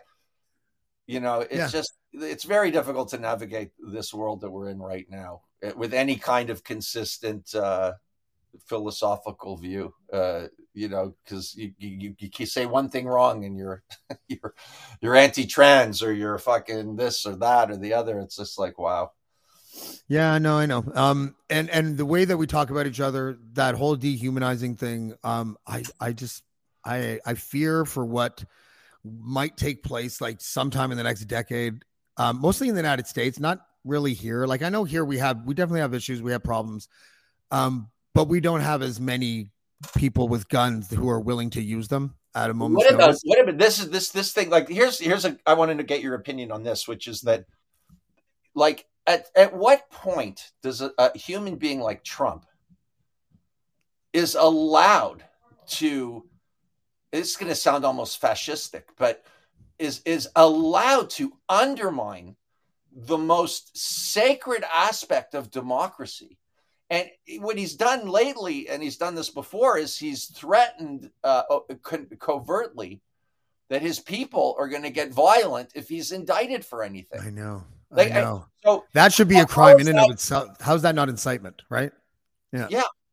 you 1.08 1.20
know, 1.22 1.40
it's 1.40 1.56
Yeah. 1.56 1.68
just 1.70 1.94
it's 2.14 2.44
very 2.44 2.72
difficult 2.72 3.10
to 3.10 3.18
navigate 3.18 3.72
this 3.80 4.14
world 4.14 4.42
that 4.42 4.52
we're 4.52 4.70
in 4.70 4.80
right 4.80 5.06
now 5.10 5.42
with 5.76 5.94
any 5.94 6.16
kind 6.16 6.50
of 6.50 6.64
consistent 6.64 7.54
uh, 7.56 7.94
philosophical 8.68 9.58
view. 9.58 9.94
Uh, 10.12 10.48
you 10.74 10.88
know, 10.88 11.14
because 11.24 11.56
you, 11.56 11.74
you 11.78 12.16
you 12.20 12.30
you 12.38 12.46
say 12.46 12.66
one 12.66 12.90
thing 12.90 13.06
wrong 13.06 13.44
and 13.44 13.58
you're 13.58 13.84
you're 14.28 14.54
you're 15.02 15.16
anti-trans 15.16 16.02
or 16.02 16.14
you're 16.14 16.38
fucking 16.38 16.96
this 16.96 17.26
or 17.26 17.36
that 17.38 17.72
or 17.72 17.78
the 17.78 17.94
other. 17.94 18.20
It's 18.20 18.38
just 18.38 18.58
like 18.58 18.78
wow. 18.78 19.12
Yeah, 20.08 20.38
no, 20.38 20.58
I 20.58 20.66
know. 20.66 20.84
Um, 20.94 21.36
and 21.50 21.70
and 21.70 21.98
the 21.98 22.06
way 22.06 22.26
that 22.26 22.38
we 22.38 22.48
talk 22.48 22.70
about 22.70 22.88
each 22.88 23.00
other, 23.00 23.38
that 23.54 23.76
whole 23.76 23.96
dehumanizing 23.96 24.76
thing, 24.76 25.14
um, 25.24 25.58
I 25.66 25.84
I 26.00 26.14
just 26.14 26.44
I 26.84 27.20
I 27.26 27.36
fear 27.36 27.86
for 27.86 28.06
what 28.06 28.44
might 29.04 29.58
take 29.58 29.84
place 29.84 30.22
like 30.22 30.42
sometime 30.42 30.92
in 30.92 30.98
the 30.98 31.04
next 31.04 31.26
decade, 31.26 31.84
um, 32.18 32.40
mostly 32.40 32.68
in 32.68 32.76
the 32.76 32.82
United 32.82 33.08
States, 33.08 33.40
not 33.40 33.62
really 33.84 34.14
here. 34.14 34.46
Like 34.46 34.62
I 34.62 34.70
know 34.70 34.84
here 34.84 35.06
we 35.06 35.18
have 35.18 35.46
we 35.46 35.54
definitely 35.54 35.82
have 35.82 35.94
issues, 35.94 36.22
we 36.22 36.32
have 36.32 36.44
problems, 36.44 36.88
um, 37.52 37.90
but 38.14 38.28
we 38.28 38.40
don't 38.40 38.62
have 38.62 38.82
as 38.82 39.00
many 39.00 39.50
people 39.96 40.28
with 40.28 40.48
guns 40.50 40.90
who 40.92 41.10
are 41.10 41.20
willing 41.20 41.50
to 41.52 41.62
use 41.62 41.88
them 41.88 42.16
at 42.36 42.50
a 42.50 42.54
moment. 42.54 42.78
What 42.78 42.94
about 42.94 43.16
what 43.24 43.40
about 43.40 43.58
this 43.58 43.80
is 43.80 43.90
this 43.90 44.10
this 44.10 44.34
thing 44.34 44.50
like 44.50 44.70
here's 44.70 45.00
here's 45.00 45.26
a 45.26 45.38
I 45.46 45.54
wanted 45.54 45.78
to 45.78 45.84
get 45.84 46.02
your 46.02 46.16
opinion 46.16 46.52
on 46.52 46.64
this, 46.64 46.88
which 46.88 47.08
is 47.08 47.22
that 47.22 47.46
like 48.56 48.86
at 49.08 49.28
at 49.36 49.54
what 49.54 49.90
point 49.90 50.52
does 50.62 50.82
a, 50.82 50.92
a 50.98 51.18
human 51.18 51.56
being 51.56 51.80
like 51.80 52.04
Trump 52.04 52.46
is 54.14 54.36
allowed 54.36 55.24
to 55.68 56.26
it's 57.12 57.36
going 57.36 57.50
to 57.50 57.56
sound 57.56 57.86
almost 57.86 58.22
fascistic, 58.22 58.84
but 58.98 59.26
is 59.80 60.02
is 60.06 60.30
allowed 60.36 61.10
to 61.10 61.34
undermine 61.50 62.36
the 62.94 63.18
most 63.18 63.78
sacred 63.78 64.64
aspect 64.76 65.34
of 65.34 65.50
democracy. 65.52 66.38
And 66.90 67.10
what 67.40 67.58
he's 67.58 67.76
done 67.76 68.08
lately, 68.10 68.68
and 68.68 68.84
he's 68.84 68.98
done 68.98 69.16
this 69.16 69.30
before, 69.30 69.78
is 69.78 69.98
he's 69.98 70.26
threatened 70.26 71.10
uh, 71.24 71.44
co- 71.84 72.06
covertly 72.20 73.02
that 73.70 73.82
his 73.82 74.00
people 74.02 74.56
are 74.60 74.68
going 74.68 74.84
to 74.84 74.90
get 74.90 75.14
violent 75.14 75.72
if 75.74 75.88
he's 75.88 76.12
indicted 76.12 76.66
for 76.66 76.84
anything. 76.84 77.22
I 77.22 77.30
know. 77.30 77.64
Like, 77.90 78.12
I 78.12 78.20
I- 78.20 78.24
know. 78.24 78.46
So, 78.66 78.84
that 78.94 79.14
should 79.14 79.30
be 79.30 79.40
a 79.40 79.46
crime 79.46 79.80
in 79.80 79.88
and 79.88 79.98
that- 79.98 80.06
of 80.10 80.12
itself. 80.12 80.50
How's 80.60 80.82
that 80.82 80.96
not 80.96 81.08
incitement, 81.08 81.62
right? 81.70 81.94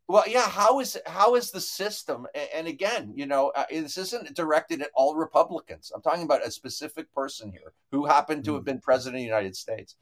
Well, 0.08 0.24
yeah, 0.26 0.48
how 0.48 0.80
is 0.80 0.98
how 1.04 1.34
is 1.34 1.50
the 1.50 1.60
system? 1.60 2.26
And 2.54 2.66
again, 2.66 3.12
you 3.14 3.26
know, 3.26 3.52
uh, 3.54 3.66
this 3.70 3.98
isn't 3.98 4.34
directed 4.34 4.80
at 4.80 4.90
all 4.94 5.14
Republicans. 5.14 5.92
I'm 5.94 6.00
talking 6.00 6.22
about 6.22 6.46
a 6.46 6.50
specific 6.50 7.12
person 7.14 7.52
here 7.52 7.74
who 7.92 8.06
happened 8.06 8.46
to 8.46 8.54
have 8.54 8.64
been 8.64 8.80
president 8.80 9.16
of 9.16 9.20
the 9.20 9.26
United 9.26 9.54
States. 9.54 9.96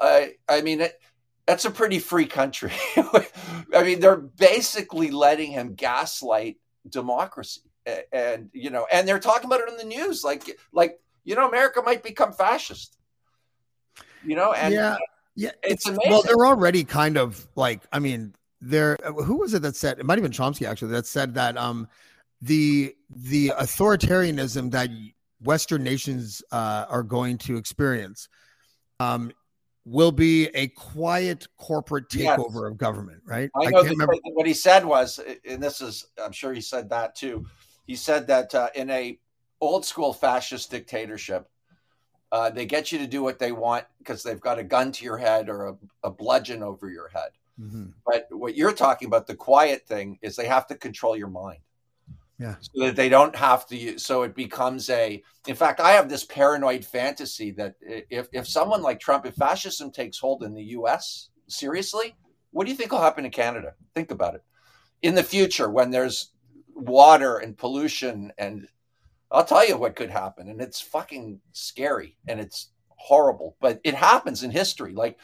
I 0.00 0.36
I 0.48 0.62
mean, 0.62 0.80
it, 0.80 0.98
that's 1.46 1.66
a 1.66 1.70
pretty 1.70 1.98
free 1.98 2.24
country. 2.24 2.72
I 2.96 3.82
mean, 3.82 4.00
they're 4.00 4.16
basically 4.16 5.10
letting 5.10 5.52
him 5.52 5.74
gaslight 5.74 6.56
democracy, 6.88 7.60
A- 7.86 8.14
and 8.14 8.48
you 8.54 8.70
know, 8.70 8.86
and 8.90 9.06
they're 9.06 9.18
talking 9.18 9.44
about 9.46 9.60
it 9.60 9.68
in 9.68 9.76
the 9.76 9.94
news, 9.94 10.24
like 10.24 10.58
like 10.72 10.98
you 11.24 11.34
know, 11.34 11.46
America 11.46 11.82
might 11.84 12.02
become 12.02 12.32
fascist. 12.32 12.96
You 14.24 14.36
know, 14.36 14.54
and 14.54 14.72
yeah, 14.72 14.96
yeah. 15.34 15.50
it's 15.62 15.86
Well, 15.86 15.98
amazing. 16.02 16.22
they're 16.24 16.46
already 16.46 16.84
kind 16.84 17.18
of 17.18 17.46
like. 17.56 17.82
I 17.92 17.98
mean, 17.98 18.34
they're 18.62 18.96
who 19.04 19.38
was 19.38 19.52
it 19.54 19.62
that 19.62 19.76
said? 19.76 19.98
It 19.98 20.06
might 20.06 20.18
have 20.18 20.22
been 20.22 20.32
Chomsky 20.32 20.66
actually 20.66 20.92
that 20.92 21.06
said 21.06 21.34
that 21.34 21.56
um 21.56 21.88
the 22.40 22.94
the 23.10 23.48
authoritarianism 23.48 24.70
that 24.70 24.88
Western 25.42 25.82
nations 25.82 26.42
uh, 26.52 26.86
are 26.88 27.02
going 27.02 27.36
to 27.38 27.56
experience 27.56 28.28
um 29.00 29.32
will 29.84 30.12
be 30.12 30.46
a 30.54 30.68
quiet 30.68 31.48
corporate 31.58 32.04
Yes. 32.14 32.38
takeover 32.38 32.70
of 32.70 32.78
government. 32.78 33.20
Right? 33.26 33.50
I 33.56 33.70
know 33.70 33.82
can't 33.82 33.84
that 33.84 33.90
remember. 33.90 34.14
what 34.22 34.46
he 34.46 34.54
said 34.54 34.84
was, 34.84 35.18
and 35.44 35.60
this 35.60 35.80
is, 35.80 36.06
I'm 36.22 36.30
sure 36.30 36.52
he 36.52 36.60
said 36.60 36.88
that 36.90 37.16
too. 37.16 37.44
He 37.88 37.96
said 37.96 38.28
that 38.28 38.54
uh, 38.54 38.68
in 38.76 38.88
a 38.90 39.18
old 39.60 39.84
school 39.84 40.12
fascist 40.12 40.70
dictatorship. 40.70 41.48
Uh, 42.30 42.48
they 42.48 42.64
get 42.64 42.90
you 42.90 42.98
to 42.98 43.06
do 43.06 43.22
what 43.22 43.38
they 43.38 43.52
want 43.52 43.84
because 43.98 44.22
they've 44.22 44.40
got 44.40 44.58
a 44.58 44.64
gun 44.64 44.90
to 44.90 45.04
your 45.04 45.18
head 45.18 45.50
or 45.50 45.66
a, 45.66 45.76
a 46.04 46.10
bludgeon 46.10 46.62
over 46.62 46.88
your 46.88 47.08
head. 47.08 47.28
Mm-hmm. 47.62 47.84
But 48.04 48.26
what 48.30 48.56
you're 48.56 48.72
talking 48.72 49.06
about, 49.06 49.26
the 49.26 49.36
quiet 49.36 49.86
thing, 49.86 50.18
is 50.22 50.34
they 50.34 50.46
have 50.46 50.66
to 50.68 50.74
control 50.74 51.16
your 51.16 51.28
mind. 51.28 51.60
Yeah. 52.38 52.56
So 52.60 52.86
that 52.86 52.96
they 52.96 53.08
don't 53.08 53.36
have 53.36 53.66
to 53.68 53.76
use, 53.76 54.04
so 54.04 54.22
it 54.22 54.34
becomes 54.34 54.90
a 54.90 55.22
in 55.46 55.54
fact, 55.54 55.78
I 55.78 55.92
have 55.92 56.08
this 56.08 56.24
paranoid 56.24 56.84
fantasy 56.84 57.52
that 57.52 57.76
if 57.80 58.28
if 58.32 58.48
someone 58.48 58.82
like 58.82 58.98
Trump, 58.98 59.26
if 59.26 59.34
fascism 59.34 59.92
takes 59.92 60.18
hold 60.18 60.42
in 60.42 60.52
the 60.52 60.64
US, 60.78 61.28
seriously, 61.46 62.16
what 62.50 62.64
do 62.64 62.72
you 62.72 62.76
think 62.76 62.90
will 62.90 63.00
happen 63.00 63.24
in 63.24 63.30
Canada? 63.30 63.74
Think 63.94 64.10
about 64.10 64.34
it. 64.34 64.42
In 65.02 65.14
the 65.14 65.22
future, 65.22 65.70
when 65.70 65.90
there's 65.90 66.32
water 66.74 67.36
and 67.36 67.56
pollution 67.56 68.32
and 68.38 68.66
I'll 69.30 69.44
tell 69.44 69.66
you 69.66 69.76
what 69.78 69.96
could 69.96 70.10
happen, 70.10 70.48
and 70.48 70.60
it's 70.60 70.80
fucking 70.80 71.40
scary 71.52 72.16
and 72.26 72.40
it's 72.40 72.70
horrible, 72.88 73.56
but 73.60 73.80
it 73.82 73.94
happens 73.94 74.42
in 74.42 74.50
history. 74.50 74.94
Like, 74.94 75.18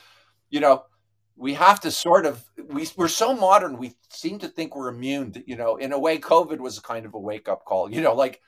you 0.51 0.61
know, 0.61 0.85
we 1.39 1.55
have 1.55 1.81
to 1.81 1.91
sort 1.91 2.27
of 2.27 2.45
we 2.69 2.89
we're 2.97 3.09
so 3.09 3.33
modern, 3.35 3.79
we 3.79 3.95
seem 4.11 4.39
to 4.41 4.49
think 4.49 4.75
we're 4.75 4.89
immune. 4.89 5.33
To, 5.33 5.49
you 5.49 5.57
know, 5.57 5.77
in 5.77 5.93
a 5.93 5.99
way, 5.99 6.19
COVID 6.19 6.59
was 6.59 6.79
kind 6.81 7.07
of 7.07 7.15
a 7.15 7.19
wake 7.19 7.49
up 7.49 7.65
call. 7.65 7.91
You 7.91 8.01
know, 8.01 8.15
like 8.15 8.41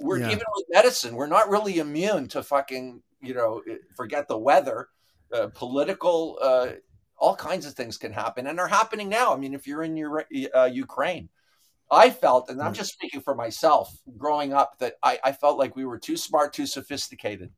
we're 0.00 0.20
Yeah. 0.20 0.26
even 0.26 0.44
with 0.54 0.66
medicine, 0.70 1.14
we're 1.16 1.26
not 1.26 1.48
really 1.48 1.78
immune 1.78 2.28
to 2.28 2.42
fucking 2.42 3.02
you 3.20 3.34
know 3.34 3.62
forget 3.96 4.28
the 4.28 4.38
weather, 4.38 4.88
uh, 5.32 5.48
political, 5.54 6.38
uh, 6.42 6.68
all 7.16 7.36
kinds 7.36 7.66
of 7.66 7.74
things 7.74 7.96
can 7.96 8.12
happen 8.12 8.46
and 8.46 8.60
are 8.60 8.68
happening 8.68 9.08
now. 9.08 9.32
I 9.34 9.38
mean, 9.38 9.54
if 9.54 9.66
you're 9.66 9.82
in 9.82 9.96
your 9.96 10.24
uh, 10.54 10.70
Ukraine. 10.72 11.28
I 11.90 12.08
felt, 12.08 12.48
and 12.48 12.62
I'm 12.62 12.72
just 12.72 12.94
speaking 12.94 13.20
for 13.20 13.34
myself, 13.34 13.94
growing 14.16 14.54
up, 14.54 14.78
that 14.78 14.94
I, 15.02 15.18
I 15.22 15.32
felt 15.32 15.58
like 15.58 15.76
we 15.76 15.84
were 15.84 15.98
too 15.98 16.16
smart, 16.16 16.54
too 16.54 16.64
sophisticated 16.64 17.52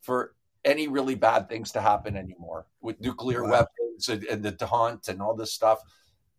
for 0.00 0.36
any 0.64 0.88
really 0.88 1.14
bad 1.14 1.48
things 1.48 1.72
to 1.72 1.80
happen 1.80 2.16
anymore 2.16 2.66
with 2.80 3.00
nuclear 3.00 3.44
Wow. 3.44 3.50
weapons 3.50 4.08
and, 4.08 4.24
and 4.24 4.42
the 4.42 4.52
taunt 4.52 5.08
and 5.08 5.20
all 5.20 5.34
this 5.34 5.52
stuff. 5.52 5.80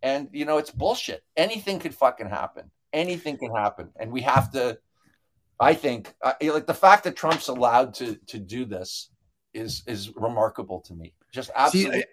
And 0.01 0.29
you 0.31 0.45
know, 0.45 0.57
it's 0.57 0.71
bullshit. 0.71 1.23
Anything 1.35 1.79
could 1.79 1.95
fucking 1.95 2.29
happen. 2.29 2.69
Anything 2.93 3.37
can 3.37 3.53
happen, 3.53 3.89
and 3.97 4.11
we 4.11 4.21
have 4.21 4.51
to. 4.51 4.77
I 5.59 5.73
think, 5.73 6.13
uh, 6.21 6.33
like 6.41 6.67
the 6.67 6.73
fact 6.73 7.05
that 7.05 7.15
Trump's 7.15 7.47
allowed 7.47 7.93
to 7.95 8.15
to 8.27 8.39
do 8.39 8.65
this 8.65 9.09
is 9.53 9.83
is 9.87 10.15
remarkable 10.15 10.81
to 10.81 10.93
me. 10.93 11.13
Just 11.31 11.49
absolutely. 11.55 12.01
See, 12.01 12.05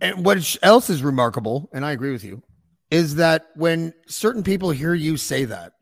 and 0.00 0.24
what 0.24 0.58
else 0.62 0.90
is 0.90 1.02
remarkable, 1.02 1.68
and 1.72 1.84
I 1.84 1.92
agree 1.92 2.12
with 2.12 2.24
you, 2.24 2.42
is 2.90 3.16
that 3.16 3.48
when 3.54 3.92
certain 4.06 4.42
people 4.42 4.70
hear 4.70 4.94
you 4.94 5.16
say 5.16 5.44
that, 5.44 5.72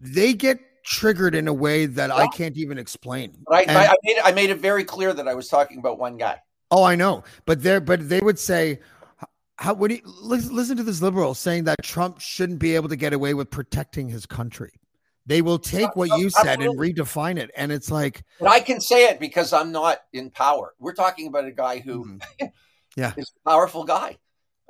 they 0.00 0.34
get 0.34 0.60
triggered 0.86 1.34
in 1.34 1.48
a 1.48 1.52
way 1.52 1.84
that 1.86 2.10
I 2.10 2.28
can't 2.28 2.56
even 2.56 2.78
explain. 2.78 3.36
but 3.46 3.68
I, 3.68 3.86
I, 3.86 3.94
made 4.04 4.16
it, 4.16 4.22
I 4.24 4.32
made 4.32 4.50
it 4.50 4.58
very 4.58 4.84
clear 4.84 5.12
that 5.12 5.28
I 5.28 5.34
was 5.34 5.48
talking 5.48 5.78
about 5.78 5.98
one 5.98 6.16
guy. 6.16 6.40
Oh, 6.70 6.82
I 6.82 6.94
know, 6.94 7.24
but 7.44 7.62
there, 7.62 7.80
but 7.80 8.08
they 8.08 8.20
would 8.20 8.38
say, 8.38 8.80
"How 9.56 9.74
would 9.74 9.90
he 9.90 10.02
listen, 10.04 10.54
listen 10.54 10.76
to 10.78 10.82
this 10.82 11.02
liberal 11.02 11.34
saying 11.34 11.64
that 11.64 11.82
Trump 11.82 12.20
shouldn't 12.20 12.58
be 12.58 12.74
able 12.74 12.88
to 12.88 12.96
get 12.96 13.12
away 13.12 13.34
with 13.34 13.50
protecting 13.50 14.08
his 14.08 14.26
country?" 14.26 14.72
They 15.26 15.42
will 15.42 15.58
take 15.58 15.94
what 15.96 16.16
you 16.18 16.30
said 16.30 16.60
and 16.60 16.78
redefine 16.78 17.36
it, 17.36 17.50
and 17.56 17.72
it's 17.72 17.90
like, 17.90 18.22
But 18.38 18.48
I 18.50 18.60
can 18.60 18.80
say 18.80 19.08
it 19.08 19.18
because 19.18 19.52
I'm 19.52 19.72
not 19.72 19.98
in 20.12 20.30
power. 20.30 20.74
We're 20.78 20.94
talking 20.94 21.26
about 21.26 21.44
a 21.46 21.50
guy 21.52 21.80
who 21.80 22.04
Mhm. 22.40 22.50
Yeah. 22.96 23.12
is 23.16 23.32
a 23.44 23.50
powerful 23.50 23.84
guy. 23.84 24.18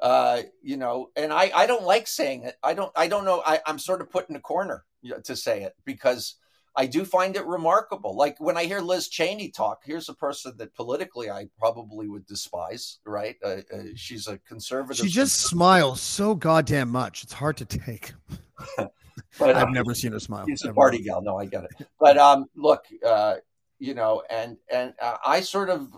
Uh, 0.00 0.42
you 0.62 0.76
know, 0.76 1.10
and 1.14 1.32
I, 1.32 1.50
I 1.54 1.66
don't 1.66 1.84
like 1.84 2.06
saying 2.06 2.42
it. 2.44 2.56
I 2.62 2.74
don't 2.74 2.90
I 2.96 3.06
don't 3.06 3.24
know. 3.24 3.42
I, 3.44 3.60
I'm 3.66 3.78
sort 3.78 4.00
of 4.00 4.10
put 4.10 4.28
in 4.28 4.36
a 4.36 4.40
corner 4.40 4.84
to 5.24 5.36
say 5.36 5.62
it 5.62 5.74
because 5.84 6.36
I 6.76 6.86
do 6.86 7.04
find 7.04 7.36
it 7.36 7.46
remarkable. 7.46 8.14
Like 8.14 8.38
when 8.38 8.56
I 8.56 8.64
hear 8.64 8.80
Liz 8.80 9.08
Cheney 9.08 9.50
talk, 9.50 9.80
here's 9.84 10.08
a 10.08 10.14
person 10.14 10.52
that 10.58 10.74
politically 10.74 11.30
I 11.30 11.48
probably 11.58 12.08
would 12.08 12.26
despise, 12.26 12.98
right? 13.06 13.36
Uh, 13.42 13.62
uh, 13.72 13.82
she's 13.94 14.28
a 14.28 14.38
conservative. 14.38 15.06
she 15.06 15.10
just 15.10 15.40
smiles 15.40 16.00
so 16.02 16.34
goddamn 16.34 16.90
much; 16.90 17.22
it's 17.22 17.32
hard 17.32 17.56
to 17.58 17.64
take. 17.64 18.12
but, 18.76 18.90
I've 19.40 19.68
uh, 19.68 19.70
never 19.70 19.94
seen 19.94 20.12
her 20.12 20.20
smile. 20.20 20.44
She's 20.46 20.62
a 20.62 20.66
Never. 20.66 20.74
party 20.74 21.02
gal. 21.02 21.22
No, 21.22 21.38
I 21.38 21.46
get 21.46 21.64
it. 21.64 21.88
But 21.98 22.18
um, 22.18 22.46
look, 22.54 22.84
uh, 23.04 23.36
you 23.78 23.94
know, 23.94 24.22
and 24.28 24.58
and 24.70 24.92
uh, 25.00 25.16
I 25.24 25.40
sort 25.40 25.70
of 25.70 25.88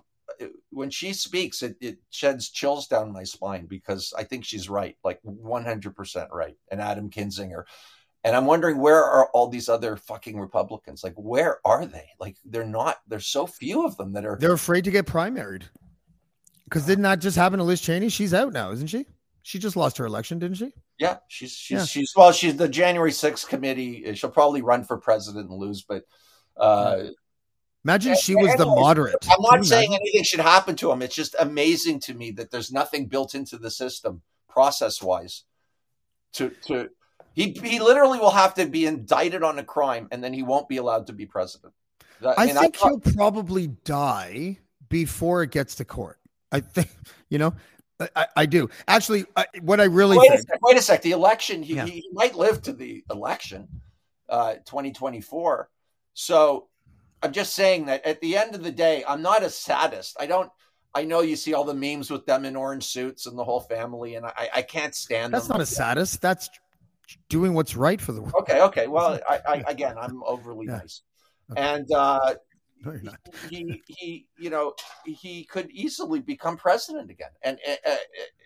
when 0.71 0.91
she 0.91 1.13
speaks, 1.13 1.63
it, 1.63 1.77
it 1.81 1.99
sheds 2.11 2.51
chills 2.51 2.87
down 2.87 3.13
my 3.13 3.25
spine 3.25 3.67
because 3.67 4.13
I 4.17 4.25
think 4.25 4.45
she's 4.45 4.69
right, 4.69 4.97
like 5.03 5.19
one 5.23 5.65
hundred 5.65 5.97
percent 5.97 6.31
right. 6.33 6.57
And 6.71 6.81
Adam 6.81 7.11
Kinzinger, 7.11 7.65
and 8.25 8.37
I'm 8.37 8.47
wondering 8.47 8.79
where 8.79 9.03
are 9.03 9.29
all 9.31 9.49
these 9.49 9.69
other 9.69 9.97
fucking 9.97 10.39
Republicans? 10.39 11.05
Like, 11.05 11.15
where 11.15 11.59
are 11.65 11.87
they? 11.87 12.09
Like, 12.19 12.37
they're 12.45 12.65
not. 12.65 12.97
There's 13.07 13.27
so 13.27 13.47
few 13.47 13.87
of 13.87 13.97
them 13.97 14.13
that 14.15 14.25
are. 14.25 14.37
They're 14.39 14.53
afraid 14.53 14.85
to 14.85 14.91
get 14.91 15.07
primaried 15.07 15.63
because 16.65 16.85
didn't 16.87 17.05
that 17.05 17.21
just 17.21 17.37
happen 17.37 17.59
to 17.59 17.65
Liz 17.65 17.81
Cheney? 17.81 18.09
She's 18.09 18.35
out 18.35 18.53
now, 18.53 18.73
isn't 18.73 18.89
she? 18.89 19.07
She 19.43 19.59
just 19.59 19.77
lost 19.77 19.97
her 19.99 20.05
election, 20.05 20.39
didn't 20.39 20.57
she? 20.59 20.73
Yeah, 20.99 21.19
she's 21.29 21.53
she's 21.53 21.79
Yeah. 21.79 21.85
she's 21.85 22.13
well, 22.17 22.33
she's 22.33 22.57
the 22.57 22.69
January 22.69 23.13
6th 23.13 23.49
committee. 23.49 24.13
She'll 24.15 24.31
probably 24.31 24.63
run 24.63 24.85
for 24.85 24.99
president 24.99 25.49
and 25.51 25.59
lose, 25.59 25.83
but. 25.83 26.05
Uh, 26.57 27.05
Imagine 27.85 28.17
she 28.17 28.35
was 28.35 28.55
the 28.57 28.67
moderate. 28.67 29.15
I'm 29.31 29.41
not 29.41 29.65
saying 29.65 29.91
imagine? 29.91 30.03
anything 30.03 30.25
should 30.25 30.41
happen 30.41 30.75
to 30.77 30.91
him. 30.91 31.01
It's 31.01 31.15
just 31.15 31.37
amazing 31.39 32.01
to 32.01 32.13
me 32.15 32.33
that 32.33 32.51
there's 32.51 32.73
nothing 32.73 33.07
built 33.07 33.35
into 33.37 33.57
the 33.57 33.71
system 33.71 34.21
process 34.49 35.01
wise 35.01 35.45
to 36.35 36.51
to 36.67 36.91
he 37.39 37.53
he 37.53 37.79
literally 37.79 38.19
will 38.19 38.33
have 38.33 38.55
to 38.55 38.67
be 38.67 38.85
indicted 38.85 39.45
on 39.45 39.61
a 39.61 39.63
crime 39.65 40.09
and 40.11 40.23
then 40.25 40.33
he 40.33 40.43
won't 40.43 40.69
be 40.69 40.79
allowed 40.79 41.07
to 41.07 41.13
be 41.13 41.25
president. 41.25 41.73
That- 42.21 42.37
I 42.37 42.49
think 42.49 42.77
thought- 42.77 43.01
he'll 43.05 43.15
probably 43.15 43.69
die 43.85 44.59
before 44.89 45.45
it 45.45 45.53
gets 45.53 45.77
to 45.77 45.85
court. 45.85 46.19
I 46.51 46.59
think, 46.61 46.91
you 47.29 47.39
know, 47.39 47.55
I- 48.01 48.09
I, 48.17 48.27
I 48.39 48.47
do. 48.47 48.69
Actually, 48.89 49.25
I, 49.37 49.47
what 49.63 49.81
I 49.81 49.85
really 49.85 50.19
wait, 50.19 50.31
a 50.31 50.37
think, 50.37 50.49
sec, 50.49 50.59
wait 50.63 50.77
a 50.79 50.83
sec. 50.83 51.03
The 51.03 51.13
election, 51.13 51.63
he, 51.63 51.75
Yeah. 51.77 51.85
he 51.87 52.05
might 52.13 52.35
live 52.35 52.61
to 52.63 52.73
the 52.73 53.05
election, 53.09 53.69
uh, 54.29 54.55
2024. 54.67 55.71
So 56.15 56.67
I'm 57.23 57.31
just 57.33 57.55
saying 57.55 57.87
that 57.87 58.05
at 58.05 58.21
the 58.21 58.37
end 58.37 58.57
of 58.57 58.65
the 58.65 58.73
day, 58.73 59.05
I'm 59.07 59.23
not 59.23 59.45
a 59.45 59.51
sadist. 59.51 60.17
I 60.19 60.27
don't. 60.27 60.51
I 60.95 61.05
know 61.05 61.21
you 61.21 61.37
see 61.37 61.55
all 61.55 61.65
the 61.65 61.75
memes 61.75 62.11
with 62.11 62.27
them 62.27 62.45
in 62.45 62.57
orange 62.57 62.85
suits 62.85 63.27
and 63.27 63.39
the 63.39 63.45
whole 63.45 63.61
family, 63.61 64.17
and 64.17 64.27
I, 64.27 64.49
I 64.57 64.63
can't 64.63 64.95
stand 64.95 65.33
that. 65.33 65.39
that's 65.39 65.49
not 65.49 65.61
a 65.61 65.67
sadist. 65.67 66.21
That's 66.21 66.49
doing 67.29 67.55
what's 67.55 67.77
right 67.77 68.01
for 68.01 68.13
the 68.13 68.21
world. 68.23 68.35
Okay, 68.41 68.61
okay. 68.63 68.87
Well, 68.99 69.19
I, 69.29 69.41
I 69.49 69.65
again, 69.69 69.97
I'm 69.99 70.23
overly 70.25 70.67
Yeah. 70.67 70.79
nice, 70.79 71.03
Okay. 71.53 71.61
and 71.63 71.87
uh, 71.93 72.35
No, 72.85 72.93
he 73.49 73.83
he 73.87 74.27
you 74.39 74.51
know 74.51 74.75
he 75.05 75.45
could 75.45 75.71
easily 75.71 76.21
become 76.21 76.57
president 76.57 77.11
again. 77.11 77.31
And 77.43 77.59
uh, 77.67 77.91
uh, 77.91 77.97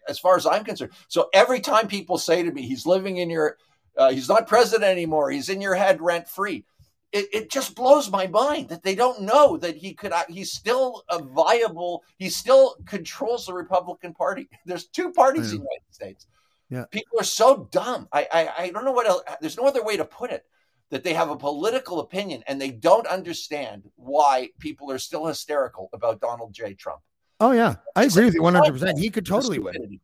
as 0.09 0.19
far 0.19 0.37
as 0.37 0.47
I'm 0.47 0.65
concerned, 0.65 0.93
so 1.09 1.29
every 1.35 1.61
time 1.61 1.87
people 1.89 2.19
say 2.19 2.43
to 2.43 2.51
me, 2.53 2.63
"He's 2.63 2.87
living 2.87 3.19
in 3.19 3.29
your," 3.31 3.57
uh, 3.97 4.11
he's 4.11 4.29
not 4.29 4.47
president 4.47 4.91
anymore. 4.91 5.31
He's 5.31 5.49
in 5.49 5.61
your 5.61 5.75
head 5.75 6.01
rent 6.01 6.29
free. 6.29 6.65
It, 7.13 7.27
it 7.35 7.51
just 7.51 7.75
blows 7.75 8.11
my 8.11 8.27
mind 8.27 8.71
that 8.71 8.83
they 8.83 8.95
don't 8.95 9.21
know 9.21 9.59
that 9.59 9.77
he 9.77 9.93
could. 9.93 10.15
He's 10.31 10.53
still 10.53 11.05
a 11.11 11.23
viable. 11.23 12.03
He 12.17 12.31
still 12.31 12.77
controls 12.87 13.45
the 13.45 13.53
Republican 13.53 14.15
Party. 14.15 14.49
There's 14.67 14.87
two 14.87 15.13
parties 15.13 15.53
in 15.53 15.59
the. 15.59 15.65
United 15.65 15.91
States. 15.91 16.27
Yeah. 16.73 16.85
people 16.91 17.21
are 17.21 17.25
so 17.25 17.69
dumb. 17.71 18.09
I, 18.13 18.27
I 18.33 18.43
I 18.65 18.71
don't 18.71 18.87
know 18.87 18.93
what 18.93 19.07
else. 19.07 19.23
There's 19.43 19.59
no 19.59 19.67
other 19.67 19.83
way 19.85 19.99
to 19.99 20.07
put 20.07 20.31
it 20.31 20.43
that 20.89 21.05
they 21.05 21.13
have 21.13 21.29
a 21.31 21.37
political 21.37 22.01
opinion 22.01 22.43
and 22.47 22.59
they 22.59 22.71
don't 22.71 23.07
understand 23.07 23.91
why 23.97 24.49
people 24.59 24.91
are 24.91 24.99
still 24.99 25.27
hysterical 25.27 25.91
about 25.93 26.21
Donald 26.21 26.55
J. 26.55 26.73
Trump. 26.73 27.01
Oh 27.41 27.53
yeah, 27.53 27.75
I 27.95 28.05
agree 28.05 28.25
with 28.25 28.35
you 28.35 28.43
100. 28.43 28.73
percent 28.73 28.99
He 28.99 29.11
could 29.11 29.27
totally 29.27 29.59
win. 29.59 30.01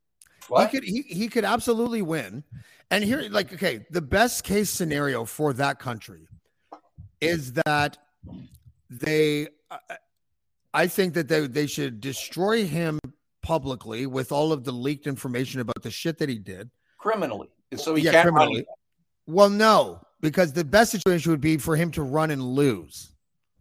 What? 0.49 0.69
He 0.69 0.73
could 0.79 0.85
he, 0.85 1.03
he 1.03 1.29
could 1.29 1.45
absolutely 1.45 2.03
win. 2.03 2.45
And 2.91 3.03
here, 3.05 3.23
like, 3.31 3.53
okay, 3.55 3.87
the 3.91 4.01
best 4.03 4.45
case 4.45 4.69
scenario 4.71 5.25
for 5.25 5.53
that 5.55 5.79
country 5.79 6.27
is 7.21 7.55
that 7.65 7.97
they 8.91 9.49
I- 9.71 9.99
I 10.75 10.87
think 10.87 11.15
that 11.15 11.29
they 11.29 11.47
they 11.47 11.67
should 11.67 12.01
destroy 12.01 12.67
him 12.67 12.99
publicly 13.49 14.05
with 14.05 14.31
all 14.31 14.53
of 14.53 14.63
the 14.63 14.73
leaked 14.73 15.07
information 15.07 15.63
about 15.63 15.83
the 15.83 15.91
shit 15.91 16.19
that 16.19 16.29
he 16.29 16.39
did. 16.39 16.71
criminally, 16.99 17.49
so 17.77 17.95
he 17.95 18.05
Yeah, 18.05 18.11
can't 18.11 18.25
criminally. 18.25 18.67
Well, 19.27 19.49
no, 19.49 20.03
because 20.21 20.53
the 20.53 20.65
best 20.65 20.91
situation 20.93 21.31
would 21.31 21.41
be 21.41 21.57
for 21.57 21.75
him 21.75 21.91
to 21.93 22.03
run 22.03 22.31
and 22.31 22.43
lose. 22.43 23.15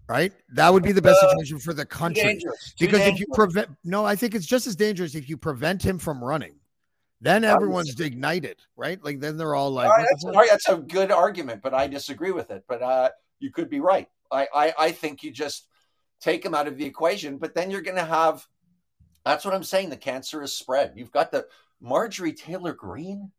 Right? 0.10 0.34
That 0.54 0.74
would 0.74 0.84
be 0.84 0.92
the 0.94 1.02
best 1.02 1.22
Uh, 1.24 1.30
situation 1.30 1.60
for 1.60 1.74
the 1.74 1.86
country. 1.86 2.24
dangerous. 2.24 2.74
Because 2.80 3.02
if 3.02 3.20
you 3.20 3.28
prevent, 3.34 3.70
no, 3.84 4.06
I 4.06 4.16
think 4.16 4.36
it's 4.36 4.46
just 4.46 4.66
as 4.68 4.76
dangerous 4.76 5.16
if 5.16 5.30
you 5.30 5.38
prevent 5.38 5.82
him 5.84 5.98
from 6.00 6.24
running. 6.24 6.56
Then 7.22 7.44
everyone's 7.44 8.00
ignited, 8.00 8.58
right? 8.76 9.02
Like 9.04 9.20
then 9.20 9.38
they're 9.38 9.56
all 9.56 9.72
like, 9.72 9.88
All 9.90 9.98
right, 9.98 10.08
that's, 10.10 10.24
all 10.26 10.32
right, 10.32 10.50
that's 10.50 10.70
a 10.70 10.78
good 10.78 11.12
argument, 11.12 11.62
but 11.62 11.74
I 11.74 11.88
disagree 11.88 12.32
with 12.32 12.52
it. 12.52 12.64
But 12.68 12.82
uh, 12.82 13.10
you 13.40 13.52
could 13.52 13.70
be 13.70 13.80
right. 13.80 14.08
I, 14.32 14.48
I, 14.54 14.74
I 14.88 14.92
think 14.92 15.24
you 15.24 15.32
just 15.32 15.68
take 16.20 16.44
him 16.46 16.54
out 16.54 16.68
of 16.68 16.78
the 16.78 16.86
equation, 16.86 17.38
but 17.38 17.54
then 17.56 17.72
you're 17.72 17.88
going 17.90 17.98
to 17.98 18.12
have. 18.20 18.46
That's 19.26 19.46
what 19.46 19.54
I'm 19.54 19.64
saying. 19.64 19.90
The 19.90 19.98
cancer 19.98 20.42
is 20.42 20.54
spread. 20.54 20.94
You've 20.96 21.12
got 21.12 21.32
the 21.32 21.48
Marjorie 21.82 22.34
Taylor 22.34 22.74
Greene. 22.74 23.32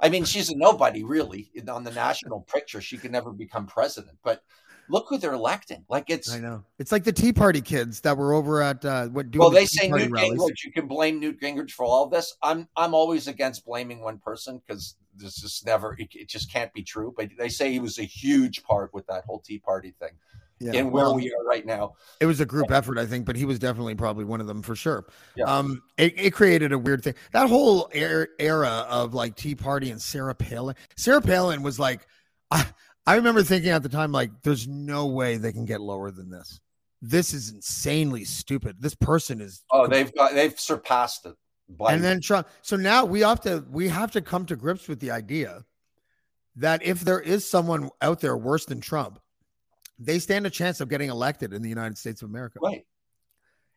I 0.00 0.08
mean, 0.08 0.24
she's 0.24 0.50
a 0.50 0.56
nobody 0.56 1.04
really 1.04 1.50
on 1.68 1.84
the 1.84 1.90
national 1.90 2.40
picture. 2.52 2.80
She 2.80 2.96
could 2.96 3.12
never 3.12 3.32
become 3.32 3.66
president, 3.66 4.18
but 4.24 4.42
look 4.88 5.06
who 5.08 5.18
they're 5.18 5.34
electing. 5.34 5.84
Like 5.88 6.08
it's 6.08 6.32
I 6.32 6.40
know. 6.40 6.64
It's 6.78 6.90
like 6.90 7.04
the 7.04 7.12
Tea 7.12 7.32
Party 7.32 7.60
kids 7.60 8.00
that 8.00 8.16
were 8.16 8.32
over 8.32 8.62
at 8.62 8.84
uh, 8.84 9.08
what 9.08 9.30
doing 9.30 9.40
well, 9.40 9.50
the 9.50 9.56
they 9.56 9.66
say 9.66 9.88
Party 9.88 10.04
Newt 10.04 10.12
rallies. 10.12 10.40
Gingrich. 10.40 10.64
You 10.64 10.72
can 10.72 10.86
blame 10.86 11.20
Newt 11.20 11.40
Gingrich 11.40 11.72
for 11.72 11.84
all 11.84 12.04
of 12.04 12.10
this. 12.10 12.34
I'm 12.42 12.66
I'm 12.76 12.94
always 12.94 13.28
against 13.28 13.64
blaming 13.64 14.00
one 14.00 14.18
person 14.18 14.60
because 14.66 14.96
this 15.16 15.42
is 15.42 15.62
never 15.64 15.96
it, 15.98 16.08
it 16.12 16.28
just 16.28 16.52
can't 16.52 16.72
be 16.72 16.82
true. 16.82 17.12
But 17.16 17.30
they 17.38 17.48
say 17.48 17.70
he 17.70 17.78
was 17.78 17.98
a 17.98 18.04
huge 18.04 18.62
part 18.62 18.92
with 18.94 19.06
that 19.06 19.24
whole 19.24 19.40
Tea 19.40 19.58
Party 19.58 19.94
thing 20.00 20.12
Yeah, 20.60 20.72
and 20.74 20.92
where 20.92 21.04
well, 21.04 21.14
we 21.14 21.32
are 21.32 21.44
right 21.44 21.64
now. 21.64 21.94
it 22.20 22.26
was 22.26 22.40
a 22.40 22.44
group 22.44 22.70
effort, 22.70 22.98
I 22.98 23.06
think, 23.06 23.24
but 23.24 23.34
he 23.34 23.46
was 23.46 23.58
definitely 23.58 23.94
probably 23.94 24.26
one 24.26 24.42
of 24.42 24.46
them 24.46 24.62
for 24.62 24.76
sure. 24.76 25.06
Yeah. 25.34 25.46
Um, 25.46 25.82
it, 25.96 26.20
it 26.20 26.30
created 26.32 26.72
a 26.72 26.78
weird 26.78 27.02
thing. 27.02 27.14
That 27.32 27.48
whole 27.48 27.88
er- 27.96 28.28
era 28.38 28.86
of 28.90 29.14
like 29.14 29.36
Tea 29.36 29.54
Party 29.54 29.90
and 29.90 30.00
Sarah 30.00 30.34
Palin. 30.34 30.76
Sarah 30.96 31.22
Palin 31.22 31.62
was 31.62 31.78
like, 31.78 32.06
I, 32.50 32.66
I 33.06 33.16
remember 33.16 33.42
thinking 33.42 33.70
at 33.70 33.82
the 33.82 33.88
time, 33.88 34.12
like, 34.12 34.30
there's 34.42 34.68
no 34.68 35.06
way 35.06 35.38
they 35.38 35.52
can 35.52 35.64
get 35.64 35.80
lower 35.80 36.10
than 36.10 36.28
this. 36.28 36.60
This 37.00 37.32
is 37.32 37.50
insanely 37.50 38.24
stupid. 38.24 38.76
This 38.80 38.94
person 38.94 39.40
is. 39.40 39.64
Oh, 39.70 39.86
they've 39.86 40.14
got 40.14 40.34
they've 40.34 40.58
surpassed 40.60 41.24
it. 41.24 41.34
And 41.88 42.04
then 42.04 42.20
Trump. 42.20 42.48
So 42.60 42.76
now 42.76 43.04
we 43.04 43.20
have 43.20 43.40
to 43.42 43.64
we 43.70 43.88
have 43.88 44.10
to 44.12 44.20
come 44.20 44.44
to 44.46 44.56
grips 44.56 44.88
with 44.88 45.00
the 45.00 45.10
idea 45.10 45.64
that 46.56 46.82
if 46.84 47.00
there 47.00 47.20
is 47.20 47.48
someone 47.48 47.88
out 48.02 48.20
there 48.20 48.36
worse 48.36 48.66
than 48.66 48.80
Trump, 48.80 49.18
they 50.00 50.18
stand 50.18 50.46
a 50.46 50.50
chance 50.50 50.80
of 50.80 50.88
getting 50.88 51.10
elected 51.10 51.52
in 51.52 51.62
the 51.62 51.68
United 51.68 51.96
States 51.98 52.22
of 52.22 52.28
America. 52.30 52.58
right. 52.62 52.84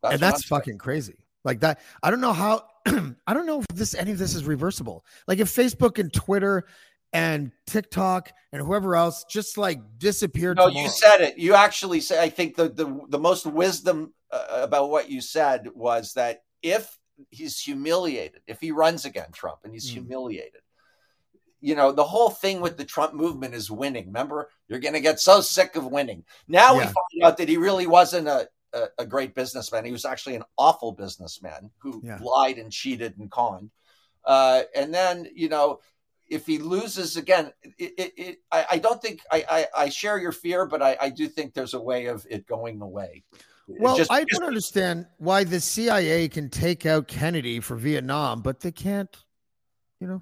and 0.03 0.19
that's 0.19 0.38
I'm 0.38 0.39
saying. 0.41 0.47
fucking 0.49 0.78
crazy. 0.80 1.26
Like 1.43 1.59
that, 1.59 1.80
I 2.01 2.09
don't 2.09 2.21
know 2.21 2.34
how. 2.34 2.63
I 2.86 3.34
don't 3.34 3.45
know 3.45 3.59
if 3.59 3.67
this 3.74 3.93
any 3.95 4.11
of 4.11 4.17
this 4.17 4.34
is 4.34 4.45
reversible. 4.45 5.05
Like 5.28 5.39
if 5.39 5.49
Facebook 5.49 5.99
and 5.99 6.11
Twitter 6.13 6.65
and 7.11 7.51
TikTok 7.67 8.32
and 8.51 8.61
whoever 8.61 8.95
else 8.95 9.24
just 9.26 9.57
like 9.57 9.80
disappeared. 9.99 10.57
No, 10.57 10.67
tomorrow. 10.69 10.86
you 10.86 10.89
said 10.91 11.21
it. 11.21 11.38
You 11.38 11.53
actually 11.53 11.99
said. 12.01 12.19
I 12.24 12.30
think 12.30 12.55
the 12.55 12.69
the 12.69 13.01
the 13.09 13.19
most 13.19 13.45
wisdom 13.45 14.13
uh, 14.32 14.45
about 14.63 14.89
what 14.89 15.09
you 15.11 15.19
said 15.21 15.67
was 15.76 16.13
that 16.13 16.43
if 16.61 16.97
he's 17.30 17.59
humiliated, 17.59 18.41
if 18.47 18.59
he 18.61 18.71
runs 18.71 19.03
again, 19.05 19.28
Trump, 19.34 19.59
and 19.65 19.74
he's 19.74 19.89
Mm. 19.89 19.93
humiliated, 19.93 20.61
you 21.64 21.76
know, 21.76 21.91
the 21.91 22.03
whole 22.03 22.30
thing 22.30 22.61
with 22.61 22.78
the 22.78 22.86
Trump 22.86 23.14
movement 23.14 23.55
is 23.55 23.72
winning. 23.72 24.07
Remember, 24.07 24.49
you're 24.68 24.80
going 24.80 24.93
to 24.93 24.99
get 24.99 25.20
so 25.20 25.41
sick 25.41 25.76
of 25.76 25.86
winning. 25.86 26.24
Now 26.47 26.74
we 26.78 26.84
find 26.84 27.24
out 27.24 27.38
that 27.38 27.49
he 27.49 27.57
really 27.57 27.88
wasn't 27.88 28.28
a. 28.28 28.47
A, 28.76 28.88
a 28.97 29.05
great 29.05 29.36
businessman. 29.36 29.86
He 29.86 29.91
was 29.91 30.03
actually 30.03 30.34
an 30.36 30.45
awful 30.57 30.93
businessman 30.93 31.70
who 31.78 32.01
Yeah. 32.03 32.18
lied 32.20 32.57
and 32.57 32.72
cheated 32.72 33.20
and 33.20 33.30
conned. 33.30 33.70
Uh, 34.26 34.64
and 34.76 34.91
then, 34.91 35.28
you 35.36 35.47
know, 35.47 35.80
if 36.28 36.47
he 36.47 36.57
loses 36.57 37.16
again, 37.16 37.51
it, 37.78 37.93
it, 37.99 38.14
it 38.18 38.38
I, 38.51 38.66
I 38.72 38.78
don't 38.80 38.99
think 38.99 39.20
I, 39.32 39.45
I, 39.47 39.68
I 39.84 39.89
share 39.89 40.18
your 40.18 40.32
fear, 40.32 40.66
but 40.66 40.82
I, 40.82 40.97
I 40.99 41.09
do 41.11 41.28
think 41.28 41.53
there's 41.53 41.76
a 41.76 41.80
way 41.80 42.07
of 42.07 42.26
it 42.28 42.47
going 42.47 42.82
away. 42.82 43.24
Well, 43.68 43.95
Just- 43.95 44.11
I 44.11 44.24
don't 44.24 44.43
understand 44.43 45.05
why 45.20 45.43
the 45.43 45.59
CIA 45.59 46.28
can 46.28 46.49
take 46.49 46.88
out 46.88 47.07
Kennedy 47.07 47.59
for 47.59 47.76
Vietnam, 47.76 48.41
but 48.41 48.61
they 48.61 48.72
can't. 48.72 49.16
You 49.99 50.07
know, 50.07 50.22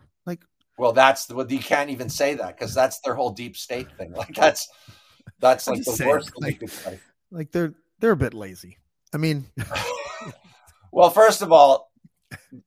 well, 0.82 0.94
that's 0.94 1.28
the, 1.28 1.46
you 1.48 1.60
can't 1.60 1.92
even 1.92 2.10
say 2.10 2.34
that 2.34 2.58
because 2.58 2.74
that's 2.74 3.00
their 3.02 3.14
whole 3.14 3.30
deep 3.30 3.56
state 3.56 3.88
thing. 3.98 4.12
Like 4.18 4.34
that's 4.34 4.68
that's 5.40 5.68
like 5.68 5.84
the 5.84 5.92
saying, 5.92 6.10
worst 6.10 6.30
thing 6.34 6.42
like- 6.42 6.54
you 6.54 6.60
could 6.68 6.70
say. 6.72 7.00
like 7.30 7.52
they're 7.52 7.74
they're 8.00 8.12
a 8.12 8.18
bit 8.18 8.34
lazy. 8.34 8.80
I 9.14 9.18
mean, 9.18 9.46
Well, 10.92 11.10
first 11.12 11.42
of 11.44 11.52
all, 11.52 11.92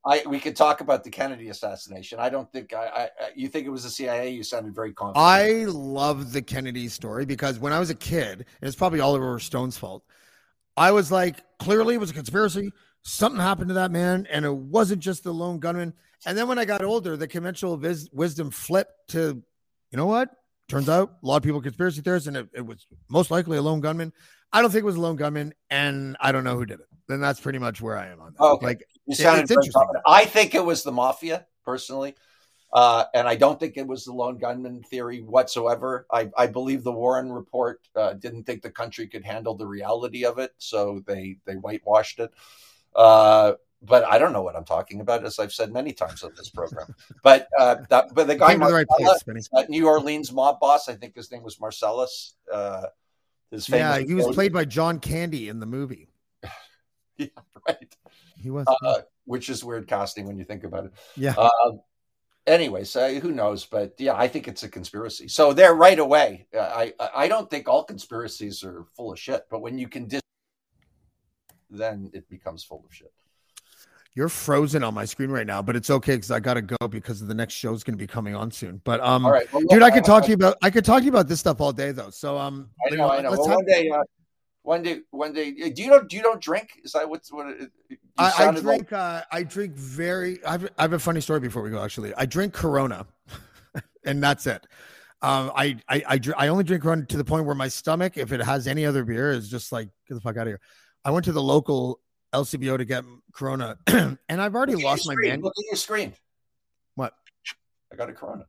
I 0.06 0.22
we 0.26 0.38
could 0.38 0.54
talk 0.54 0.80
about 0.80 1.02
the 1.02 1.10
Kennedy 1.10 1.48
assassination. 1.48 2.20
I 2.20 2.28
don't 2.30 2.50
think 2.52 2.72
I, 2.72 2.86
I 2.86 3.02
I- 3.02 3.30
you 3.34 3.48
think 3.48 3.66
it 3.66 3.70
was 3.70 3.82
the 3.82 3.90
CIA. 3.90 4.30
You 4.30 4.44
sounded 4.44 4.74
very 4.76 4.92
confident. 4.92 5.24
I 5.24 5.64
love 5.64 6.32
the 6.32 6.40
Kennedy 6.42 6.86
story 6.88 7.24
because 7.26 7.58
when 7.58 7.72
I 7.72 7.80
was 7.80 7.90
a 7.90 7.94
kid, 7.94 8.38
and 8.60 8.68
it's 8.68 8.76
probably 8.76 9.00
Oliver 9.00 9.40
Stone's 9.40 9.76
fault, 9.76 10.04
I 10.76 10.92
was 10.92 11.10
like, 11.10 11.40
clearly 11.58 11.96
it 11.96 11.98
was 11.98 12.10
a 12.10 12.14
conspiracy. 12.14 12.70
Something 13.04 13.40
happened 13.40 13.68
to 13.68 13.74
that 13.74 13.90
man, 13.90 14.26
and 14.30 14.44
it 14.44 14.54
wasn't 14.54 15.02
just 15.02 15.24
the 15.24 15.32
lone 15.32 15.58
gunman. 15.58 15.92
And 16.26 16.38
then 16.38 16.48
when 16.48 16.58
I 16.58 16.64
got 16.64 16.82
older, 16.82 17.16
the 17.16 17.28
conventional 17.28 17.76
vis- 17.76 18.08
wisdom 18.12 18.50
flipped 18.50 19.10
to, 19.10 19.42
you 19.90 19.96
know 19.96 20.06
what? 20.06 20.30
Turns 20.68 20.88
out 20.88 21.16
a 21.22 21.26
lot 21.26 21.36
of 21.36 21.42
people 21.42 21.60
conspiracy 21.60 22.00
theorists, 22.00 22.26
and 22.28 22.36
it, 22.36 22.48
it 22.54 22.66
was 22.66 22.86
most 23.10 23.30
likely 23.30 23.58
a 23.58 23.62
lone 23.62 23.80
gunman. 23.80 24.12
I 24.50 24.62
don't 24.62 24.70
think 24.70 24.82
it 24.82 24.86
was 24.86 24.96
a 24.96 25.00
lone 25.00 25.16
gunman, 25.16 25.52
and 25.68 26.16
I 26.20 26.32
don't 26.32 26.44
know 26.44 26.56
who 26.56 26.64
did 26.64 26.80
it. 26.80 26.86
Then 27.06 27.20
that's 27.20 27.40
pretty 27.40 27.58
much 27.58 27.82
where 27.82 27.98
I 27.98 28.06
am 28.06 28.20
on 28.20 28.32
that. 28.32 28.42
Okay. 28.42 28.66
Like, 28.66 28.88
You 29.04 29.14
sounded 29.14 29.50
interesting. 29.50 29.82
I 30.06 30.24
think 30.24 30.54
it 30.54 30.64
was 30.64 30.82
the 30.82 30.92
mafia 30.92 31.46
personally, 31.62 32.14
uh, 32.72 33.04
and 33.12 33.28
I 33.28 33.34
don't 33.34 33.60
think 33.60 33.76
it 33.76 33.86
was 33.86 34.06
the 34.06 34.14
lone 34.14 34.38
gunman 34.38 34.82
theory 34.82 35.20
whatsoever. 35.20 36.06
I, 36.10 36.30
I 36.38 36.46
believe 36.46 36.82
the 36.82 36.92
Warren 36.92 37.30
report 37.30 37.80
uh, 37.94 38.14
didn't 38.14 38.44
think 38.44 38.62
the 38.62 38.70
country 38.70 39.06
could 39.08 39.24
handle 39.26 39.54
the 39.54 39.66
reality 39.66 40.24
of 40.24 40.38
it, 40.38 40.52
so 40.56 41.02
they 41.06 41.36
they 41.44 41.56
whitewashed 41.56 42.20
it. 42.20 42.32
Uh, 42.94 43.52
but 43.82 44.04
I 44.04 44.18
don't 44.18 44.32
know 44.32 44.42
what 44.42 44.56
I'm 44.56 44.64
talking 44.64 45.00
about, 45.00 45.24
as 45.26 45.38
I've 45.38 45.52
said 45.52 45.72
many 45.72 45.92
times 45.92 46.22
on 46.22 46.32
this 46.36 46.48
program. 46.48 46.94
But 47.22 47.48
uh, 47.58 47.76
that, 47.90 48.14
but 48.14 48.26
the 48.26 48.34
guy 48.36 48.54
to 48.54 48.58
the 48.58 48.72
right 48.72 48.86
place. 48.88 49.20
New 49.68 49.86
Orleans 49.86 50.32
mob 50.32 50.58
boss, 50.60 50.88
I 50.88 50.94
think 50.94 51.14
his 51.14 51.30
name 51.30 51.42
was 51.42 51.60
Marcellus. 51.60 52.34
Uh, 52.50 52.86
his 53.50 53.68
Yeah, 53.68 53.98
he 53.98 54.14
was 54.14 54.34
played 54.34 54.52
by 54.54 54.64
John 54.64 55.00
Candy 55.00 55.48
in 55.48 55.60
the 55.60 55.66
movie. 55.66 56.08
Yeah, 57.16 57.26
right. 57.68 57.96
He 58.36 58.50
was. 58.50 58.66
uh, 58.82 59.02
which 59.24 59.48
is 59.48 59.62
weird 59.62 59.86
casting 59.86 60.26
when 60.26 60.36
you 60.36 60.44
think 60.44 60.64
about 60.64 60.86
it. 60.86 60.92
yeah. 61.16 61.34
Um, 61.36 61.80
anyways, 62.44 62.96
uh, 62.96 63.08
who 63.22 63.30
knows? 63.30 63.64
But 63.66 63.94
yeah, 63.98 64.14
I 64.16 64.26
think 64.26 64.48
it's 64.48 64.64
a 64.64 64.68
conspiracy. 64.68 65.28
So 65.28 65.52
there, 65.52 65.74
right 65.74 65.98
away, 66.00 66.48
uh, 66.52 66.58
I 66.60 66.92
I- 66.98 67.10
I 67.14 67.28
don't 67.28 67.48
think 67.48 67.68
all 67.68 67.84
conspiracies 67.84 68.64
are 68.64 68.86
full 68.96 69.12
of 69.12 69.18
shit. 69.20 69.44
But 69.48 69.60
when 69.60 69.78
you 69.78 69.86
can 69.88 70.06
dis, 70.08 70.20
then 71.78 72.10
it 72.12 72.28
becomes 72.28 72.64
full 72.64 72.84
of 72.86 72.94
shit. 72.94 73.12
You're 74.16 74.28
frozen 74.28 74.84
on 74.84 74.94
my 74.94 75.04
screen 75.04 75.30
right 75.30 75.46
now, 75.46 75.60
but 75.60 75.74
it's 75.74 75.90
okay 75.90 76.14
because 76.14 76.30
I 76.30 76.38
gotta 76.38 76.62
go 76.62 76.76
because 76.88 77.26
the 77.26 77.34
next 77.34 77.54
show 77.54 77.74
is 77.74 77.82
gonna 77.82 77.98
be 77.98 78.06
coming 78.06 78.34
on 78.36 78.52
soon. 78.52 78.80
But 78.84 79.00
um, 79.00 79.26
right, 79.26 79.52
well, 79.52 79.64
dude, 79.68 79.82
I 79.82 79.90
could 79.90 80.04
talk 80.04 80.22
to 80.24 80.28
you 80.28 80.34
about 80.34 80.56
I 80.62 80.70
could 80.70 80.84
talk 80.84 81.00
to 81.00 81.04
you 81.04 81.10
about 81.10 81.26
this 81.26 81.40
stuff 81.40 81.60
all 81.60 81.72
day 81.72 81.90
though. 81.90 82.10
So 82.10 82.38
um, 82.38 82.70
I 82.86 82.94
know, 82.94 83.10
I 83.10 83.22
know. 83.22 83.32
Well, 83.32 83.48
one 83.48 83.64
day, 83.64 83.90
uh, 83.90 84.02
one 84.62 84.82
day, 84.84 85.00
one 85.10 85.32
day. 85.32 85.50
Do 85.70 85.82
you 85.82 85.90
don't 85.90 86.08
do 86.08 86.16
you 86.16 86.22
don't 86.22 86.40
drink? 86.40 86.80
Is 86.84 86.92
that 86.92 87.10
what's 87.10 87.32
what? 87.32 87.48
It, 87.48 87.70
I, 88.16 88.26
I 88.26 88.30
sounded 88.30 88.64
like- 88.64 88.88
drink. 88.88 88.92
Uh, 88.92 89.22
I 89.32 89.42
drink 89.42 89.74
very. 89.74 90.44
I 90.44 90.52
have, 90.52 90.70
I 90.78 90.82
have 90.82 90.92
a 90.92 90.98
funny 91.00 91.20
story 91.20 91.40
before 91.40 91.62
we 91.62 91.70
go. 91.70 91.82
Actually, 91.82 92.14
I 92.16 92.24
drink 92.24 92.52
Corona, 92.52 93.06
and 94.04 94.22
that's 94.22 94.46
it. 94.46 94.64
Um, 95.22 95.50
I 95.56 95.76
I 95.88 96.04
I, 96.06 96.18
dr- 96.18 96.36
I 96.38 96.48
only 96.48 96.62
drink 96.62 96.84
Corona 96.84 97.04
to 97.06 97.16
the 97.16 97.24
point 97.24 97.46
where 97.46 97.56
my 97.56 97.66
stomach, 97.66 98.16
if 98.16 98.30
it 98.30 98.40
has 98.40 98.68
any 98.68 98.86
other 98.86 99.04
beer, 99.04 99.32
is 99.32 99.48
just 99.48 99.72
like 99.72 99.88
get 100.08 100.14
the 100.14 100.20
fuck 100.20 100.36
out 100.36 100.42
of 100.42 100.48
here. 100.48 100.60
I 101.04 101.10
went 101.10 101.24
to 101.26 101.32
the 101.32 101.42
local 101.42 102.00
LCBO 102.32 102.78
to 102.78 102.84
get 102.84 103.04
Corona, 103.32 103.78
and 103.86 104.18
I've 104.28 104.54
already 104.54 104.76
lost 104.76 105.06
my 105.06 105.14
man. 105.16 105.40
Look 105.40 105.54
at 105.58 105.64
your 105.66 105.76
screen. 105.76 106.14
What? 106.94 107.14
I 107.92 107.96
got 107.96 108.08
a 108.08 108.12
Corona. 108.12 108.46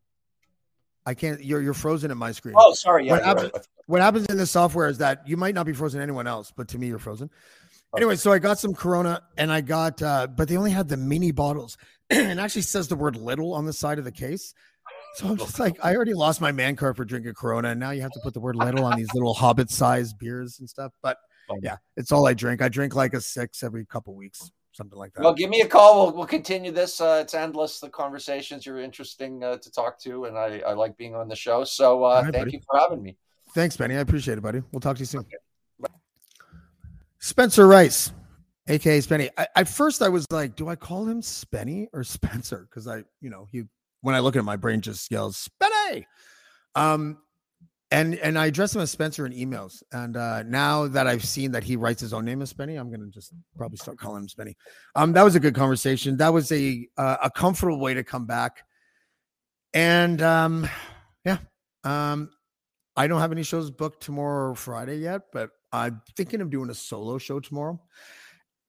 I 1.05 1.13
can't. 1.13 1.43
You're 1.43 1.61
you're 1.61 1.73
frozen 1.75 2.09
at 2.09 2.17
my 2.17 2.31
screen. 2.31 2.55
Oh, 2.57 2.73
sorry. 2.73 3.05
Yeah, 3.05 3.13
What 3.13 3.25
you're 3.25 3.51
right. 3.51 3.67
what 3.85 4.01
happens 4.01 4.25
in 4.27 4.37
the 4.37 4.47
software 4.47 4.87
is 4.87 4.97
that 4.99 5.27
you 5.27 5.37
might 5.37 5.53
not 5.53 5.65
be 5.65 5.73
frozen 5.73 5.99
to 5.99 6.03
anyone 6.03 6.25
else, 6.25 6.51
but 6.55 6.67
to 6.69 6.79
me, 6.79 6.87
you're 6.87 6.97
frozen. 6.99 7.29
Anyway, 7.95 8.15
so 8.15 8.31
I 8.31 8.39
got 8.39 8.59
some 8.59 8.73
Corona 8.73 9.21
and 9.37 9.51
I 9.51 9.61
got, 9.61 10.01
uh, 10.01 10.27
but 10.27 10.49
they 10.49 10.57
only 10.57 10.71
had 10.71 10.89
the 10.89 10.97
mini 10.97 11.31
bottles 11.31 11.77
and 12.09 12.41
actually 12.41 12.63
says 12.63 12.87
the 12.89 12.95
word 12.95 13.15
little 13.15 13.53
on 13.53 13.65
the 13.65 13.71
side 13.71 13.99
of 13.99 14.03
the 14.05 14.11
case. 14.11 14.53
So 15.15 15.27
I'm 15.27 15.37
just 15.37 15.59
like, 15.59 15.77
I 15.81 15.95
already 15.95 16.13
lost 16.13 16.41
my 16.41 16.51
man 16.51 16.75
card 16.75 16.97
for 16.97 17.05
drinking 17.05 17.35
Corona. 17.35 17.69
And 17.69 17.79
now 17.79 17.91
you 17.91 18.01
have 18.01 18.11
to 18.11 18.19
put 18.21 18.33
the 18.33 18.41
word 18.41 18.57
little 18.57 18.83
on 18.83 18.97
these 18.97 19.13
little 19.13 19.33
hobbit 19.33 19.69
sized 19.69 20.17
beers 20.19 20.59
and 20.59 20.69
stuff. 20.69 20.91
But 21.01 21.17
yeah, 21.61 21.77
it's 21.97 22.11
all 22.11 22.27
I 22.27 22.33
drink. 22.33 22.61
I 22.61 22.69
drink 22.69 22.95
like 22.95 23.13
a 23.13 23.21
six 23.21 23.63
every 23.63 23.85
couple 23.85 24.15
weeks, 24.15 24.51
something 24.73 24.97
like 24.97 25.13
that. 25.13 25.23
Well, 25.23 25.33
give 25.33 25.49
me 25.49 25.61
a 25.61 25.67
call. 25.67 26.05
We'll, 26.05 26.15
we'll 26.15 26.25
continue 26.27 26.71
this. 26.71 26.99
Uh, 27.01 27.19
it's 27.21 27.33
endless. 27.33 27.79
The 27.79 27.89
conversations 27.89 28.65
you're 28.65 28.79
interesting 28.79 29.43
uh, 29.43 29.57
to 29.57 29.71
talk 29.71 29.99
to, 29.99 30.25
and 30.25 30.37
I, 30.37 30.59
I 30.59 30.73
like 30.73 30.97
being 30.97 31.15
on 31.15 31.27
the 31.27 31.35
show. 31.35 31.63
So 31.63 32.03
uh, 32.03 32.07
All 32.07 32.23
right, 32.23 32.33
thank 32.33 32.45
buddy. 32.45 32.51
you 32.51 32.59
for 32.69 32.79
having 32.79 33.01
me. 33.03 33.17
Thanks, 33.53 33.77
Benny. 33.77 33.95
I 33.95 33.99
appreciate 33.99 34.37
it, 34.37 34.41
buddy. 34.41 34.61
We'll 34.71 34.81
talk 34.81 34.97
to 34.97 35.01
you 35.01 35.05
soon. 35.05 35.25
Spencer 37.19 37.65
Rice, 37.67 38.11
aka 38.67 38.99
Spenny. 38.99 39.29
I, 39.37 39.47
at 39.55 39.67
first, 39.67 40.01
I 40.01 40.09
was 40.09 40.25
like, 40.29 40.55
do 40.55 40.67
I 40.67 40.75
call 40.75 41.07
him 41.07 41.21
Spenny 41.21 41.87
or 41.93 42.03
Spencer? 42.03 42.67
Because 42.69 42.87
I, 42.87 43.03
you 43.21 43.29
know, 43.29 43.47
he 43.51 43.63
when 44.01 44.13
I 44.13 44.19
look 44.19 44.35
at 44.35 44.39
him, 44.39 44.45
my 44.45 44.57
brain 44.57 44.81
just 44.81 45.09
yells 45.09 45.49
Spenny. 45.49 46.05
Um, 46.75 47.17
and 47.91 48.15
and 48.15 48.37
I 48.37 48.47
address 48.47 48.75
him 48.75 48.81
as 48.81 48.91
Spencer 48.91 49.25
in 49.25 49.33
emails. 49.33 49.83
And 49.91 50.17
uh, 50.17 50.43
now 50.43 50.87
that 50.87 51.07
I've 51.07 51.23
seen 51.23 51.51
that 51.51 51.63
he 51.63 51.75
writes 51.75 52.01
his 52.01 52.13
own 52.13 52.25
name 52.25 52.41
as 52.41 52.51
Spenny, 52.51 52.79
I'm 52.79 52.89
gonna 52.89 53.09
just 53.09 53.33
probably 53.57 53.77
start 53.77 53.97
calling 53.97 54.23
him 54.23 54.27
Spenny. 54.27 54.55
Um, 54.95 55.13
that 55.13 55.23
was 55.23 55.35
a 55.35 55.39
good 55.39 55.55
conversation. 55.55 56.17
That 56.17 56.33
was 56.33 56.51
a 56.51 56.87
uh, 56.97 57.17
a 57.23 57.31
comfortable 57.31 57.79
way 57.79 57.93
to 57.93 58.03
come 58.03 58.25
back. 58.25 58.63
And 59.73 60.21
um, 60.21 60.67
yeah, 61.25 61.37
um, 61.83 62.29
I 62.95 63.07
don't 63.07 63.19
have 63.19 63.31
any 63.31 63.43
shows 63.43 63.69
booked 63.69 64.01
tomorrow 64.01 64.51
or 64.51 64.55
Friday 64.55 64.97
yet, 64.97 65.23
but 65.31 65.51
I'm 65.71 66.01
thinking 66.15 66.41
of 66.41 66.49
doing 66.49 66.69
a 66.69 66.73
solo 66.73 67.17
show 67.17 67.39
tomorrow. 67.39 67.79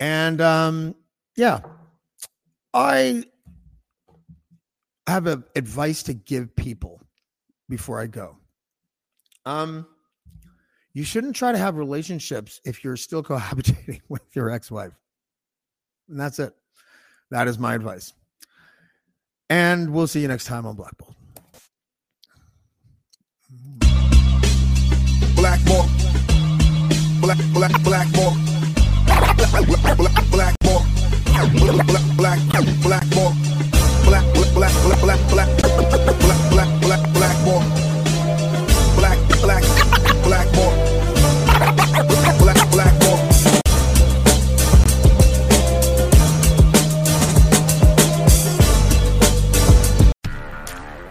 And 0.00 0.40
um, 0.40 0.94
yeah, 1.36 1.60
I 2.74 3.24
have 5.06 5.26
a 5.26 5.42
advice 5.54 6.02
to 6.04 6.14
give 6.14 6.54
people 6.56 7.00
before 7.68 8.00
I 8.00 8.06
go. 8.08 8.36
Um, 9.47 9.86
you 10.92 11.05
shouldn't 11.05 11.36
try 11.36 11.53
to 11.53 11.59
have 11.59 11.76
relationships 11.76 12.61
if 12.64 12.82
you're 12.84 12.97
still 12.97 13.22
cohabitating 13.30 14.01
with 14.09 14.22
your 14.34 14.51
ex-wife. 14.51 14.92
And 16.09 16.20
that's 16.20 16.38
it. 16.38 16.55
That 17.30 17.49
is 17.49 17.59
my 17.59 17.74
advice. 17.74 18.12
And 19.49 19.90
we'll 19.90 20.09
see 20.09 20.20
you 20.20 20.28
next 20.28 20.47
time 20.47 20.66
on 20.66 20.74
Black 20.74 20.97
Bolt. 20.99 21.14
Blackmore. 25.36 25.86
Black, 27.20 27.38
black, 27.53 27.82
Blackmore. 27.82 28.32
Black, 29.07 29.36
black, 29.36 30.30
Blackmore. 30.30 30.82
Black, 32.16 32.40
black, 32.47 32.76
Blackmore. 32.82 33.32
Black, 34.05 34.24
black, 34.34 34.55
black, 34.55 34.72
black, 35.01 35.28
black, 35.28 35.61
black, 35.61 35.97
black, 36.11 36.51
black, 36.51 37.12
Blackmore. 37.12 37.61
Black, 37.61 37.86